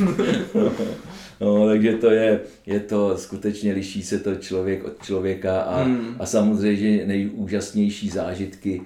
No, 1.42 1.66
takže 1.66 1.92
to 1.92 2.10
je, 2.10 2.40
je 2.66 2.80
to, 2.80 3.18
skutečně 3.18 3.72
liší 3.72 4.02
se 4.02 4.18
to 4.18 4.34
člověk 4.34 4.84
od 4.84 5.02
člověka 5.02 5.60
a, 5.60 5.82
Hmm. 5.82 6.16
a 6.18 6.26
samozřejmě 6.26 6.98
že 6.98 7.06
nejúžasnější 7.06 8.08
zážitky 8.08 8.82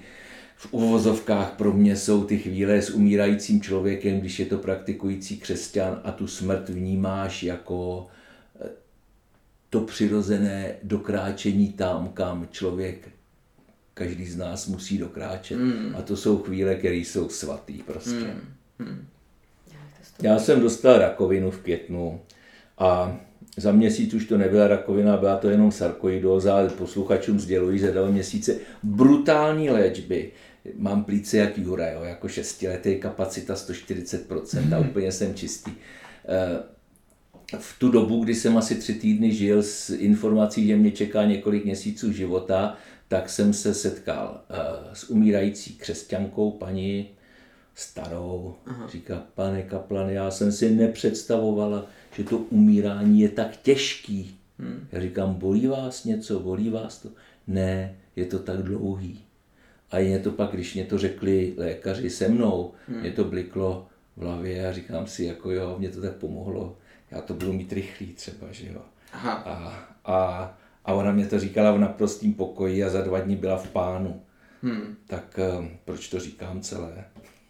v 0.56 0.68
uvozovkách 0.70 1.50
pro 1.50 1.72
mě 1.72 1.96
jsou 1.96 2.24
ty 2.24 2.38
chvíle 2.38 2.82
s 2.82 2.90
umírajícím 2.90 3.60
člověkem, 3.60 4.20
když 4.20 4.38
je 4.38 4.46
to 4.46 4.58
praktikující 4.58 5.36
křesťan 5.36 6.00
a 6.04 6.12
tu 6.12 6.26
smrt 6.26 6.68
vnímáš 6.68 7.42
jako 7.42 8.06
eh, 8.60 8.68
to 9.70 9.80
přirozené 9.80 10.74
dokráčení 10.82 11.72
tam, 11.72 12.08
kam 12.08 12.48
člověk 12.50 13.08
každý 13.94 14.26
z 14.26 14.36
nás 14.36 14.66
musí 14.66 14.98
dokráčet. 14.98 15.58
Hmm. 15.58 15.94
A 15.98 16.02
to 16.02 16.16
jsou 16.16 16.38
chvíle, 16.38 16.74
které 16.74 16.96
jsou 16.96 17.28
svatý 17.28 17.82
prostě. 17.82 18.34
Hmm. 18.78 19.06
Já 20.22 20.38
jsem 20.38 20.60
dostal 20.60 20.98
rakovinu 20.98 21.50
v 21.50 21.58
květnu 21.58 22.20
a 22.78 23.20
za 23.56 23.72
měsíc 23.72 24.14
už 24.14 24.24
to 24.24 24.38
nebyla 24.38 24.68
rakovina, 24.68 25.16
byla 25.16 25.36
to 25.36 25.48
jenom 25.48 25.72
sarkoidóza, 25.72 26.68
posluchačům 26.78 27.40
sděluji, 27.40 27.78
že 27.78 27.92
dal 27.92 28.12
měsíce 28.12 28.56
brutální 28.82 29.70
léčby. 29.70 30.32
Mám 30.78 31.04
plíce 31.04 31.36
jak 31.36 31.58
Jura, 31.58 31.90
jo, 31.90 32.04
jako 32.04 32.28
šestiletý 32.28 32.96
kapacita 32.96 33.54
140% 33.54 34.76
a 34.76 34.78
úplně 34.78 35.12
jsem 35.12 35.34
čistý. 35.34 35.70
Eh, 36.28 36.58
v 37.58 37.78
tu 37.78 37.90
dobu, 37.90 38.24
kdy 38.24 38.34
jsem 38.34 38.56
asi 38.56 38.74
tři 38.74 38.94
týdny 38.94 39.32
žil 39.32 39.62
s 39.62 39.90
informací, 39.90 40.66
že 40.66 40.76
mě 40.76 40.90
čeká 40.90 41.24
několik 41.24 41.64
měsíců 41.64 42.12
života, 42.12 42.76
tak 43.08 43.30
jsem 43.30 43.52
se 43.52 43.74
setkal 43.74 44.40
eh, 44.50 44.56
s 44.92 45.10
umírající 45.10 45.74
křesťankou, 45.74 46.50
paní 46.50 47.08
starou. 47.74 48.54
Aha. 48.66 48.88
Říká, 48.88 49.22
pane 49.34 49.62
Kaplan, 49.62 50.10
já 50.10 50.30
jsem 50.30 50.52
si 50.52 50.70
nepředstavovala, 50.70 51.86
že 52.16 52.24
to 52.24 52.38
umírání 52.38 53.20
je 53.20 53.28
tak 53.28 53.56
těžký. 53.56 54.36
Hmm. 54.58 54.88
Já 54.92 55.00
říkám, 55.00 55.34
bolí 55.34 55.66
vás 55.66 56.04
něco, 56.04 56.40
bolí 56.40 56.70
vás 56.70 56.98
to? 56.98 57.08
Ne, 57.46 57.96
je 58.16 58.26
to 58.26 58.38
tak 58.38 58.62
dlouhý. 58.62 59.20
A 59.90 59.98
mě 59.98 60.18
to 60.18 60.30
pak, 60.30 60.50
když 60.50 60.74
mě 60.74 60.84
to 60.84 60.98
řekli 60.98 61.54
lékaři 61.56 62.10
se 62.10 62.28
mnou, 62.28 62.72
hmm. 62.88 63.00
mě 63.00 63.10
to 63.10 63.24
bliklo 63.24 63.86
v 64.16 64.22
hlavě 64.22 64.68
a 64.68 64.72
říkám 64.72 65.06
si, 65.06 65.24
jako 65.24 65.50
jo, 65.50 65.76
mě 65.78 65.88
to 65.88 66.00
tak 66.00 66.16
pomohlo, 66.16 66.76
já 67.10 67.20
to 67.20 67.34
budu 67.34 67.52
mít 67.52 67.72
rychlý 67.72 68.06
třeba, 68.06 68.46
že 68.50 68.66
jo. 68.66 68.82
Aha. 69.12 69.32
A, 69.32 69.88
a, 70.04 70.58
a 70.84 70.92
ona 70.92 71.12
mě 71.12 71.26
to 71.26 71.40
říkala 71.40 71.72
v 71.72 71.78
naprostém 71.78 72.34
pokoji 72.34 72.84
a 72.84 72.88
za 72.88 73.00
dva 73.00 73.20
dny 73.20 73.36
byla 73.36 73.56
v 73.56 73.70
pánu. 73.70 74.22
Hmm. 74.62 74.96
Tak 75.06 75.40
um, 75.58 75.70
proč 75.84 76.08
to 76.08 76.20
říkám 76.20 76.60
celé? 76.60 77.04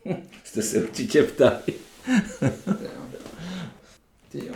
Jste 0.44 0.62
se 0.62 0.82
určitě 0.82 1.22
ptali. 1.22 1.62
Ty 4.40 4.46
jo. 4.46 4.54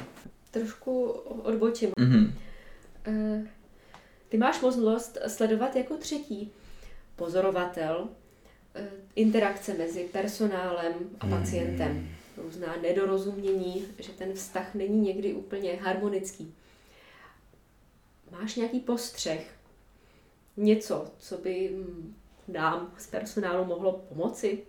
Trošku 0.51 1.05
odbočím. 1.43 1.91
Mhm. 1.99 2.35
Eh, 3.07 3.47
Ty 4.29 4.39
máš 4.39 4.61
možnost 4.61 5.19
sledovat 5.29 5.77
jako 5.77 5.97
třetí 5.97 6.53
pozorovatel 7.17 8.09
eh, 8.75 8.89
interakce 9.15 9.75
mezi 9.75 10.09
personálem 10.13 10.95
a 11.21 11.27
pacientem. 11.27 11.93
Hmm. 11.93 12.09
Různá 12.37 12.77
nedorozumění, 12.83 13.85
že 13.99 14.13
ten 14.13 14.33
vztah 14.33 14.75
není 14.75 15.01
někdy 15.01 15.35
úplně 15.35 15.75
harmonický. 15.77 16.55
Máš 18.31 18.57
nějaký 18.57 18.81
postřeh? 18.81 19.55
Něco, 20.57 21.11
co 21.19 21.39
by 21.39 21.77
nám 22.49 22.95
z 22.99 23.07
personálu 23.07 23.65
mohlo 23.65 23.93
pomoci? 23.93 24.63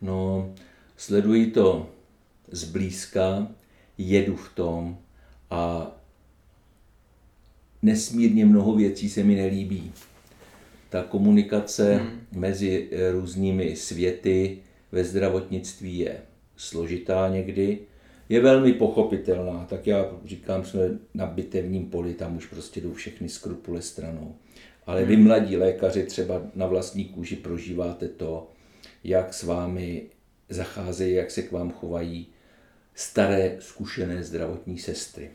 No, 0.00 0.54
sleduji 0.96 1.50
to 1.50 1.90
zblízka, 2.50 3.48
jedu 3.98 4.36
v 4.36 4.54
tom 4.54 4.98
a 5.50 5.92
nesmírně 7.82 8.46
mnoho 8.46 8.76
věcí 8.76 9.10
se 9.10 9.22
mi 9.22 9.34
nelíbí. 9.34 9.92
Ta 10.90 11.02
komunikace 11.02 11.94
hmm. 11.94 12.20
mezi 12.32 12.90
různými 13.12 13.76
světy 13.76 14.58
ve 14.92 15.04
zdravotnictví 15.04 15.98
je 15.98 16.22
složitá 16.56 17.28
někdy, 17.28 17.78
je 18.28 18.40
velmi 18.40 18.72
pochopitelná, 18.72 19.66
tak 19.70 19.86
já 19.86 20.10
říkám, 20.24 20.64
jsme 20.64 20.80
na 21.14 21.26
bitevním 21.26 21.86
poli, 21.90 22.14
tam 22.14 22.36
už 22.36 22.46
prostě 22.46 22.80
jdou 22.80 22.92
všechny 22.92 23.28
skrupule 23.28 23.82
stranou. 23.82 24.34
Ale 24.86 25.04
vy 25.04 25.14
hmm. 25.14 25.24
mladí 25.24 25.56
lékaři 25.56 26.04
třeba 26.04 26.42
na 26.54 26.66
vlastní 26.66 27.04
kůži 27.04 27.36
prožíváte 27.36 28.08
to, 28.08 28.50
jak 29.04 29.34
s 29.34 29.42
vámi 29.42 30.02
zacházejí, 30.48 31.14
jak 31.14 31.30
se 31.30 31.42
k 31.42 31.52
vám 31.52 31.70
chovají 31.70 32.26
staré 32.94 33.56
zkušené 33.60 34.22
zdravotní 34.22 34.78
sestry. 34.78 35.30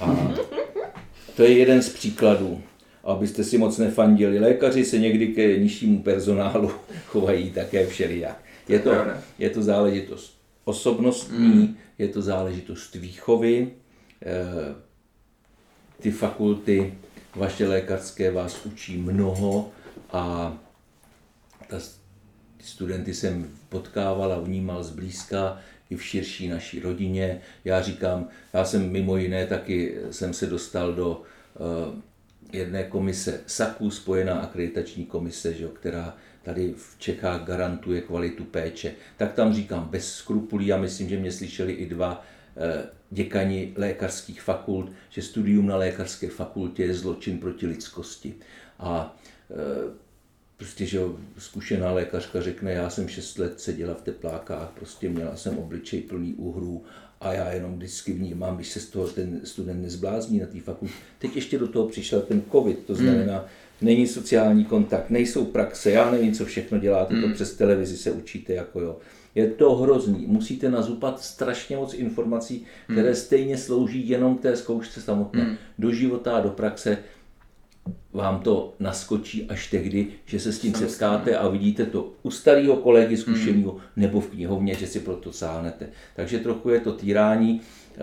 A 0.00 0.34
to 1.36 1.42
je 1.42 1.58
jeden 1.58 1.82
z 1.82 1.88
příkladů, 1.88 2.62
abyste 3.04 3.44
si 3.44 3.58
moc 3.58 3.78
nefandili. 3.78 4.38
Lékaři 4.38 4.84
se 4.84 4.98
někdy 4.98 5.28
ke 5.28 5.58
nižšímu 5.58 6.02
personálu 6.02 6.72
chovají 7.06 7.50
také 7.50 7.86
všelijak. 7.86 8.44
Je 8.68 8.78
to, 8.78 8.92
je 9.38 9.50
to 9.50 9.62
záležitost 9.62 10.38
osobnostní, 10.64 11.38
mm. 11.38 11.76
je 11.98 12.08
to 12.08 12.22
záležitost 12.22 12.94
výchovy. 12.94 13.70
Eh, 14.22 14.74
ty 16.00 16.10
fakulty 16.10 16.94
vaše 17.36 17.68
lékařské 17.68 18.30
vás 18.30 18.66
učí 18.66 18.96
mnoho 18.96 19.70
a 20.12 20.56
ta, 21.68 21.78
ty 22.56 22.64
studenty 22.64 23.14
jsem 23.14 23.50
potkával 23.68 24.32
a 24.32 24.38
vnímal 24.38 24.84
zblízka 24.84 25.58
i 25.90 25.96
v 25.96 26.02
širší 26.02 26.48
naší 26.48 26.80
rodině. 26.80 27.40
Já 27.64 27.82
říkám, 27.82 28.28
já 28.52 28.64
jsem 28.64 28.90
mimo 28.90 29.16
jiné 29.16 29.46
taky 29.46 29.94
jsem 30.10 30.34
se 30.34 30.46
dostal 30.46 30.92
do 30.92 31.22
uh, 31.58 31.94
jedné 32.52 32.84
komise 32.84 33.40
SAKU, 33.46 33.90
spojená 33.90 34.34
akreditační 34.34 35.06
komise, 35.06 35.54
že, 35.54 35.68
která 35.74 36.16
tady 36.42 36.74
v 36.76 36.98
Čechách 36.98 37.44
garantuje 37.44 38.00
kvalitu 38.00 38.44
péče. 38.44 38.92
Tak 39.16 39.32
tam 39.32 39.54
říkám 39.54 39.88
bez 39.90 40.14
skrupulí 40.14 40.72
a 40.72 40.76
myslím, 40.76 41.08
že 41.08 41.18
mě 41.18 41.32
slyšeli 41.32 41.72
i 41.72 41.86
dva 41.86 42.24
uh, 42.56 42.62
děkani 43.10 43.72
lékařských 43.76 44.42
fakult, 44.42 44.92
že 45.10 45.22
studium 45.22 45.66
na 45.66 45.76
lékařské 45.76 46.28
fakultě 46.28 46.84
je 46.84 46.94
zločin 46.94 47.38
proti 47.38 47.66
lidskosti. 47.66 48.34
A 48.78 49.16
uh, 49.48 49.94
prostě, 50.56 50.86
že 50.86 51.00
zkušená 51.38 51.92
lékařka 51.92 52.40
řekne, 52.40 52.72
já 52.72 52.90
jsem 52.90 53.08
6 53.08 53.38
let 53.38 53.60
seděla 53.60 53.94
v 53.94 54.02
teplákách, 54.02 54.72
prostě 54.78 55.08
měla 55.08 55.36
jsem 55.36 55.58
obličej 55.58 56.00
plný 56.00 56.34
uhrů 56.34 56.84
a 57.20 57.32
já 57.32 57.52
jenom 57.52 57.76
vždycky 57.76 58.12
vnímám, 58.12 58.56
když 58.56 58.68
se 58.68 58.80
z 58.80 58.86
toho 58.86 59.08
ten 59.08 59.40
student 59.44 59.82
nezblázní 59.82 60.38
na 60.38 60.46
té 60.46 60.60
fakultě. 60.60 60.94
Teď 61.18 61.36
ještě 61.36 61.58
do 61.58 61.68
toho 61.68 61.88
přišel 61.88 62.20
ten 62.20 62.42
covid, 62.52 62.78
to 62.86 62.94
znamená, 62.94 63.38
hmm. 63.38 63.46
není 63.82 64.06
sociální 64.06 64.64
kontakt, 64.64 65.10
nejsou 65.10 65.44
praxe, 65.44 65.90
já 65.90 66.10
nevím, 66.10 66.32
co 66.32 66.44
všechno 66.44 66.78
děláte, 66.78 67.14
hmm. 67.14 67.22
to 67.22 67.34
přes 67.34 67.54
televizi 67.54 67.96
se 67.96 68.12
učíte, 68.12 68.52
jako 68.52 68.80
jo. 68.80 68.98
Je 69.34 69.50
to 69.50 69.74
hrozný. 69.74 70.26
Musíte 70.26 70.70
nazupat 70.70 71.20
strašně 71.20 71.76
moc 71.76 71.94
informací, 71.94 72.64
které 72.84 73.08
hmm. 73.08 73.16
stejně 73.16 73.58
slouží 73.58 74.08
jenom 74.08 74.38
k 74.38 74.42
té 74.42 74.56
zkoušce 74.56 75.00
samotné. 75.00 75.44
Hmm. 75.44 75.56
Do 75.78 75.90
života 75.90 76.36
a 76.36 76.40
do 76.40 76.50
praxe 76.50 76.98
vám 78.14 78.40
to 78.40 78.74
naskočí 78.80 79.46
až 79.48 79.70
tehdy, 79.70 80.06
že 80.26 80.40
se 80.40 80.52
s 80.52 80.58
tím 80.58 80.74
setkáte 80.74 81.36
a 81.36 81.48
vidíte 81.48 81.86
to 81.86 82.12
u 82.22 82.30
starého 82.30 82.76
kolegy 82.76 83.16
zkušeného 83.16 83.70
hmm. 83.70 83.80
nebo 83.96 84.20
v 84.20 84.26
knihovně, 84.26 84.74
že 84.74 84.86
si 84.86 85.00
proto 85.00 85.32
sáhnete. 85.32 85.86
Takže 86.16 86.38
trochu 86.38 86.70
je 86.70 86.80
to 86.80 86.92
týrání 86.92 87.60
eh, 87.60 87.98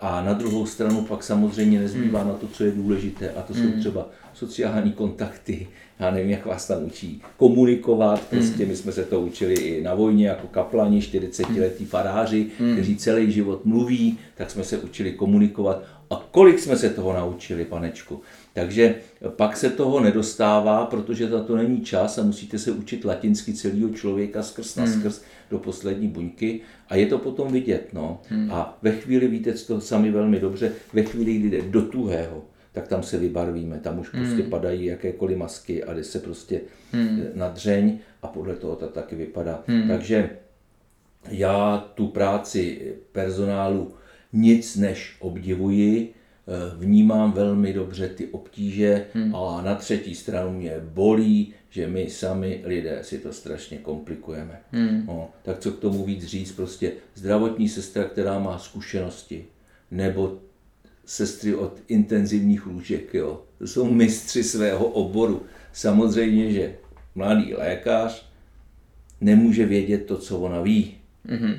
a 0.00 0.22
na 0.22 0.32
druhou 0.32 0.66
stranu 0.66 1.02
pak 1.04 1.22
samozřejmě 1.22 1.80
nezbývá 1.80 2.20
hmm. 2.20 2.28
na 2.28 2.34
to, 2.34 2.46
co 2.46 2.64
je 2.64 2.70
důležité 2.70 3.30
a 3.30 3.42
to 3.42 3.54
jsou 3.54 3.60
hmm. 3.60 3.80
třeba 3.80 4.08
sociální 4.34 4.92
kontakty, 4.92 5.68
já 6.00 6.10
nevím, 6.10 6.30
jak 6.30 6.46
vás 6.46 6.66
tam 6.66 6.84
učí 6.84 7.22
komunikovat, 7.36 8.20
prostě 8.30 8.66
my 8.66 8.76
jsme 8.76 8.92
se 8.92 9.04
to 9.04 9.20
učili 9.20 9.54
i 9.54 9.82
na 9.82 9.94
vojně 9.94 10.28
jako 10.28 10.46
kaplani, 10.46 11.00
40-letí 11.00 11.84
faráři, 11.84 12.46
kteří 12.72 12.96
celý 12.96 13.32
život 13.32 13.64
mluví, 13.64 14.18
tak 14.34 14.50
jsme 14.50 14.64
se 14.64 14.78
učili 14.78 15.12
komunikovat 15.12 15.82
a 16.10 16.26
kolik 16.30 16.58
jsme 16.58 16.76
se 16.76 16.90
toho 16.90 17.12
naučili, 17.12 17.64
panečku. 17.64 18.20
Takže 18.54 18.94
pak 19.28 19.56
se 19.56 19.70
toho 19.70 20.00
nedostává, 20.00 20.86
protože 20.86 21.28
za 21.28 21.42
to 21.44 21.56
není 21.56 21.80
čas 21.80 22.18
a 22.18 22.22
musíte 22.22 22.58
se 22.58 22.72
učit 22.72 23.04
latinsky 23.04 23.52
celého 23.52 23.90
člověka 23.90 24.42
skrz 24.42 24.76
na 24.76 24.84
hmm. 24.84 24.92
skrz 24.92 25.22
do 25.50 25.58
poslední 25.58 26.08
buňky 26.08 26.60
a 26.88 26.96
je 26.96 27.06
to 27.06 27.18
potom 27.18 27.52
vidět. 27.52 27.88
No. 27.92 28.20
Hmm. 28.28 28.52
A 28.52 28.78
ve 28.82 28.92
chvíli, 28.92 29.28
víte 29.28 29.52
to 29.52 29.80
sami 29.80 30.10
velmi 30.10 30.40
dobře, 30.40 30.72
ve 30.92 31.02
chvíli, 31.02 31.38
kdy 31.38 31.50
jde 31.50 31.62
do 31.62 31.82
tuhého, 31.82 32.44
tak 32.72 32.88
tam 32.88 33.02
se 33.02 33.18
vybarvíme, 33.18 33.78
tam 33.78 33.98
už 33.98 34.08
prostě 34.08 34.42
hmm. 34.42 34.50
padají 34.50 34.84
jakékoliv 34.84 35.38
masky 35.38 35.84
a 35.84 35.94
jde 35.94 36.04
se 36.04 36.18
prostě 36.18 36.60
hmm. 36.92 37.22
na 37.34 37.48
dřeň 37.48 37.98
a 38.22 38.26
podle 38.26 38.54
toho 38.54 38.76
to 38.76 38.86
taky 38.86 39.16
vypadá. 39.16 39.62
Hmm. 39.66 39.88
Takže 39.88 40.30
já 41.28 41.90
tu 41.94 42.06
práci 42.06 42.92
personálu 43.12 43.94
nic 44.32 44.76
než 44.76 45.16
obdivuji, 45.20 46.14
Eh, 46.14 46.23
vnímám 46.78 47.32
velmi 47.32 47.72
dobře 47.72 48.08
ty 48.08 48.26
obtíže 48.26 49.06
hmm. 49.14 49.34
a 49.34 49.62
na 49.62 49.74
třetí 49.74 50.14
stranu 50.14 50.52
mě 50.52 50.72
bolí, 50.80 51.54
že 51.70 51.86
my 51.86 52.10
sami 52.10 52.60
lidé 52.64 52.98
si 53.02 53.18
to 53.18 53.32
strašně 53.32 53.78
komplikujeme. 53.78 54.60
Hmm. 54.72 55.04
No, 55.06 55.30
tak 55.42 55.58
co 55.58 55.72
k 55.72 55.78
tomu 55.78 56.04
víc 56.04 56.24
říct, 56.24 56.52
prostě 56.52 56.92
zdravotní 57.14 57.68
sestra, 57.68 58.04
která 58.04 58.38
má 58.38 58.58
zkušenosti, 58.58 59.44
nebo 59.90 60.38
sestry 61.06 61.54
od 61.54 61.80
intenzivních 61.88 62.66
lůžek, 62.66 63.14
jo. 63.14 63.42
To 63.58 63.66
jsou 63.66 63.90
mistři 63.90 64.44
svého 64.44 64.86
oboru. 64.86 65.42
Samozřejmě, 65.72 66.52
že 66.52 66.74
mladý 67.14 67.54
lékař 67.54 68.26
nemůže 69.20 69.66
vědět 69.66 70.06
to, 70.06 70.18
co 70.18 70.38
ona 70.38 70.60
ví. 70.60 70.94
Mm-hmm. 71.28 71.58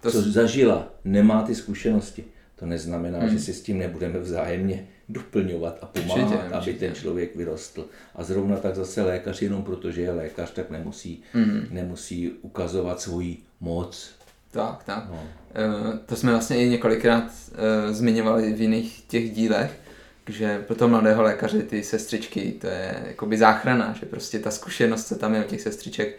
To 0.00 0.10
co 0.10 0.22
zažila, 0.22 0.94
nemá 1.04 1.42
ty 1.42 1.54
zkušenosti 1.54 2.24
to 2.58 2.66
neznamená, 2.66 3.18
hmm. 3.18 3.28
že 3.28 3.38
si 3.38 3.52
s 3.52 3.62
tím 3.62 3.78
nebudeme 3.78 4.18
vzájemně 4.18 4.86
doplňovat 5.08 5.78
a 5.82 5.86
pomáhat, 5.86 6.16
určitě, 6.16 6.36
určitě. 6.36 6.54
aby 6.54 6.74
ten 6.74 6.94
člověk 6.94 7.36
vyrostl. 7.36 7.86
A 8.14 8.24
zrovna 8.24 8.56
tak 8.56 8.74
zase 8.74 9.02
lékař 9.02 9.42
jenom 9.42 9.62
protože 9.62 10.02
je 10.02 10.10
lékař, 10.10 10.52
tak 10.52 10.70
nemusí, 10.70 11.22
hmm. 11.32 11.66
nemusí 11.70 12.30
ukazovat 12.42 13.00
svoji 13.00 13.38
moc. 13.60 14.10
Tak, 14.50 14.84
tak. 14.84 15.04
No. 15.10 15.22
E, 15.54 15.98
to 16.06 16.16
jsme 16.16 16.32
vlastně 16.32 16.64
i 16.64 16.68
několikrát 16.68 17.24
e, 17.24 17.92
zmiňovali 17.92 18.52
v 18.52 18.60
jiných 18.60 19.04
těch 19.08 19.30
dílech, 19.30 19.80
že 20.28 20.64
pro 20.66 20.76
toho 20.76 20.88
mladého 20.88 21.22
lékaře 21.22 21.62
ty 21.62 21.82
sestřičky, 21.82 22.52
to 22.60 22.66
je 22.66 23.02
jakoby 23.06 23.38
záchrana, 23.38 23.96
že 24.00 24.06
prostě 24.06 24.38
ta 24.38 24.50
zkušenost, 24.50 25.08
co 25.08 25.18
tam 25.18 25.34
je 25.34 25.44
u 25.44 25.48
těch 25.48 25.60
sestřiček, 25.60 26.18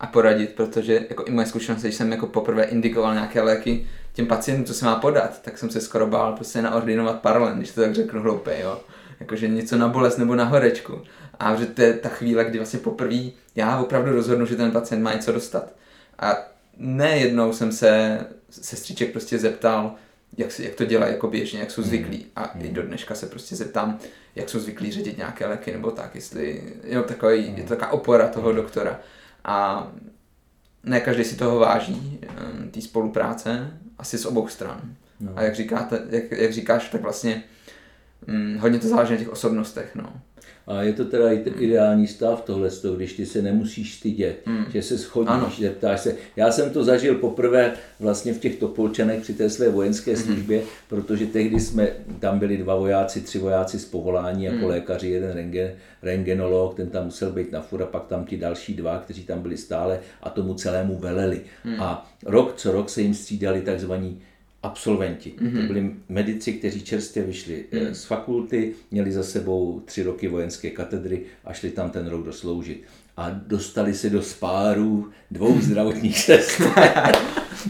a 0.00 0.06
poradit, 0.06 0.50
protože 0.50 1.06
jako 1.08 1.24
i 1.24 1.30
moje 1.30 1.46
zkušenost, 1.46 1.82
když 1.82 1.94
jsem 1.94 2.12
jako 2.12 2.26
poprvé 2.26 2.64
indikoval 2.64 3.14
nějaké 3.14 3.42
léky 3.42 3.86
těm 4.16 4.26
pacientům, 4.26 4.64
co 4.64 4.74
se 4.74 4.84
má 4.84 4.96
podat, 4.96 5.42
tak 5.42 5.58
jsem 5.58 5.70
se 5.70 5.80
skoro 5.80 6.06
bál 6.06 6.32
prostě 6.32 6.62
naordinovat 6.62 7.20
paralen, 7.20 7.58
když 7.58 7.70
to 7.70 7.80
tak 7.80 7.94
řeknu 7.94 8.22
hloupě, 8.22 8.60
jo. 8.62 8.80
Jakože 9.20 9.48
něco 9.48 9.76
na 9.76 9.88
bolest 9.88 10.16
nebo 10.16 10.34
na 10.34 10.44
horečku. 10.44 11.02
A 11.40 11.54
že 11.54 11.66
to 11.66 11.82
je 11.82 11.92
ta 11.92 12.08
chvíle, 12.08 12.44
kdy 12.44 12.58
vlastně 12.58 12.78
poprvé 12.78 13.20
já 13.54 13.78
opravdu 13.78 14.12
rozhodnu, 14.12 14.46
že 14.46 14.56
ten 14.56 14.70
pacient 14.70 15.02
má 15.02 15.12
něco 15.12 15.32
dostat. 15.32 15.72
A 16.18 16.36
nejednou 16.76 17.52
jsem 17.52 17.72
se 17.72 18.20
sestříček 18.50 19.12
prostě 19.12 19.38
zeptal, 19.38 19.94
jak, 20.36 20.58
jak 20.58 20.74
to 20.74 20.84
dělají 20.84 21.12
jako 21.12 21.28
běžně, 21.28 21.60
jak 21.60 21.70
jsou 21.70 21.82
hmm. 21.82 21.88
zvyklí. 21.88 22.26
A 22.36 22.44
i 22.44 22.68
do 22.68 22.82
dneška 22.82 23.14
se 23.14 23.26
prostě 23.26 23.56
zeptám, 23.56 23.98
jak 24.36 24.48
jsou 24.48 24.58
zvyklí 24.58 24.92
ředit 24.92 25.18
nějaké 25.18 25.46
léky 25.46 25.72
nebo 25.72 25.90
tak, 25.90 26.14
jestli 26.14 26.74
jo, 26.84 27.02
takový, 27.02 27.54
je 27.56 27.62
to 27.62 27.68
taková 27.68 27.92
opora 27.92 28.28
toho 28.28 28.52
doktora. 28.52 29.00
A 29.44 29.86
ne 30.84 31.00
každý 31.00 31.24
si 31.24 31.36
toho 31.36 31.58
váží, 31.58 32.20
ehm, 32.22 32.70
té 32.70 32.80
spolupráce, 32.80 33.80
asi 33.98 34.18
z 34.18 34.26
obou 34.26 34.48
stran. 34.48 34.80
No. 35.20 35.32
A 35.36 35.42
jak, 35.42 35.54
říkáte, 35.54 36.02
jak, 36.10 36.32
jak 36.32 36.52
říkáš, 36.52 36.88
tak 36.88 37.02
vlastně 37.02 37.42
hm, 38.26 38.58
hodně 38.60 38.78
to 38.78 38.88
záleží 38.88 39.12
na 39.12 39.18
těch 39.18 39.28
osobnostech. 39.28 39.94
No. 39.94 40.20
A 40.66 40.82
je 40.82 40.92
to 40.92 41.04
teda 41.04 41.32
i 41.32 41.38
ten 41.38 41.52
ideální 41.58 42.06
stav 42.06 42.42
tohle, 42.42 42.70
když 42.96 43.12
ty 43.12 43.26
se 43.26 43.42
nemusíš 43.42 43.94
stydět, 43.94 44.42
hmm. 44.46 44.64
že 44.72 44.82
se 44.82 44.98
schodíš, 44.98 45.30
ano. 45.30 45.52
že 45.58 45.70
ptáš 45.70 46.00
se. 46.00 46.14
Já 46.36 46.52
jsem 46.52 46.70
to 46.70 46.84
zažil 46.84 47.14
poprvé 47.14 47.72
vlastně 48.00 48.32
v 48.34 48.38
těch 48.38 48.56
Topolčanech 48.56 49.20
při 49.20 49.34
té 49.34 49.50
své 49.50 49.68
vojenské 49.68 50.14
hmm. 50.14 50.22
službě, 50.22 50.58
hmm. 50.58 50.68
protože 50.88 51.26
tehdy 51.26 51.60
jsme, 51.60 51.88
tam 52.20 52.38
byli 52.38 52.56
dva 52.56 52.74
vojáci, 52.74 53.20
tři 53.20 53.38
vojáci 53.38 53.78
z 53.78 53.84
povolání 53.84 54.44
jako 54.44 54.56
hmm. 54.56 54.66
lékaři, 54.66 55.08
jeden 55.08 55.32
rengen, 55.32 55.72
rengenolog, 56.02 56.76
ten 56.76 56.90
tam 56.90 57.04
musel 57.04 57.30
být 57.30 57.52
na 57.52 57.60
fura, 57.60 57.86
pak 57.86 58.06
tam 58.06 58.24
ti 58.24 58.36
další 58.36 58.74
dva, 58.74 58.98
kteří 58.98 59.24
tam 59.24 59.42
byli 59.42 59.56
stále 59.56 60.00
a 60.22 60.30
tomu 60.30 60.54
celému 60.54 60.98
veleli. 60.98 61.40
Hmm. 61.64 61.82
A 61.82 62.10
rok 62.26 62.54
co 62.56 62.72
rok 62.72 62.90
se 62.90 63.02
jim 63.02 63.14
střídali 63.14 63.60
takzvaní 63.60 64.20
absolventi. 64.66 65.34
Mm-hmm. 65.38 65.60
To 65.60 65.66
byli 65.66 65.90
medici, 66.08 66.52
kteří 66.52 66.82
čerstvě 66.82 67.24
vyšli 67.24 67.64
mm. 67.72 67.94
z 67.94 68.04
fakulty, 68.04 68.74
měli 68.90 69.12
za 69.12 69.22
sebou 69.22 69.82
tři 69.84 70.02
roky 70.02 70.28
vojenské 70.28 70.70
katedry 70.70 71.22
a 71.44 71.52
šli 71.52 71.70
tam 71.70 71.90
ten 71.90 72.06
rok 72.06 72.24
dosloužit. 72.24 72.82
A 73.16 73.30
dostali 73.30 73.94
se 73.94 74.10
do 74.10 74.22
spáru 74.22 75.10
dvou 75.30 75.60
zdravotních 75.60 76.18
sester. 76.18 76.66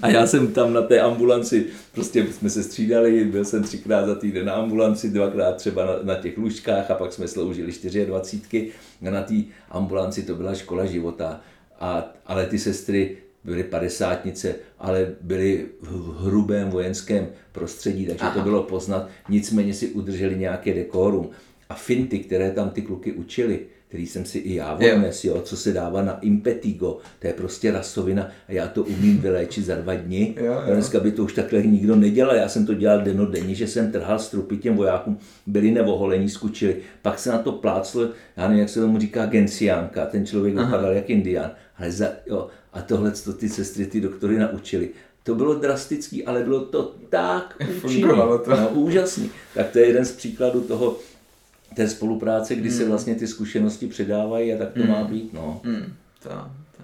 a 0.03 0.09
já 0.09 0.27
jsem 0.27 0.53
tam 0.53 0.73
na 0.73 0.83
té 0.83 1.01
ambulanci, 1.01 1.67
prostě 1.93 2.27
jsme 2.27 2.51
se 2.51 2.63
střídali, 2.63 3.25
byl 3.25 3.45
jsem 3.45 3.63
třikrát 3.63 4.07
za 4.07 4.15
týden 4.15 4.47
na 4.47 4.53
ambulanci, 4.53 5.11
dvakrát 5.11 5.57
třeba 5.57 5.85
na, 5.85 5.93
na 6.03 6.15
těch 6.15 6.39
lůžkách 6.39 6.91
a 6.91 6.95
pak 6.95 7.13
jsme 7.13 7.29
sloužili 7.29 7.73
24. 8.07 8.71
A 9.07 9.11
na 9.11 9.23
té 9.23 9.35
ambulanci 9.71 10.23
to 10.23 10.35
byla 10.35 10.55
škola 10.55 10.87
života. 10.87 11.41
A, 11.81 12.13
ale 12.27 12.47
ty 12.47 12.59
sestry 12.59 13.17
byly 13.47 13.65
padesátnice, 13.65 14.55
ale 14.79 15.15
byly 15.21 15.67
v 15.81 16.25
hrubém 16.25 16.71
vojenském 16.71 17.27
prostředí, 17.53 18.07
takže 18.07 18.25
Aha. 18.25 18.35
to 18.35 18.41
bylo 18.41 18.63
poznat. 18.63 19.09
Nicméně 19.29 19.75
si 19.75 19.89
udrželi 19.89 20.37
nějaké 20.37 20.75
dekorum. 20.75 21.31
A 21.69 21.75
finty, 21.75 22.19
které 22.19 22.51
tam 22.51 22.71
ty 22.71 22.83
kluky 22.83 23.13
učili, 23.13 23.61
který 23.89 24.07
jsem 24.07 24.25
si 24.25 24.39
i 24.39 24.55
já 24.55 24.75
odnes, 24.75 25.25
jo, 25.25 25.41
co 25.41 25.57
se 25.57 25.73
dává 25.73 26.03
na 26.03 26.19
impetigo, 26.19 26.99
to 27.19 27.27
je 27.27 27.33
prostě 27.33 27.73
rasovina 27.73 28.29
a 28.49 28.53
já 28.53 28.69
to 28.69 28.83
umím 28.83 29.19
vyléčit 29.19 29.65
za 29.65 29.75
dva 29.75 29.95
dny. 29.95 30.35
Jo, 30.37 30.45
jo. 30.45 30.75
Dneska 30.75 31.01
by 31.01 31.13
to 31.13 31.25
už 31.25 31.33
takhle 31.33 31.63
nikdo 31.63 31.97
nedělal, 31.97 32.37
já 32.37 32.49
jsem 32.49 32.67
to 32.67 32.75
dělal 32.75 33.03
denodenně, 33.03 33.55
že 33.55 33.67
jsem 33.67 33.93
trhal 33.93 34.19
strupy 34.19 34.57
těm 34.57 34.77
vojákům, 34.77 35.19
byli 35.47 35.71
nevoholení, 35.71 36.29
skučili, 36.29 36.77
pak 37.03 37.19
se 37.19 37.31
na 37.31 37.39
to 37.39 37.53
pláclo, 37.53 38.09
já 38.37 38.49
nevím, 38.49 38.61
jak 38.61 38.69
se 38.69 38.81
tomu 38.81 38.99
říká, 38.99 39.27
genciánka, 39.27 40.07
ten 40.07 40.27
člověk 40.27 40.55
vypadal 40.55 40.93
jak 40.93 41.11
indián, 41.11 41.51
ale 41.79 41.91
za, 41.91 42.09
jo, 42.27 42.49
a 42.77 42.83
tohle 42.83 43.11
to 43.11 43.33
ty 43.33 43.49
sestry, 43.49 43.87
ty 43.87 44.01
doktory 44.01 44.39
naučili. 44.39 44.91
To 45.23 45.35
bylo 45.35 45.55
drastický, 45.55 46.25
ale 46.25 46.43
bylo 46.43 46.65
to 46.65 46.95
tak 47.09 47.63
účinné, 47.85 48.13
no, 48.49 48.69
úžasný. 48.73 49.31
Tak 49.55 49.71
to 49.71 49.79
je 49.79 49.87
jeden 49.87 50.05
z 50.05 50.13
příkladů 50.13 50.61
toho, 50.61 50.97
té 51.77 51.89
spolupráce, 51.89 52.55
kdy 52.55 52.69
mm. 52.69 52.75
se 52.75 52.83
hmm. 52.83 52.91
vlastně 52.91 53.15
ty 53.15 53.27
zkušenosti 53.27 53.87
předávají 53.87 54.53
a 54.53 54.59
tak 54.59 54.73
to 54.73 54.81
mm. 54.81 54.89
má 54.89 55.05
být. 55.05 55.33
No. 55.33 55.61
Mm. 55.65 55.93
To, 56.23 56.29
to. 56.29 56.83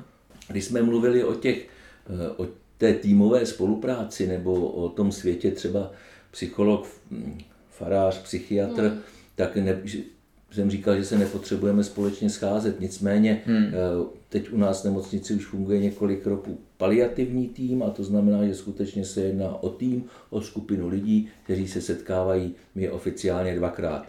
Když 0.48 0.64
jsme 0.64 0.82
mluvili 0.82 1.24
o 1.24 1.34
těch, 1.34 1.68
eh, 2.06 2.30
o 2.36 2.48
té 2.78 2.94
týmové 2.94 3.46
spolupráci 3.46 4.26
nebo 4.26 4.54
o 4.54 4.88
tom 4.88 5.12
světě 5.12 5.50
třeba 5.50 5.90
psycholog, 6.30 6.86
farář, 7.70 8.22
psychiatr, 8.22 8.82
mm. 8.82 9.00
tak 9.36 9.56
ne, 9.56 9.82
jsem 10.54 10.70
říkal, 10.70 10.96
že 10.96 11.04
se 11.04 11.18
nepotřebujeme 11.18 11.84
společně 11.84 12.30
scházet. 12.30 12.80
Nicméně 12.80 13.42
hmm. 13.46 13.66
Eh, 13.66 13.72
teď 14.28 14.52
u 14.52 14.56
nás 14.56 14.82
v 14.82 14.84
nemocnici 14.84 15.34
už 15.34 15.46
funguje 15.46 15.80
několik 15.80 16.26
roků 16.26 16.58
paliativní 16.76 17.48
tým 17.48 17.82
a 17.82 17.90
to 17.90 18.04
znamená, 18.04 18.46
že 18.46 18.54
skutečně 18.54 19.04
se 19.04 19.20
jedná 19.20 19.62
o 19.62 19.68
tým, 19.68 20.04
o 20.30 20.40
skupinu 20.40 20.88
lidí, 20.88 21.28
kteří 21.44 21.68
se 21.68 21.80
setkávají 21.80 22.54
my 22.74 22.90
oficiálně 22.90 23.54
dvakrát 23.54 24.06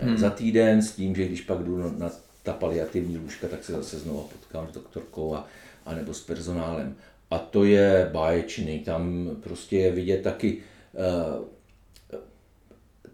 hmm. 0.00 0.16
za 0.16 0.30
týden 0.30 0.82
s 0.82 0.92
tím, 0.92 1.14
že 1.14 1.26
když 1.26 1.40
pak 1.40 1.58
jdu 1.58 1.92
na 1.98 2.10
ta 2.42 2.52
paliativní 2.52 3.18
lůžka, 3.18 3.48
tak 3.48 3.64
se 3.64 3.72
zase 3.72 3.98
znovu 3.98 4.22
potkám 4.32 4.68
s 4.68 4.74
doktorkou 4.74 5.34
a, 5.34 5.46
a 5.86 5.94
nebo 5.94 6.14
s 6.14 6.20
personálem. 6.20 6.94
A 7.30 7.38
to 7.38 7.64
je 7.64 8.10
báječný, 8.12 8.78
tam 8.78 9.30
prostě 9.42 9.78
je 9.78 9.92
vidět 9.92 10.22
taky 10.22 10.58
uh, 10.92 11.44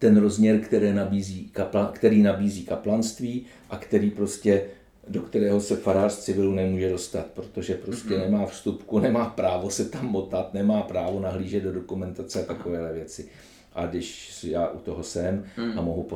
ten 0.04 0.16
rozměr, 0.16 0.60
které 0.60 0.94
nabízí 0.94 1.48
kapla, 1.52 1.92
který 1.94 2.22
nabízí 2.22 2.64
kaplanství 2.64 3.46
a 3.70 3.76
který 3.76 4.10
prostě 4.10 4.64
do 5.08 5.22
kterého 5.22 5.60
se 5.60 5.76
farář 5.76 6.16
civilu 6.16 6.54
nemůže 6.54 6.90
dostat, 6.90 7.26
protože 7.26 7.74
prostě 7.74 8.08
mm-hmm. 8.08 8.30
nemá 8.30 8.46
vstupku, 8.46 8.98
nemá 8.98 9.24
právo 9.24 9.70
se 9.70 9.84
tam 9.84 10.06
motat, 10.06 10.54
nemá 10.54 10.82
právo 10.82 11.20
nahlížet 11.20 11.62
do 11.62 11.72
dokumentace 11.72 12.42
a 12.42 12.46
takovéhle 12.46 12.92
věci. 12.92 13.28
A 13.72 13.86
když 13.86 14.44
já 14.44 14.68
u 14.68 14.78
toho 14.78 15.02
jsem 15.02 15.44
a 15.76 15.80
mohu 15.80 16.08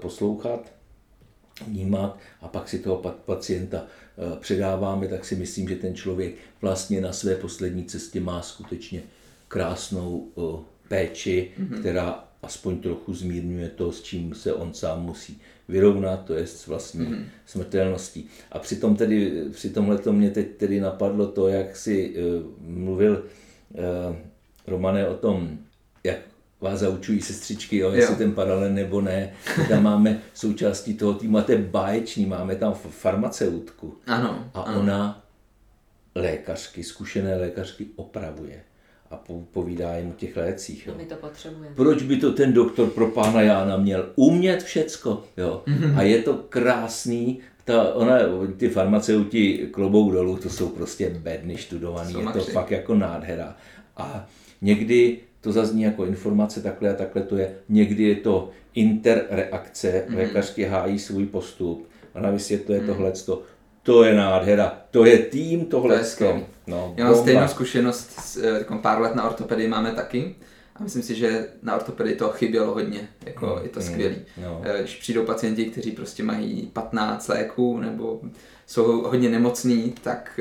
poslouchat, 0.00 0.72
vnímat 1.66 2.18
a 2.40 2.48
pak 2.48 2.68
si 2.68 2.78
toho 2.78 3.14
pacienta 3.26 3.86
eh, 3.86 4.36
předáváme, 4.40 5.08
tak 5.08 5.24
si 5.24 5.36
myslím, 5.36 5.68
že 5.68 5.76
ten 5.76 5.94
člověk 5.94 6.34
vlastně 6.60 7.00
na 7.00 7.12
své 7.12 7.34
poslední 7.34 7.84
cestě 7.84 8.20
má 8.20 8.42
skutečně 8.42 9.02
krásnou 9.48 10.28
eh, 10.38 10.64
péči, 10.88 11.50
mm-hmm. 11.58 11.80
která 11.80 12.26
aspoň 12.46 12.78
trochu 12.78 13.14
zmírňuje 13.14 13.68
to, 13.68 13.92
s 13.92 14.02
čím 14.02 14.34
se 14.34 14.54
on 14.54 14.74
sám 14.74 15.02
musí 15.02 15.40
vyrovnat, 15.68 16.24
to 16.24 16.34
je 16.34 16.46
s 16.46 16.66
vlastní 16.66 17.06
mm-hmm. 17.06 17.24
smrtelností. 17.46 18.28
A 18.52 18.58
přitom 18.58 18.96
tedy, 18.96 19.44
při 19.50 19.70
tomhle 19.70 19.98
to 19.98 20.12
mě 20.12 20.30
teď 20.30 20.56
tedy 20.56 20.80
napadlo 20.80 21.26
to, 21.26 21.48
jak 21.48 21.76
si 21.76 22.14
uh, 22.16 22.42
mluvil 22.60 23.24
uh, 23.70 24.16
Romane 24.66 25.08
o 25.08 25.14
tom, 25.14 25.58
jak 26.04 26.18
vás 26.60 26.80
zaučují 26.80 27.20
sestřičky, 27.20 27.76
jo, 27.76 27.92
jestli 27.92 28.14
jo. 28.14 28.18
ten 28.18 28.32
paralel 28.32 28.72
nebo 28.72 29.00
ne. 29.00 29.32
Tam 29.68 29.82
máme 29.82 30.22
součástí 30.34 30.94
toho 30.94 31.14
týmu, 31.14 31.38
a 31.38 31.42
to 31.42 31.52
je 31.52 31.58
báječný, 31.58 32.26
máme 32.26 32.56
tam 32.56 32.74
farmaceutku. 32.74 33.96
Ano, 34.06 34.50
a 34.54 34.60
ano. 34.60 34.80
ona 34.80 35.22
lékařky, 36.14 36.84
zkušené 36.84 37.36
lékařky 37.36 37.86
opravuje 37.96 38.62
a 39.10 39.20
povídá 39.52 39.96
jim 39.96 40.08
o 40.08 40.12
těch 40.12 40.36
lécích. 40.36 40.86
Jo. 40.86 40.92
No 40.92 40.98
my 40.98 41.06
to 41.06 41.14
potřebujeme. 41.14 41.74
Proč 41.76 42.02
by 42.02 42.16
to 42.16 42.32
ten 42.32 42.52
doktor 42.52 42.90
pro 42.90 43.06
pána 43.06 43.42
Jána 43.42 43.76
měl 43.76 44.12
umět 44.16 44.62
všecko? 44.62 45.22
Jo? 45.36 45.62
Mm-hmm. 45.66 45.98
A 45.98 46.02
je 46.02 46.22
to 46.22 46.34
krásný, 46.48 47.40
ta, 47.64 47.94
ona, 47.94 48.18
ty 48.56 48.68
farmaceuti 48.68 49.68
klobou 49.70 50.10
dolů, 50.10 50.36
to 50.36 50.50
jsou 50.50 50.68
prostě 50.68 51.10
bedny 51.10 51.56
študovaný, 51.56 52.14
je 52.20 52.26
to 52.32 52.40
fakt 52.40 52.70
jako 52.70 52.94
nádhera. 52.94 53.56
A 53.96 54.26
někdy 54.62 55.18
to 55.40 55.52
zazní 55.52 55.82
jako 55.82 56.06
informace, 56.06 56.62
takhle 56.62 56.90
a 56.90 56.94
takhle 56.94 57.22
to 57.22 57.36
je. 57.36 57.54
Někdy 57.68 58.02
je 58.02 58.16
to 58.16 58.50
interreakce, 58.74 60.04
mm-hmm. 60.08 60.16
lékařky 60.16 60.64
hájí 60.64 60.98
svůj 60.98 61.26
postup, 61.26 61.88
ona 62.14 62.30
vysvětluje 62.30 62.80
mm-hmm. 62.80 62.86
tohleto 62.86 63.42
to 63.86 64.04
je 64.04 64.14
nádhera, 64.14 64.78
to 64.90 65.04
je 65.04 65.18
tým 65.18 65.64
tohle. 65.64 66.04
To 66.18 66.40
no, 66.66 66.94
Já 66.96 67.04
mám 67.04 67.14
stejnou 67.14 67.48
zkušenost, 67.48 68.38
jako 68.58 68.78
pár 68.78 69.00
let 69.00 69.14
na 69.14 69.24
ortopedii 69.24 69.68
máme 69.68 69.92
taky. 69.92 70.34
A 70.76 70.82
myslím 70.82 71.02
si, 71.02 71.14
že 71.14 71.46
na 71.62 71.76
ortopedii 71.76 72.16
to 72.16 72.28
chybělo 72.28 72.74
hodně, 72.74 73.08
jako 73.26 73.46
mm, 73.46 73.62
je 73.62 73.68
to 73.68 73.80
mm, 73.80 73.86
skvělý. 73.86 74.16
No. 74.42 74.62
Když 74.78 74.96
přijdou 74.96 75.24
pacienti, 75.24 75.64
kteří 75.64 75.92
prostě 75.92 76.22
mají 76.22 76.70
15 76.72 77.28
léků 77.28 77.78
nebo 77.78 78.20
jsou 78.66 79.02
hodně 79.02 79.28
nemocní, 79.28 79.94
tak 80.02 80.40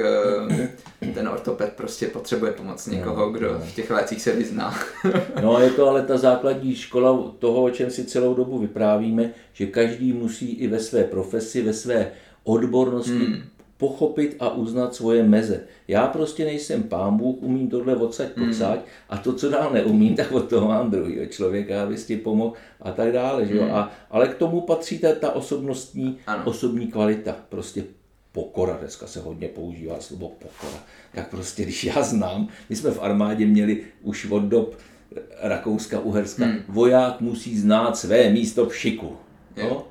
ten 1.13 1.27
ortoped 1.27 1.73
prostě 1.73 2.07
potřebuje 2.07 2.51
pomoc 2.51 2.87
někoho, 2.87 3.29
kdo 3.29 3.53
no. 3.53 3.59
v 3.59 3.75
těch 3.75 3.91
lécích 3.91 4.21
se 4.21 4.31
vyzná. 4.31 4.75
no 5.41 5.59
je 5.59 5.69
to 5.69 5.89
ale 5.89 6.01
ta 6.01 6.17
základní 6.17 6.75
škola 6.75 7.31
toho, 7.39 7.63
o 7.63 7.69
čem 7.69 7.91
si 7.91 8.05
celou 8.05 8.33
dobu 8.33 8.59
vyprávíme, 8.59 9.31
že 9.53 9.65
každý 9.65 10.13
musí 10.13 10.51
i 10.51 10.67
ve 10.67 10.79
své 10.79 11.03
profesi, 11.03 11.61
ve 11.61 11.73
své 11.73 12.11
odbornosti 12.45 13.25
hmm. 13.25 13.41
pochopit 13.77 14.35
a 14.39 14.49
uznat 14.49 14.95
svoje 14.95 15.23
meze. 15.23 15.61
Já 15.87 16.07
prostě 16.07 16.45
nejsem 16.45 16.83
pán 16.83 17.17
Bůh, 17.17 17.35
umím 17.39 17.69
tohle 17.69 17.95
odsaď 17.95 18.27
pocať 18.27 18.75
hmm. 18.75 18.89
a 19.09 19.17
to, 19.17 19.33
co 19.33 19.49
dál 19.49 19.71
neumím, 19.73 20.15
tak 20.15 20.31
od 20.31 20.49
toho 20.49 20.67
mám 20.67 20.91
druhý 20.91 21.19
člověka, 21.29 21.83
aby 21.83 21.95
ti 21.95 22.17
pomohl 22.17 22.53
a 22.81 22.91
tak 22.91 23.11
dále. 23.11 23.45
Že 23.45 23.55
jo? 23.55 23.63
Hmm. 23.63 23.73
A, 23.73 23.91
ale 24.11 24.27
k 24.27 24.35
tomu 24.35 24.61
patří 24.61 24.99
ta, 24.99 25.15
ta 25.15 25.31
osobnostní, 25.31 26.17
ano. 26.27 26.43
osobní 26.45 26.87
kvalita. 26.87 27.35
Prostě 27.49 27.83
pokora, 28.31 28.77
dneska 28.77 29.07
se 29.07 29.19
hodně 29.19 29.47
používá 29.47 29.99
slovo 29.99 30.29
pokora. 30.29 30.83
Tak 31.13 31.29
prostě, 31.29 31.63
když 31.63 31.83
já 31.83 32.03
znám, 32.03 32.47
my 32.69 32.75
jsme 32.75 32.91
v 32.91 33.03
armádě 33.03 33.45
měli 33.45 33.83
už 34.01 34.31
od 34.31 34.43
dob 34.43 34.75
Rakouska, 35.41 35.99
Uherska, 35.99 36.45
hmm. 36.45 36.59
voják 36.67 37.21
musí 37.21 37.57
znát 37.57 37.97
své 37.97 38.29
místo 38.29 38.65
v 38.65 38.75
šiku. 38.75 39.17
No? 39.57 39.87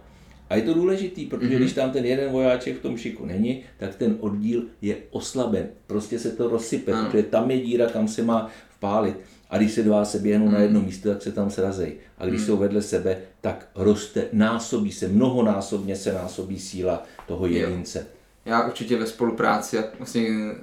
A 0.51 0.57
je 0.57 0.63
to 0.63 0.75
důležitý, 0.75 1.27
protože 1.27 1.51
mm-hmm. 1.51 1.59
když 1.59 1.73
tam 1.73 1.91
ten 1.91 2.05
jeden 2.05 2.33
vojáček 2.33 2.79
v 2.79 2.83
tom 2.83 2.97
šiku 2.97 3.27
není, 3.27 3.63
tak 3.79 3.95
ten 3.95 4.17
oddíl 4.21 4.63
je 4.83 4.97
oslaben. 5.11 5.69
Prostě 5.87 6.19
se 6.19 6.31
to 6.31 6.49
rozsype, 6.49 6.93
ano. 6.93 7.07
protože 7.07 7.23
tam 7.23 7.51
je 7.51 7.61
díra, 7.61 7.87
kam 7.87 8.09
se 8.09 8.23
má 8.23 8.51
vpálit. 8.77 9.17
A 9.51 9.59
když 9.59 9.73
se 9.73 9.83
dva 9.83 10.05
se 10.05 10.19
běhnou 10.19 10.47
mm. 10.47 10.53
na 10.53 10.59
jedno 10.59 10.81
místo, 10.81 11.09
tak 11.09 11.23
se 11.23 11.33
tam 11.33 11.51
srazej. 11.51 11.95
A 12.19 12.27
když 12.27 12.41
mm. 12.41 12.47
jsou 12.47 12.57
vedle 12.57 12.83
sebe, 12.83 13.19
tak 13.41 13.69
roste, 13.75 14.25
násobí 14.33 14.93
se, 14.93 15.09
mnohonásobně 15.09 15.97
se 15.97 16.13
násobí 16.13 16.59
síla 16.59 17.03
toho 17.27 17.47
jedince. 17.47 17.99
Jo. 17.99 18.05
Já 18.47 18.67
určitě 18.67 18.97
ve 18.97 19.07
spolupráci 19.07 19.79
a 19.79 19.85
vlastně 19.99 20.29
e, 20.29 20.55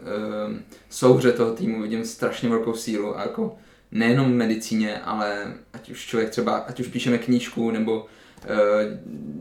souhře 0.90 1.32
toho 1.32 1.54
týmu 1.54 1.82
vidím 1.82 2.06
strašně 2.06 2.50
velkou 2.50 2.74
sílu 2.74 3.18
a 3.18 3.22
jako 3.22 3.56
nejenom 3.92 4.32
v 4.32 4.36
medicíně, 4.36 4.98
ale 4.98 5.54
ať 5.74 5.90
už 5.90 6.06
člověk 6.06 6.30
třeba, 6.30 6.56
ať 6.56 6.80
už 6.80 6.88
píšeme 6.88 7.18
knížku 7.18 7.72
nebo 7.72 8.06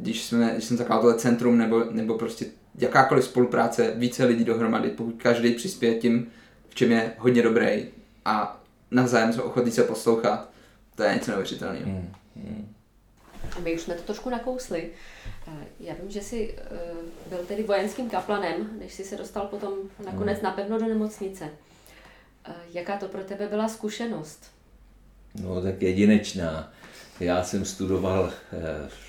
když, 0.01 0.25
jsme, 0.25 0.51
když 0.53 0.65
jsem 0.65 0.77
zakládal 0.77 1.03
tohle 1.03 1.19
centrum 1.19 1.59
nebo, 1.59 1.85
nebo 1.91 2.19
prostě 2.19 2.47
jakákoliv 2.79 3.25
spolupráce, 3.25 3.93
více 3.97 4.25
lidí 4.25 4.45
dohromady, 4.45 4.91
pokud 4.91 5.23
každý 5.23 5.55
přispěje 5.55 5.95
tím, 5.95 6.27
v 6.69 6.75
čem 6.75 6.93
je 6.93 7.13
hodně 7.19 7.43
dobrý 7.43 7.85
a 8.25 8.61
navzájem 8.91 9.33
jsou 9.33 9.43
ochotní 9.43 9.73
se 9.73 9.85
poslouchat, 9.85 10.51
to 10.95 11.03
je 11.03 11.15
něco 11.15 11.31
neuvěřitelného. 11.31 11.85
Hmm. 11.85 12.13
Hmm. 12.37 12.75
My 13.63 13.75
už 13.75 13.81
jsme 13.81 13.95
to 13.95 14.03
trošku 14.03 14.31
nakousli. 14.31 14.91
Eh, 15.49 15.67
já 15.81 15.95
vím, 15.95 16.11
že 16.11 16.21
jsi 16.21 16.55
eh, 16.59 16.69
byl 17.27 17.39
tedy 17.39 17.63
vojenským 17.63 18.11
kaplanem, 18.11 18.71
než 18.79 18.93
jsi 18.93 19.05
se 19.05 19.17
dostal 19.17 19.47
potom 19.47 19.73
nakonec 20.05 20.39
hmm. 20.39 20.45
napevno 20.45 20.79
do 20.79 20.87
nemocnice. 20.87 21.49
Eh, 22.49 22.53
jaká 22.71 22.97
to 22.97 23.09
pro 23.09 23.25
tebe 23.25 23.49
byla 23.49 23.69
zkušenost? 23.69 24.51
No 25.43 25.63
tak 25.63 25.83
jedinečná. 25.83 26.73
Já 27.21 27.43
jsem 27.43 27.65
studoval 27.65 28.33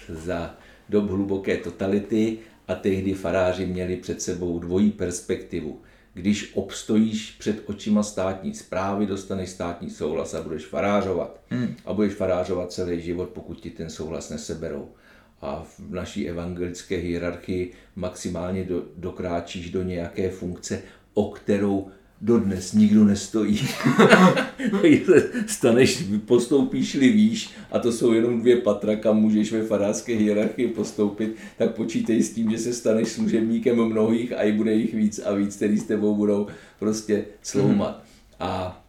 za 0.10 0.56
dob 0.90 1.10
hluboké 1.10 1.58
totality 1.58 2.38
a 2.68 2.76
tehdy 2.76 3.14
faráři 3.14 3.66
měli 3.66 3.96
před 3.96 4.22
sebou 4.22 4.60
dvojí 4.60 4.92
perspektivu. 4.92 5.82
Když 6.14 6.52
obstojíš 6.54 7.36
před 7.40 7.64
očima 7.66 8.04
státní 8.04 8.54
zprávy, 8.54 9.06
dostaneš 9.06 9.50
státní 9.50 9.90
souhlas 9.90 10.34
a 10.34 10.42
budeš 10.42 10.66
farářovat. 10.66 11.42
Hmm. 11.50 11.76
A 11.86 11.94
budeš 11.94 12.14
farářovat 12.14 12.72
celý 12.72 13.02
život, 13.02 13.30
pokud 13.30 13.60
ti 13.60 13.70
ten 13.70 13.90
souhlas 13.90 14.30
neseberou. 14.30 14.90
A 15.42 15.64
v 15.64 15.94
naší 15.94 16.30
evangelické 16.30 16.96
hierarchii 16.96 17.72
maximálně 17.96 18.64
do, 18.64 18.84
dokráčíš 18.96 19.70
do 19.70 19.84
nějaké 19.84 20.30
funkce, 20.30 20.82
o 21.14 21.30
kterou 21.30 21.92
dodnes 22.22 22.74
nikdo 22.74 23.04
nestojí. 23.04 23.60
Staneš, 25.48 26.04
postoupíš-li 26.26 27.10
výš, 27.10 27.50
a 27.72 27.80
to 27.80 27.92
jsou 27.92 28.14
jenom 28.14 28.42
dvě 28.42 28.58
patra, 28.58 28.96
kam 28.96 29.18
můžeš 29.18 29.52
ve 29.52 29.64
farářské 29.64 30.16
hierarchii 30.16 30.68
postoupit, 30.68 31.36
tak 31.58 31.76
počítej 31.76 32.24
s 32.24 32.34
tím, 32.34 32.52
že 32.52 32.58
se 32.58 32.74
staneš 32.74 33.08
služebníkem 33.08 33.86
mnohých 33.86 34.34
a 34.34 34.44
i 34.44 34.52
bude 34.52 34.74
jich 34.74 34.94
víc 34.94 35.20
a 35.20 35.34
víc, 35.34 35.56
který 35.56 35.78
s 35.78 35.84
tebou 35.84 36.16
budou 36.16 36.48
prostě 36.80 37.26
sloumat. 37.42 37.98
Mm. 37.98 38.06
A 38.40 38.84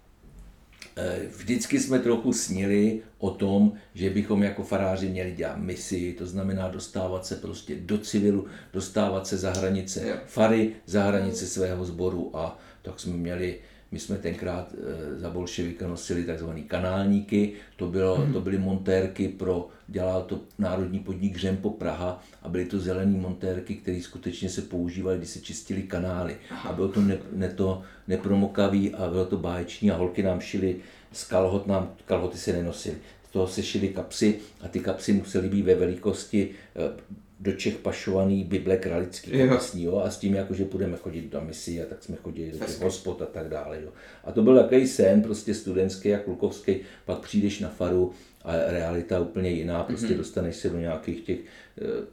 e, 0.96 1.20
vždycky 1.36 1.80
jsme 1.80 1.98
trochu 1.98 2.32
snili 2.32 3.00
o 3.18 3.30
tom, 3.30 3.72
že 3.94 4.10
bychom 4.10 4.42
jako 4.42 4.62
faráři 4.62 5.08
měli 5.08 5.32
dělat 5.32 5.58
misi, 5.58 6.14
to 6.18 6.26
znamená 6.26 6.68
dostávat 6.68 7.26
se 7.26 7.36
prostě 7.36 7.76
do 7.76 7.98
civilu, 7.98 8.46
dostávat 8.72 9.26
se 9.26 9.36
za 9.36 9.52
hranice 9.52 10.20
fary, 10.26 10.72
za 10.86 11.04
hranice 11.04 11.46
svého 11.46 11.84
sboru 11.84 12.30
a 12.36 12.58
tak 12.82 13.00
jsme 13.00 13.12
měli, 13.12 13.58
my 13.90 13.98
jsme 13.98 14.18
tenkrát 14.18 14.74
eh, 14.74 15.18
za 15.18 15.30
bolševika 15.30 15.88
nosili 15.88 16.24
takzvané 16.24 16.60
kanálníky, 16.60 17.52
to, 17.76 17.86
bylo, 17.86 18.16
hmm. 18.16 18.32
to 18.32 18.40
byly 18.40 18.58
montérky 18.58 19.28
pro, 19.28 19.68
dělal 19.88 20.22
to 20.22 20.40
národní 20.58 20.98
podnik 20.98 21.36
Řempo 21.36 21.70
Praha 21.70 22.24
a 22.42 22.48
byly 22.48 22.64
to 22.64 22.80
zelené 22.80 23.18
montérky, 23.18 23.74
které 23.74 24.00
skutečně 24.00 24.48
se 24.48 24.62
používaly, 24.62 25.18
když 25.18 25.30
se 25.30 25.40
čistili 25.40 25.82
kanály. 25.82 26.36
A 26.64 26.72
bylo 26.72 26.88
to, 26.88 27.00
ne, 27.00 27.18
ne 27.32 27.48
to 27.48 27.82
nepromokavý 28.08 28.94
a 28.94 29.10
bylo 29.10 29.24
to 29.24 29.36
báječní 29.36 29.90
a 29.90 29.96
holky 29.96 30.22
nám 30.22 30.40
šily 30.40 30.76
z 31.12 31.24
kalhot, 31.24 31.66
nám 31.66 31.94
kalhoty 32.04 32.38
se 32.38 32.52
nenosily. 32.52 32.96
Z 33.28 33.32
toho 33.32 33.48
se 33.48 33.62
šily 33.62 33.88
kapsy 33.88 34.38
a 34.60 34.68
ty 34.68 34.80
kapsy 34.80 35.12
musely 35.12 35.48
být 35.48 35.62
ve 35.62 35.74
velikosti 35.74 36.50
eh, 36.76 37.22
do 37.42 37.52
Čech 37.52 37.76
pašovaný 37.76 38.44
Bible 38.44 38.76
kralický 38.76 39.30
kapesní, 39.30 39.82
jo, 39.82 39.96
a 40.04 40.10
s 40.10 40.18
tím, 40.18 40.34
jako, 40.34 40.54
že 40.54 40.64
budeme 40.64 40.96
chodit 40.96 41.32
do 41.32 41.40
misi 41.40 41.82
a 41.82 41.86
tak 41.86 42.02
jsme 42.02 42.16
chodili 42.16 42.52
do 42.52 42.58
těch 42.58 42.80
hospod 42.80 43.22
a 43.22 43.26
tak 43.26 43.48
dále. 43.48 43.82
Jo. 43.82 43.92
A 44.24 44.32
to 44.32 44.42
byl 44.42 44.56
takový 44.56 44.86
sen, 44.86 45.22
prostě 45.22 45.54
studentský 45.54 46.14
a 46.14 46.18
klukovský, 46.18 46.76
pak 47.04 47.18
přijdeš 47.18 47.60
na 47.60 47.68
faru 47.68 48.12
a 48.44 48.52
realita 48.56 49.20
úplně 49.20 49.50
jiná, 49.50 49.82
prostě 49.82 50.06
mm-hmm. 50.06 50.16
dostaneš 50.16 50.56
se 50.56 50.70
do 50.70 50.78
nějakých 50.78 51.20
těch 51.20 51.38
e, 51.38 51.44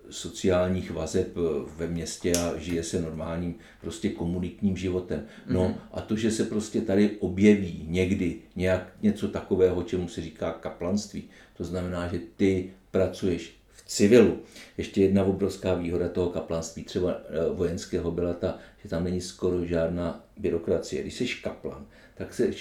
sociálních 0.09 0.91
vazeb 0.91 1.27
eh, 1.37 1.39
ve 1.77 1.87
městě 1.87 2.31
a 2.31 2.57
žije 2.57 2.83
se 2.83 3.01
normálním 3.01 3.55
prostě 3.81 4.09
komunitním 4.09 4.77
životem. 4.77 5.25
No 5.47 5.69
mm-hmm. 5.69 5.75
a 5.91 6.01
to, 6.01 6.15
že 6.15 6.31
se 6.31 6.43
prostě 6.43 6.81
tady 6.81 7.09
objeví 7.19 7.85
někdy 7.89 8.35
nějak 8.55 8.93
něco 9.01 9.27
takového, 9.27 9.83
čemu 9.83 10.07
se 10.07 10.21
říká 10.21 10.51
kaplanství, 10.51 11.23
to 11.57 11.63
znamená, 11.63 12.07
že 12.07 12.19
ty 12.37 12.73
pracuješ 12.91 13.58
civilu. 13.89 14.39
Ještě 14.77 15.01
jedna 15.01 15.23
obrovská 15.23 15.73
výhoda 15.73 16.09
toho 16.09 16.29
kaplanství, 16.29 16.83
třeba 16.83 17.11
eh, 17.11 17.49
vojenského, 17.53 18.11
byla 18.11 18.33
ta, 18.33 18.57
že 18.83 18.89
tam 18.89 19.03
není 19.03 19.21
skoro 19.21 19.65
žádná 19.65 20.25
byrokracie. 20.37 21.01
Když 21.01 21.13
jsi 21.13 21.27
kaplan, 21.27 21.85
tak 22.15 22.33
jsi 22.33 22.53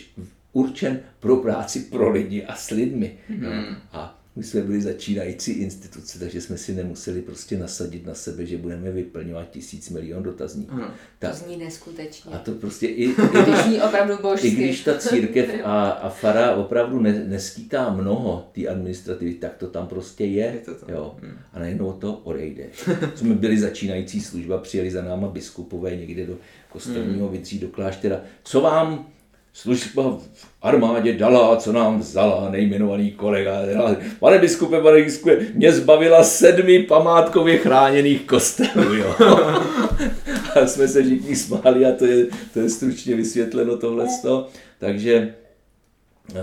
určen 0.52 1.00
pro 1.20 1.36
práci 1.36 1.80
pro 1.80 2.10
lidi 2.10 2.44
a 2.44 2.54
s 2.54 2.70
lidmi. 2.70 3.18
Mm. 3.28 3.76
A 3.92 4.17
my 4.38 4.44
jsme 4.44 4.60
byli 4.60 4.82
začínající 4.82 5.52
instituce, 5.52 6.18
takže 6.18 6.40
jsme 6.40 6.56
si 6.56 6.74
nemuseli 6.74 7.22
prostě 7.22 7.58
nasadit 7.58 8.06
na 8.06 8.14
sebe, 8.14 8.46
že 8.46 8.56
budeme 8.56 8.90
vyplňovat 8.90 9.50
tisíc 9.50 9.90
milion 9.90 10.22
dotazníků. 10.22 10.74
Hmm. 10.74 10.90
Tak, 11.18 11.30
to 11.30 11.36
zní 11.36 11.56
neskutečně. 11.56 12.32
A 12.32 12.38
to 12.38 12.52
prostě 12.52 12.86
i, 12.86 13.04
i, 13.10 13.14
když, 13.42 13.82
opravdu 13.86 14.18
božsky. 14.22 14.48
i 14.48 14.50
když 14.50 14.84
ta 14.84 14.98
církev 14.98 15.50
a, 15.64 15.88
a 15.88 16.08
fara 16.08 16.54
opravdu 16.54 17.00
ne, 17.00 17.24
neskýtá 17.26 17.90
mnoho 17.90 18.48
té 18.52 18.66
administrativy, 18.66 19.34
tak 19.34 19.56
to 19.56 19.66
tam 19.66 19.86
prostě 19.86 20.24
je. 20.24 20.44
je 20.44 20.60
to 20.64 20.74
to. 20.74 20.92
Jo. 20.92 21.16
Hmm. 21.22 21.38
A 21.52 21.58
najednou 21.58 21.92
to 21.92 22.14
odejde. 22.14 22.64
jsme 23.14 23.34
byli 23.34 23.58
začínající 23.58 24.20
služba, 24.20 24.58
přijeli 24.58 24.90
za 24.90 25.02
náma 25.02 25.28
biskupové 25.28 25.96
někde 25.96 26.26
do 26.26 26.36
kostelního 26.68 27.26
hmm. 27.26 27.36
vytří 27.36 27.58
do 27.58 27.68
kláštera. 27.68 28.20
Co 28.44 28.60
vám 28.60 29.06
služba 29.58 30.18
v 30.32 30.46
armádě 30.62 31.12
dala, 31.12 31.56
co 31.56 31.72
nám 31.72 31.98
vzala, 31.98 32.50
nejmenovaný 32.50 33.10
kolega. 33.10 33.60
Pane 34.20 34.38
biskupe, 34.38 34.80
pane 34.80 35.02
biskupe, 35.02 35.36
mě 35.54 35.72
zbavila 35.72 36.24
sedmi 36.24 36.82
památkově 36.82 37.58
chráněných 37.58 38.26
kostelů. 38.26 38.94
Jo. 38.94 39.16
a 40.62 40.66
jsme 40.66 40.88
se 40.88 41.02
všichni 41.02 41.36
smáli 41.36 41.86
a 41.86 41.92
to 41.92 42.06
je, 42.06 42.26
to 42.52 42.60
je 42.60 42.70
stručně 42.70 43.16
vysvětleno 43.16 43.76
tohle. 43.76 44.06
Takže 44.78 45.34
uh, 46.30 46.38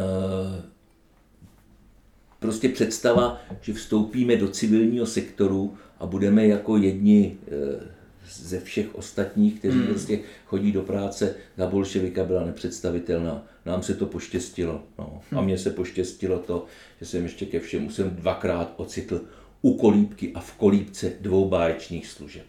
prostě 2.39 2.69
představa, 2.69 3.41
že 3.61 3.73
vstoupíme 3.73 4.35
do 4.35 4.47
civilního 4.47 5.05
sektoru 5.05 5.77
a 5.99 6.05
budeme 6.05 6.47
jako 6.47 6.77
jedni 6.77 7.37
uh, 7.47 7.94
ze 8.33 8.59
všech 8.59 8.95
ostatních, 8.95 9.59
kteří 9.59 9.77
hmm. 9.77 9.87
prostě 9.87 10.19
chodí 10.45 10.71
do 10.71 10.81
práce, 10.81 11.35
za 11.57 11.67
bolševika 11.67 12.23
byla 12.23 12.45
nepředstavitelná. 12.45 13.43
Nám 13.65 13.83
se 13.83 13.93
to 13.93 14.05
poštěstilo. 14.05 14.83
No. 14.99 15.21
A 15.35 15.41
mně 15.41 15.57
se 15.57 15.69
poštěstilo 15.69 16.39
to, 16.39 16.65
že 16.99 17.05
jsem 17.05 17.23
ještě 17.23 17.45
ke 17.45 17.59
všemu 17.59 17.89
jsem 17.89 18.09
dvakrát 18.09 18.73
ocitl 18.77 19.21
u 19.61 19.77
kolíbky 19.77 20.31
a 20.33 20.39
v 20.39 20.53
kolípce 20.53 21.11
dvou 21.21 21.49
báječných 21.49 22.07
služeb. 22.07 22.45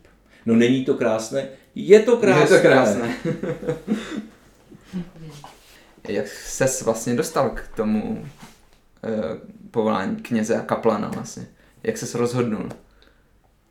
No 0.46 0.56
není 0.56 0.84
to 0.84 0.94
krásné? 0.94 1.48
Je 1.74 2.00
to 2.00 2.16
krásné. 2.16 2.56
Je 2.56 2.62
to 2.62 2.68
krásné. 2.68 3.16
Jak 6.08 6.28
ses 6.28 6.82
vlastně 6.82 7.14
dostal 7.14 7.50
k 7.50 7.68
tomu 7.76 8.26
eh, 9.04 9.10
povolání 9.70 10.16
kněze 10.16 10.56
a 10.56 10.62
kaplana 10.62 11.08
vlastně? 11.08 11.46
Jak 11.82 11.98
ses 11.98 12.14
rozhodnul? 12.14 12.68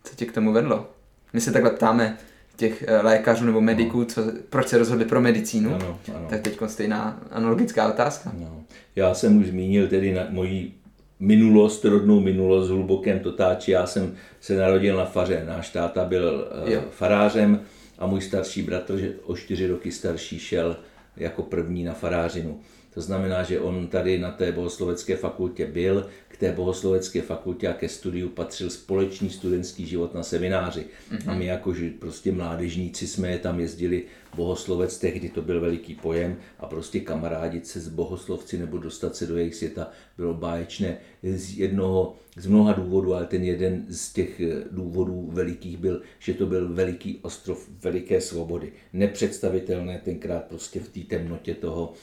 Co 0.03 0.15
tě 0.15 0.25
k 0.25 0.31
tomu 0.31 0.53
vedlo? 0.53 0.94
My 1.35 1.41
se 1.41 1.51
takhle 1.51 1.71
ptáme 1.71 2.17
těch 2.55 2.83
eh, 2.87 3.01
lékařů 3.01 3.45
nebo 3.45 3.61
mediků, 3.61 4.05
co, 4.05 4.21
proč 4.49 4.67
se 4.67 4.77
rozhodli 4.77 5.05
pro 5.05 5.21
medicínu, 5.21 5.75
ano, 5.75 5.99
ano. 6.15 6.27
tak 6.29 6.41
teď 6.41 6.59
stejná 6.67 7.19
analogická 7.31 7.87
otázka. 7.87 8.31
No. 8.39 8.63
Já 8.95 9.13
jsem 9.13 9.37
už 9.37 9.47
zmínil 9.47 9.87
tedy 9.87 10.13
na 10.13 10.27
moji 10.29 10.73
minulost, 11.19 11.85
rodnou 11.85 12.19
minulost 12.19 12.69
v 12.69 12.73
hlubokém 12.73 13.19
totáči. 13.19 13.71
Já 13.71 13.85
jsem 13.85 14.13
se 14.41 14.55
narodil 14.55 14.97
na 14.97 15.05
faře. 15.05 15.43
Náš 15.47 15.69
táta 15.69 16.05
byl 16.05 16.47
uh, 16.63 16.71
jo. 16.71 16.83
farářem 16.91 17.59
a 17.99 18.07
můj 18.07 18.21
starší 18.21 18.61
bratr, 18.61 18.97
že 18.97 19.13
o 19.23 19.35
čtyři 19.35 19.67
roky 19.67 19.91
starší, 19.91 20.39
šel 20.39 20.77
jako 21.17 21.43
první 21.43 21.83
na 21.83 21.93
farářinu. 21.93 22.59
To 22.93 23.01
znamená, 23.01 23.43
že 23.43 23.59
on 23.59 23.87
tady 23.87 24.19
na 24.19 24.31
té 24.31 24.51
bohoslovecké 24.51 25.15
fakultě 25.15 25.65
byl, 25.65 26.07
k 26.35 26.39
té 26.39 26.51
bohoslovecké 26.51 27.21
fakultě 27.21 27.67
a 27.67 27.73
ke 27.73 27.89
studiu 27.89 28.29
patřil 28.29 28.69
společný 28.69 29.29
studentský 29.29 29.85
život 29.85 30.13
na 30.13 30.23
semináři. 30.23 30.85
Mm-hmm. 31.11 31.31
A 31.31 31.33
my 31.33 31.45
jakože 31.45 31.89
prostě 31.99 32.31
mládežníci 32.31 33.07
jsme 33.07 33.37
tam 33.37 33.59
jezdili 33.59 34.03
bohoslovec, 34.35 34.97
tehdy 34.97 35.29
to 35.29 35.41
byl 35.41 35.61
veliký 35.61 35.95
pojem 35.95 36.37
a 36.59 36.65
prostě 36.65 36.99
kamarádit 36.99 37.67
se 37.67 37.79
s 37.79 37.87
bohoslovci 37.87 38.57
nebo 38.57 38.77
dostat 38.77 39.15
se 39.15 39.25
do 39.25 39.37
jejich 39.37 39.55
světa 39.55 39.91
bylo 40.17 40.33
báječné 40.33 40.97
z 41.23 41.57
jednoho, 41.57 42.15
z 42.37 42.47
mnoha 42.47 42.73
důvodů, 42.73 43.13
ale 43.13 43.25
ten 43.25 43.43
jeden 43.43 43.85
z 43.89 44.13
těch 44.13 44.41
důvodů 44.71 45.29
velikých 45.33 45.77
byl, 45.77 46.01
že 46.19 46.33
to 46.33 46.45
byl 46.45 46.73
veliký 46.73 47.19
ostrov 47.21 47.69
veliké 47.83 48.21
svobody. 48.21 48.71
Nepředstavitelné 48.93 50.01
tenkrát 50.05 50.43
prostě 50.43 50.79
v 50.79 50.89
té 50.89 50.99
temnotě 50.99 51.53
toho 51.53 51.93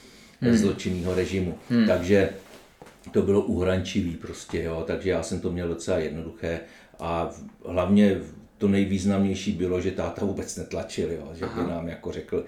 hmm. 0.41 0.57
zločinného 0.57 1.15
režimu. 1.15 1.55
Hmm. 1.69 1.87
Takže 1.87 2.29
to 3.11 3.21
bylo 3.21 3.41
uhrančivý 3.41 4.15
prostě, 4.15 4.63
jo, 4.63 4.83
takže 4.87 5.09
já 5.09 5.23
jsem 5.23 5.39
to 5.39 5.51
měl 5.51 5.67
docela 5.67 5.97
jednoduché 5.97 6.59
a 6.99 7.29
hlavně 7.65 8.21
to 8.57 8.67
nejvýznamnější 8.67 9.51
bylo, 9.51 9.81
že 9.81 9.91
táta 9.91 10.25
vůbec 10.25 10.57
netlačil, 10.57 11.11
jo, 11.11 11.31
že 11.33 11.45
by 11.45 11.69
nám 11.69 11.87
jako 11.87 12.11
řekl, 12.11 12.45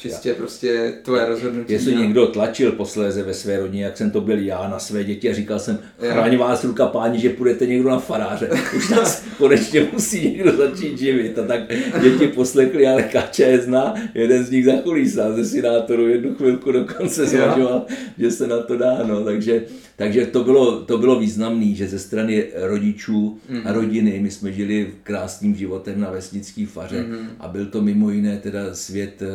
Čistě 0.00 0.28
já. 0.28 0.34
prostě 0.34 0.92
tvoje 1.02 1.26
rozhodnutí. 1.26 1.72
Jestli 1.72 1.94
no. 1.94 2.02
někdo 2.02 2.26
tlačil 2.26 2.72
posléze 2.72 3.22
ve 3.22 3.34
své 3.34 3.60
rodině, 3.60 3.84
jak 3.84 3.96
jsem 3.96 4.10
to 4.10 4.20
byl 4.20 4.38
já 4.38 4.68
na 4.68 4.78
své 4.78 5.04
děti 5.04 5.30
a 5.30 5.34
říkal 5.34 5.58
jsem, 5.58 5.78
chráň 6.00 6.36
vás 6.36 6.64
ruka 6.64 6.86
páni, 6.86 7.18
že 7.18 7.30
půjdete 7.30 7.66
někdo 7.66 7.90
na 7.90 7.98
faráře. 7.98 8.50
Už 8.76 8.88
nás 8.88 9.22
konečně 9.38 9.88
musí 9.92 10.30
někdo 10.30 10.56
začít 10.56 10.98
živit. 10.98 11.38
A 11.38 11.46
tak 11.46 11.60
děti 12.02 12.26
poslechli, 12.26 12.86
ale 12.86 13.02
Kača 13.02 13.46
je 13.46 13.58
zná, 13.58 13.94
jeden 14.14 14.44
z 14.44 14.50
nich 14.50 14.64
zakulísal 14.64 15.32
ze 15.32 15.44
senátoru 15.44 16.08
jednu 16.08 16.34
chvilku 16.34 16.72
dokonce 16.72 17.26
zvažoval, 17.26 17.86
že 18.18 18.30
se 18.30 18.46
na 18.46 18.58
to 18.58 18.76
dá. 18.76 18.98
No. 19.02 19.24
Takže, 19.24 19.62
takže 20.00 20.26
to 20.26 20.44
bylo, 20.44 20.80
to 20.80 20.98
bylo 20.98 21.20
významné, 21.20 21.74
že 21.74 21.88
ze 21.88 21.98
strany 21.98 22.46
rodičů 22.54 23.38
mm-hmm. 23.50 23.62
a 23.64 23.72
rodiny 23.72 24.20
my 24.20 24.30
jsme 24.30 24.52
žili 24.52 24.94
krásným 25.02 25.54
životem 25.54 26.00
na 26.00 26.10
vesnické 26.10 26.66
faře 26.66 27.02
mm-hmm. 27.02 27.26
a 27.40 27.48
byl 27.48 27.66
to 27.66 27.82
mimo 27.82 28.10
jiné 28.10 28.38
teda 28.38 28.74
svět 28.74 29.22
eh, 29.22 29.26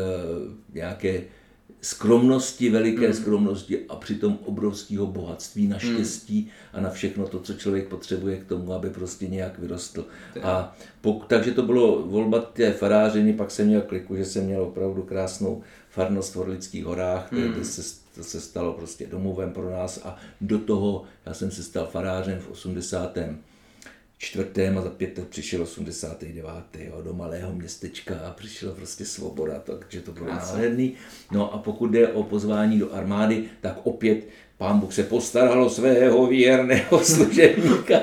nějaké 0.73 1.21
skromnosti, 1.81 2.69
veliké 2.69 3.07
mm. 3.07 3.13
skromnosti 3.13 3.79
a 3.89 3.95
přitom 3.95 4.39
obrovského 4.45 5.07
bohatství 5.07 5.67
na 5.67 5.77
hmm. 5.77 5.93
štěstí 5.93 6.41
mm. 6.41 6.49
a 6.73 6.81
na 6.81 6.89
všechno 6.89 7.27
to, 7.27 7.39
co 7.39 7.53
člověk 7.53 7.87
potřebuje 7.87 8.37
k 8.37 8.45
tomu, 8.45 8.73
aby 8.73 8.89
prostě 8.89 9.27
nějak 9.27 9.59
vyrostl. 9.59 10.05
A 10.41 10.77
pok, 11.01 11.25
takže 11.27 11.51
to 11.51 11.61
bylo 11.61 12.01
volba 12.01 12.39
té 12.39 12.71
farářiny, 12.71 13.33
pak 13.33 13.51
jsem 13.51 13.67
měl 13.67 13.81
kliku, 13.81 14.15
že 14.15 14.25
jsem 14.25 14.45
měl 14.45 14.61
opravdu 14.61 15.03
krásnou 15.03 15.61
farnost 15.89 16.35
v 16.35 16.39
Orlických 16.39 16.85
horách, 16.85 17.31
mm. 17.31 17.41
kde 17.41 17.65
se, 17.65 18.04
to 18.15 18.23
se 18.23 18.41
stalo 18.41 18.73
prostě 18.73 19.07
domovem 19.07 19.53
pro 19.53 19.71
nás 19.71 19.99
a 20.03 20.17
do 20.41 20.59
toho 20.59 21.03
já 21.25 21.33
jsem 21.33 21.51
se 21.51 21.63
stal 21.63 21.85
farářem 21.85 22.39
v 22.39 22.51
80 22.51 23.17
čtvrtém 24.17 24.77
a 24.77 24.81
za 24.81 24.89
pět 24.89 25.17
let 25.17 25.27
přišel 25.27 25.61
89. 25.61 26.53
Jo, 26.79 27.01
do 27.01 27.13
malého 27.13 27.53
městečka 27.53 28.19
a 28.19 28.31
přišla 28.31 28.71
prostě 28.71 29.05
svoboda, 29.05 29.59
takže 29.59 30.01
to 30.01 30.11
bylo 30.11 30.25
nádherný. 30.25 30.93
No 31.31 31.53
a 31.53 31.57
pokud 31.57 31.91
jde 31.91 32.07
o 32.07 32.23
pozvání 32.23 32.79
do 32.79 32.93
armády, 32.93 33.49
tak 33.61 33.79
opět 33.83 34.27
pán 34.57 34.79
Bůh 34.79 34.93
se 34.93 35.03
postaral 35.03 35.63
o 35.63 35.69
svého 35.69 36.27
věrného 36.27 36.99
služebníka. 37.03 37.99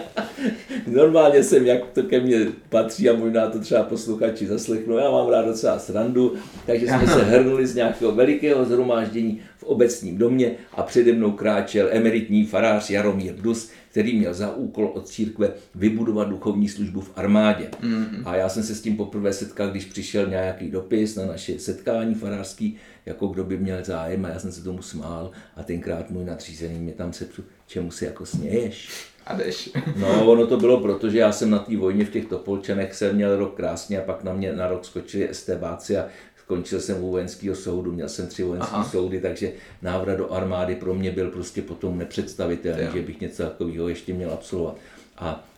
Normálně 0.87 1.45
jsem, 1.45 1.67
jak 1.67 1.91
to 1.93 2.03
ke 2.03 2.21
mně 2.21 2.47
patří 2.69 3.11
a 3.11 3.17
možná 3.17 3.51
to 3.51 3.61
třeba 3.61 3.83
posluchači 3.83 4.47
zaslechnou, 4.47 4.97
já 4.97 5.11
mám 5.11 5.29
rád 5.29 5.47
docela 5.47 5.79
srandu, 5.79 6.35
takže 6.67 6.87
jsme 6.87 7.07
se 7.07 7.23
hrnuli 7.25 7.67
z 7.67 7.75
nějakého 7.75 8.13
velikého 8.13 8.65
zhromáždění 8.65 9.41
v 9.59 9.65
obecním 9.65 10.19
domě 10.19 10.51
a 10.73 10.83
přede 10.83 11.13
mnou 11.13 11.31
kráčel 11.31 11.89
emeritní 11.91 12.47
farář 12.47 12.91
Jaromír 12.91 13.35
Dus, 13.35 13.71
který 13.93 14.19
měl 14.19 14.35
za 14.35 14.55
úkol 14.55 14.91
od 14.95 15.09
církve 15.09 15.51
vybudovat 15.75 16.29
duchovní 16.29 16.69
službu 16.69 17.01
v 17.01 17.13
armádě. 17.17 17.69
Mm-hmm. 17.83 18.23
A 18.25 18.37
já 18.37 18.49
jsem 18.49 18.63
se 18.63 18.75
s 18.75 18.81
tím 18.81 18.97
poprvé 18.97 19.33
setkal, 19.33 19.71
když 19.71 19.85
přišel 19.85 20.27
nějaký 20.27 20.71
dopis 20.71 21.17
na 21.17 21.27
naše 21.27 21.59
setkání 21.59 22.15
farářský, 22.15 22.77
jako 23.07 23.27
kdo 23.27 23.45
by 23.45 23.59
měl 23.59 23.85
zájem 23.85 24.25
a 24.25 24.29
já 24.29 24.39
jsem 24.39 24.53
se 24.53 24.65
tomu 24.65 24.83
smál 24.83 25.31
a 25.57 25.63
tenkrát 25.63 26.11
můj 26.11 26.25
nadřízený 26.25 26.79
mě 26.79 26.93
tam 26.93 27.13
se 27.13 27.29
čemu 27.67 27.91
si 27.91 28.05
jako 28.05 28.27
směješ. 28.27 28.89
A 29.27 29.37
jdeš. 29.37 29.71
No, 29.97 30.27
ono 30.27 30.47
to 30.47 30.57
bylo 30.57 30.81
proto, 30.81 31.11
že 31.11 31.19
já 31.19 31.33
jsem 31.33 31.51
na 31.51 31.59
té 31.59 31.77
vojně 31.77 32.05
v 32.05 32.11
těch 32.11 32.27
Topolčanech 32.27 32.95
se 32.95 33.13
měl 33.13 33.37
rok 33.37 33.57
krásně 33.57 34.01
a 34.01 34.05
pak 34.05 34.25
na 34.25 34.33
mě 34.33 34.53
na 34.53 34.69
rok 34.69 34.85
skočili 34.85 35.29
STBáci 35.33 35.97
a 35.97 36.07
skončil 36.45 36.81
jsem 36.81 37.05
u 37.05 37.11
vojenského 37.11 37.57
soudu, 37.57 37.93
měl 37.93 38.09
jsem 38.09 38.27
tři 38.27 38.43
vojenské 38.43 38.77
soudy, 38.91 39.21
takže 39.21 39.53
návrat 39.83 40.19
do 40.19 40.33
armády 40.33 40.75
pro 40.75 40.95
mě 40.95 41.11
byl 41.11 41.31
prostě 41.31 41.63
potom 41.63 41.99
nepředstavitelný, 41.99 42.87
že 42.95 43.03
bych 43.03 43.21
něco 43.21 43.43
takového 43.43 43.89
ještě 43.89 44.15
měl 44.15 44.33
absolvovat. 44.33 44.77
A 45.19 45.49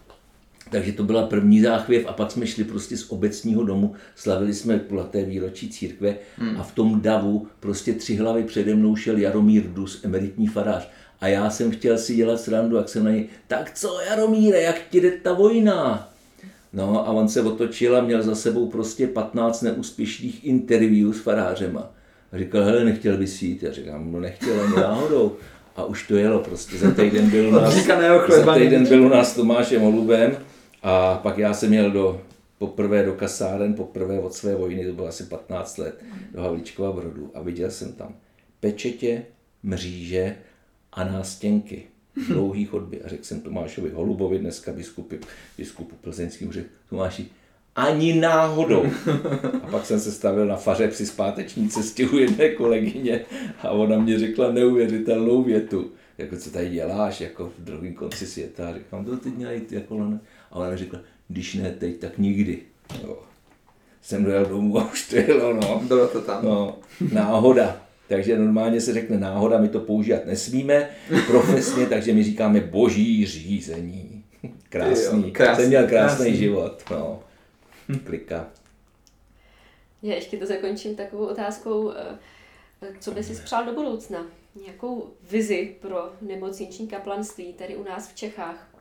takže 0.70 0.92
to 0.92 1.02
byla 1.02 1.26
první 1.26 1.60
záchvěv 1.60 2.06
a 2.06 2.12
pak 2.12 2.30
jsme 2.30 2.46
šli 2.46 2.64
prostě 2.64 2.96
z 2.96 3.10
obecního 3.10 3.64
domu, 3.64 3.94
slavili 4.14 4.54
jsme 4.54 4.78
kulaté 4.78 5.24
výročí 5.24 5.68
církve 5.68 6.16
hmm. 6.38 6.60
a 6.60 6.62
v 6.62 6.72
tom 6.72 7.00
davu 7.00 7.46
prostě 7.60 7.92
tři 7.92 8.16
hlavy 8.16 8.44
přede 8.44 8.74
mnou 8.74 8.96
šel 8.96 9.18
Jaromír 9.18 9.62
Dus, 9.62 10.04
emeritní 10.04 10.46
farář. 10.46 10.88
A 11.20 11.28
já 11.28 11.50
jsem 11.50 11.70
chtěl 11.70 11.98
si 11.98 12.16
dělat 12.16 12.40
srandu, 12.40 12.76
jak 12.76 12.88
jsem 12.88 13.04
na 13.04 13.10
něj, 13.10 13.28
tak 13.46 13.74
co 13.74 14.00
Jaromíre, 14.00 14.62
jak 14.62 14.82
ti 14.90 15.00
jde 15.00 15.10
ta 15.10 15.32
vojna? 15.32 16.13
No 16.74 17.08
a 17.08 17.12
on 17.12 17.28
se 17.28 17.42
otočil 17.42 17.96
a 17.96 18.00
měl 18.00 18.22
za 18.22 18.34
sebou 18.34 18.68
prostě 18.68 19.06
15 19.06 19.62
neúspěšných 19.62 20.44
interview 20.44 21.12
s 21.12 21.20
farářema. 21.20 21.90
A 22.32 22.38
říkal, 22.38 22.64
hele, 22.64 22.84
nechtěl 22.84 23.16
bys 23.16 23.42
jít? 23.42 23.62
Já 23.62 23.72
říkám, 23.72 24.12
no 24.12 24.20
nechtěl 24.20 24.60
ani 24.60 24.76
náhodou. 24.76 25.36
A 25.76 25.84
už 25.84 26.08
to 26.08 26.16
jelo 26.16 26.38
prostě. 26.38 26.76
Za 26.76 26.90
týden 26.90 27.30
byl 27.30 27.48
u 27.48 27.50
nás, 27.60 27.74
za 28.28 28.54
týden 28.54 28.88
byl 28.88 29.02
u 29.02 29.08
nás 29.08 29.34
Tomášem 29.34 29.82
Holubem 29.82 30.36
a 30.82 31.14
pak 31.22 31.38
já 31.38 31.54
jsem 31.54 31.68
měl 31.68 31.90
do, 31.90 32.20
poprvé 32.58 33.04
do 33.04 33.12
kasáren, 33.12 33.74
poprvé 33.74 34.18
od 34.18 34.34
své 34.34 34.54
vojny, 34.54 34.86
to 34.86 34.92
bylo 34.92 35.08
asi 35.08 35.24
15 35.24 35.78
let, 35.78 36.04
do 36.34 36.42
Havlíčkova 36.42 36.92
Brodu 36.92 37.30
a 37.34 37.42
viděl 37.42 37.70
jsem 37.70 37.92
tam 37.92 38.14
pečetě, 38.60 39.22
mříže 39.62 40.36
a 40.92 41.04
nástěnky 41.04 41.82
dlouhý 42.28 42.64
chodby. 42.64 43.02
A 43.02 43.08
řekl 43.08 43.24
jsem 43.24 43.40
Tomášovi 43.40 43.90
Holubovi, 43.90 44.38
dneska 44.38 44.72
biskupi, 44.72 45.18
biskupu 45.58 45.96
plzeňským, 46.00 46.52
řekl 46.52 46.68
Tomáši, 46.90 47.26
ani 47.76 48.14
náhodou. 48.14 48.86
A 49.62 49.66
pak 49.70 49.86
jsem 49.86 50.00
se 50.00 50.12
stavil 50.12 50.46
na 50.46 50.56
faře 50.56 50.88
při 50.88 51.06
zpáteční 51.06 51.68
cestě 51.68 52.08
u 52.08 52.16
jedné 52.16 52.48
kolegyně 52.48 53.20
a 53.62 53.70
ona 53.70 53.98
mě 53.98 54.18
řekla 54.18 54.52
neuvěřitelnou 54.52 55.42
větu. 55.42 55.90
Jako, 56.18 56.36
co 56.36 56.50
tady 56.50 56.68
děláš, 56.68 57.20
jako 57.20 57.52
v 57.58 57.64
druhém 57.64 57.94
konci 57.94 58.26
světa. 58.26 58.68
A 58.68 58.74
říkám, 58.74 59.04
to 59.04 59.16
teď 59.16 59.32
jít 59.50 59.72
jako 59.72 60.04
ne. 60.04 60.20
A 60.50 60.56
ona 60.56 60.76
řekla, 60.76 61.00
když 61.28 61.54
ne 61.54 61.70
teď, 61.70 61.98
tak 61.98 62.18
nikdy. 62.18 62.58
Jo. 63.02 63.18
Jsem 64.02 64.24
dojel 64.24 64.46
domů 64.46 64.78
a 64.78 64.92
už 64.92 65.08
to 65.08 65.16
jelo, 65.16 65.52
no. 65.52 65.82
Bylo 65.88 66.08
to 66.08 66.20
tam. 66.20 66.44
No, 66.44 66.78
náhoda. 67.12 67.83
Takže 68.08 68.38
normálně 68.38 68.80
se 68.80 68.92
řekne 68.92 69.18
náhoda, 69.18 69.58
my 69.58 69.68
to 69.68 69.80
používat 69.80 70.26
nesmíme 70.26 70.90
profesně, 71.26 71.86
takže 71.90 72.12
my 72.12 72.22
říkáme 72.24 72.60
boží 72.60 73.26
řízení. 73.26 74.24
Krásný. 74.68 75.22
Jo, 75.22 75.30
krásný 75.32 75.62
Jsem 75.62 75.68
měl 75.68 75.88
krásný, 75.88 76.16
krásný. 76.16 76.36
život. 76.36 76.82
No. 76.90 77.22
Klika. 78.04 78.48
Já 80.02 80.14
ještě 80.14 80.36
to 80.36 80.46
zakončím 80.46 80.96
takovou 80.96 81.26
otázkou, 81.26 81.92
eh, 81.92 82.18
co 83.00 83.10
by 83.10 83.24
si 83.24 83.42
přál 83.42 83.64
do 83.64 83.72
budoucna? 83.72 84.26
Nějakou 84.64 85.10
vizi 85.30 85.76
pro 85.80 86.12
nemocniční 86.20 86.88
kaplanství 86.88 87.52
tady 87.52 87.76
u 87.76 87.84
nás 87.84 88.08
v 88.08 88.14
Čechách? 88.16 88.73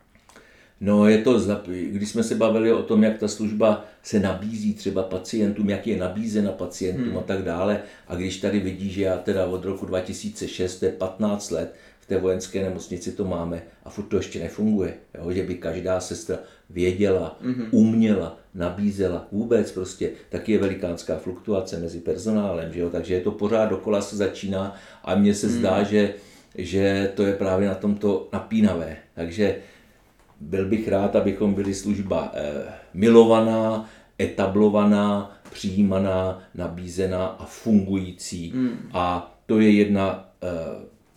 No 0.83 1.07
je 1.07 1.17
to, 1.17 1.39
když 1.67 2.09
jsme 2.09 2.23
se 2.23 2.35
bavili 2.35 2.73
o 2.73 2.83
tom, 2.83 3.03
jak 3.03 3.17
ta 3.17 3.27
služba 3.27 3.85
se 4.01 4.19
nabízí 4.19 4.73
třeba 4.73 5.03
pacientům, 5.03 5.69
jak 5.69 5.87
je 5.87 5.97
nabízena 5.97 6.51
pacientům 6.51 7.07
hmm. 7.07 7.17
a 7.17 7.21
tak 7.21 7.43
dále. 7.43 7.79
A 8.07 8.15
když 8.15 8.37
tady 8.37 8.59
vidí, 8.59 8.89
že 8.89 9.01
já 9.01 9.17
teda 9.17 9.45
od 9.45 9.65
roku 9.65 9.85
2006, 9.85 10.79
to 10.79 10.85
je 10.85 10.91
15 10.91 11.51
let, 11.51 11.75
v 11.99 12.05
té 12.05 12.17
vojenské 12.17 12.63
nemocnici 12.63 13.11
to 13.11 13.25
máme 13.25 13.63
a 13.83 13.89
furt 13.89 14.03
to 14.03 14.17
ještě 14.17 14.39
nefunguje. 14.39 14.93
Jo? 15.17 15.31
Že 15.31 15.43
by 15.43 15.55
každá 15.55 15.99
sestra 15.99 16.37
věděla, 16.69 17.39
mm-hmm. 17.43 17.67
uměla, 17.71 18.37
nabízela 18.55 19.27
vůbec 19.31 19.71
prostě, 19.71 20.09
taky 20.29 20.51
je 20.51 20.59
velikánská 20.59 21.17
fluktuace 21.17 21.79
mezi 21.79 21.99
personálem, 21.99 22.73
že 22.73 22.79
jo? 22.79 22.89
takže 22.89 23.13
je 23.13 23.21
to 23.21 23.31
pořád 23.31 23.65
dokola 23.65 24.01
se 24.01 24.15
začíná 24.15 24.75
a 25.03 25.15
mně 25.15 25.35
se 25.35 25.47
mm. 25.47 25.53
zdá, 25.53 25.83
že, 25.83 26.13
že 26.55 27.11
to 27.15 27.23
je 27.23 27.33
právě 27.33 27.67
na 27.67 27.75
tomto 27.75 28.29
napínavé. 28.33 28.97
Takže 29.15 29.55
byl 30.49 30.65
bych 30.65 30.87
rád, 30.87 31.15
abychom 31.15 31.53
byli 31.53 31.73
služba 31.73 32.31
eh, 32.33 32.73
milovaná, 32.93 33.89
etablovaná, 34.21 35.37
přijímaná, 35.51 36.41
nabízená 36.55 37.25
a 37.25 37.45
fungující. 37.45 38.51
Mm. 38.55 38.77
A 38.93 39.35
to 39.45 39.59
je 39.59 39.71
jedna, 39.71 40.29
eh, 40.43 40.47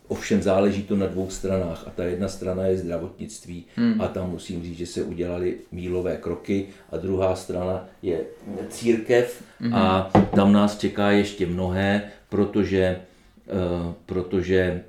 ovšem 0.08 0.42
záleží 0.42 0.82
to 0.82 0.96
na 0.96 1.06
dvou 1.06 1.30
stranách. 1.30 1.84
A 1.86 1.90
ta 1.90 2.04
jedna 2.04 2.28
strana 2.28 2.66
je 2.66 2.78
zdravotnictví 2.78 3.64
mm. 3.76 4.00
a 4.00 4.08
tam 4.08 4.30
musím 4.30 4.62
říct, 4.62 4.78
že 4.78 4.86
se 4.86 5.02
udělali 5.02 5.56
mílové 5.72 6.16
kroky. 6.16 6.66
A 6.92 6.96
druhá 6.96 7.36
strana 7.36 7.88
je 8.02 8.20
církev 8.68 9.42
mm. 9.60 9.74
a 9.74 10.10
tam 10.34 10.52
nás 10.52 10.78
čeká 10.78 11.10
ještě 11.10 11.46
mnohé, 11.46 12.02
protože, 12.28 13.00
eh, 13.48 13.94
protože 14.06 14.82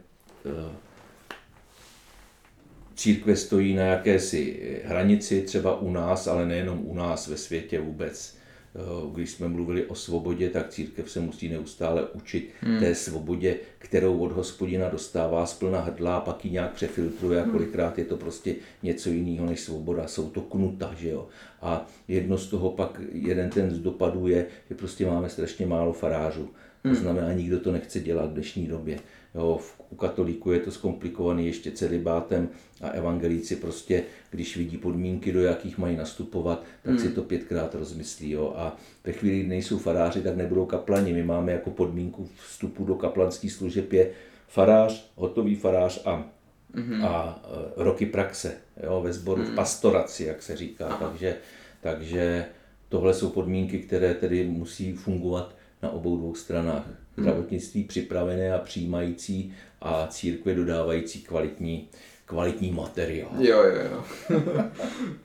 církve 2.97 3.35
stojí 3.35 3.75
na 3.75 3.83
jakési 3.83 4.59
hranici, 4.85 5.41
třeba 5.41 5.79
u 5.79 5.91
nás, 5.91 6.27
ale 6.27 6.45
nejenom 6.45 6.81
u 6.83 6.93
nás, 6.93 7.27
ve 7.27 7.37
světě 7.37 7.79
vůbec. 7.79 8.37
Eh, 8.75 8.79
když 9.13 9.29
jsme 9.29 9.47
mluvili 9.47 9.85
o 9.85 9.95
svobodě, 9.95 10.49
tak 10.49 10.69
církev 10.69 11.11
se 11.11 11.19
musí 11.19 11.49
neustále 11.49 12.07
učit 12.07 12.49
hmm. 12.61 12.79
té 12.79 12.95
svobodě, 12.95 13.55
kterou 13.77 14.17
od 14.19 14.31
hospodina 14.31 14.89
dostává 14.89 15.45
z 15.45 15.53
plna 15.53 15.81
hrdla 15.81 16.17
a 16.17 16.21
pak 16.21 16.45
ji 16.45 16.51
nějak 16.51 16.73
přefiltruje 16.73 17.39
a 17.39 17.43
hmm. 17.43 17.51
kolikrát 17.51 17.97
je 17.97 18.05
to 18.05 18.17
prostě 18.17 18.55
něco 18.83 19.09
jiného 19.09 19.45
než 19.45 19.59
svoboda. 19.59 20.07
Jsou 20.07 20.29
to 20.29 20.41
knuta, 20.41 20.95
že 20.97 21.09
jo. 21.09 21.27
A 21.61 21.87
jedno 22.07 22.37
z 22.37 22.47
toho 22.47 22.71
pak, 22.71 23.01
jeden 23.11 23.49
ten 23.49 23.71
z 23.71 23.79
dopadů 23.79 24.27
je, 24.27 24.45
že 24.69 24.75
prostě 24.75 25.05
máme 25.05 25.29
strašně 25.29 25.65
málo 25.65 25.93
farářů 25.93 26.49
To 26.81 26.95
znamená, 26.95 27.33
nikdo 27.33 27.59
to 27.59 27.71
nechce 27.71 27.99
dělat 27.99 28.29
v 28.29 28.33
dnešní 28.33 28.67
době. 28.67 28.99
Jo, 29.35 29.59
u 29.89 29.95
katolíků 29.95 30.51
je 30.51 30.59
to 30.59 30.71
zkomplikovaný 30.71 31.47
ještě 31.47 31.71
celibátem 31.71 32.49
a 32.81 32.89
evangelíci 32.89 33.55
prostě, 33.55 34.03
když 34.31 34.57
vidí 34.57 34.77
podmínky, 34.77 35.31
do 35.31 35.41
jakých 35.41 35.77
mají 35.77 35.97
nastupovat, 35.97 36.63
tak 36.83 36.93
hmm. 36.93 36.99
si 36.99 37.09
to 37.09 37.21
pětkrát 37.21 37.75
rozmyslí. 37.75 38.31
Jo. 38.31 38.53
A 38.57 38.77
ve 39.03 39.11
chvíli, 39.11 39.39
kdy 39.39 39.47
nejsou 39.47 39.77
faráři, 39.77 40.21
tak 40.21 40.35
nebudou 40.35 40.65
kaplani. 40.65 41.13
My 41.13 41.23
máme 41.23 41.51
jako 41.51 41.69
podmínku 41.69 42.29
vstupu 42.47 42.85
do 42.85 42.95
kaplanských 42.95 43.51
služeb 43.51 43.93
je 43.93 44.11
farář, 44.47 45.11
hotový 45.15 45.55
farář 45.55 46.01
a, 46.05 46.25
hmm. 46.73 47.05
a 47.05 47.43
e, 47.45 47.83
roky 47.83 48.05
praxe 48.05 48.53
jo, 48.83 49.01
ve 49.01 49.13
sboru, 49.13 49.41
hmm. 49.41 49.51
v 49.51 49.55
pastoraci, 49.55 50.23
jak 50.23 50.41
se 50.41 50.55
říká. 50.55 50.97
Takže, 50.99 51.35
takže 51.81 52.45
tohle 52.89 53.13
jsou 53.13 53.29
podmínky, 53.29 53.79
které 53.79 54.13
tedy 54.13 54.43
musí 54.43 54.93
fungovat 54.93 55.56
na 55.83 55.89
obou 55.89 56.17
dvou 56.17 56.35
stranách. 56.35 56.83
Zdravotnictví 57.17 57.83
připravené 57.83 58.53
a 58.53 58.57
přijímající 58.57 59.53
a 59.81 60.07
církve 60.07 60.53
dodávající 60.53 61.21
kvalitní, 61.21 61.87
kvalitní 62.25 62.71
materiál. 62.71 63.31
Jo, 63.39 63.63
jo, 63.63 63.75
jo. 63.91 64.03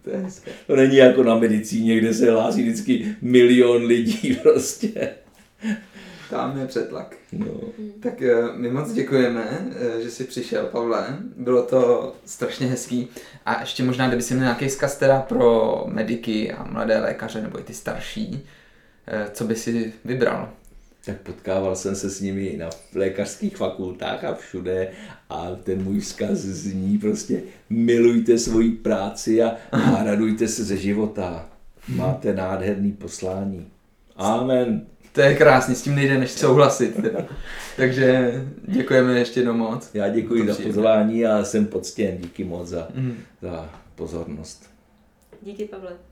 to, 0.03 0.11
je 0.11 0.27
to 0.67 0.77
není 0.77 0.97
jako 0.97 1.23
na 1.23 1.39
medicíně, 1.39 1.99
kde 1.99 2.15
se 2.15 2.31
hlásí 2.31 2.63
vždycky 2.63 3.17
milion 3.23 3.85
lidí 3.85 4.35
prostě. 4.43 5.11
Tam 6.31 6.59
je 6.61 6.67
přetlak. 6.67 7.17
No. 7.33 7.61
Tak 8.03 8.23
eh, 8.23 8.35
my 8.57 8.71
moc 8.71 8.93
děkujeme, 8.93 9.73
eh, 9.77 10.03
že 10.03 10.11
jsi 10.11 10.25
přišel, 10.25 10.67
Pavle. 10.67 11.19
Bylo 11.37 11.63
to 11.63 12.13
strašně 12.25 12.67
hezký. 12.67 13.09
A 13.47 13.61
ještě 13.61 13.83
možná, 13.83 14.09
kdyby 14.09 14.23
si 14.23 14.35
měl 14.35 14.45
nějaký 14.45 14.71
zkaz 14.71 14.97
teda 14.97 15.21
pro 15.21 15.85
mediky 15.89 16.53
a 16.53 16.65
mladé 16.65 17.01
lékaře, 17.01 17.43
nebo 17.43 17.61
i 17.61 17.63
ty 17.63 17.75
starší, 17.75 18.47
co 19.33 19.45
by 19.45 19.57
si 19.57 19.93
vybral? 20.05 20.53
tak 21.05 21.21
potkával 21.21 21.77
jsem 21.77 21.97
se 21.97 22.11
s 22.11 22.21
nimi 22.21 22.57
na 22.59 22.71
lékařských 22.95 23.57
fakultách 23.57 24.25
a 24.25 24.35
všude 24.35 24.91
a 25.31 25.51
ten 25.63 25.83
můj 25.83 26.01
vzkaz 26.01 26.39
zní 26.39 26.99
prostě 26.99 27.43
milujte 27.71 28.39
svoji 28.39 28.71
práci 28.71 29.43
a, 29.43 29.57
a 29.73 30.03
radujte 30.05 30.49
se 30.49 30.65
ze 30.65 30.77
života. 30.77 31.49
Máte 31.89 32.35
nádherný 32.35 32.93
poslání. 32.93 33.67
Amen. 34.17 34.87
To 35.13 35.21
je 35.21 35.37
krásný, 35.37 35.75
s 35.75 35.83
tím 35.83 35.95
nejde 35.95 36.19
než 36.19 36.31
souhlasit. 36.31 37.01
Takže 37.77 38.33
děkujeme 38.67 39.19
ještě 39.19 39.41
jednou 39.41 39.55
moc. 39.55 39.91
Já 39.95 40.09
děkuji 40.09 40.47
za 40.47 40.55
pozvání 40.63 41.27
a 41.27 41.45
jsem 41.45 41.67
poctěn. 41.67 42.19
Díky 42.19 42.45
moc 42.45 42.69
za, 42.69 42.89
mm. 42.95 43.19
za 43.43 43.71
pozornost. 43.95 44.71
Díky, 45.43 45.65
Pavle. 45.65 46.12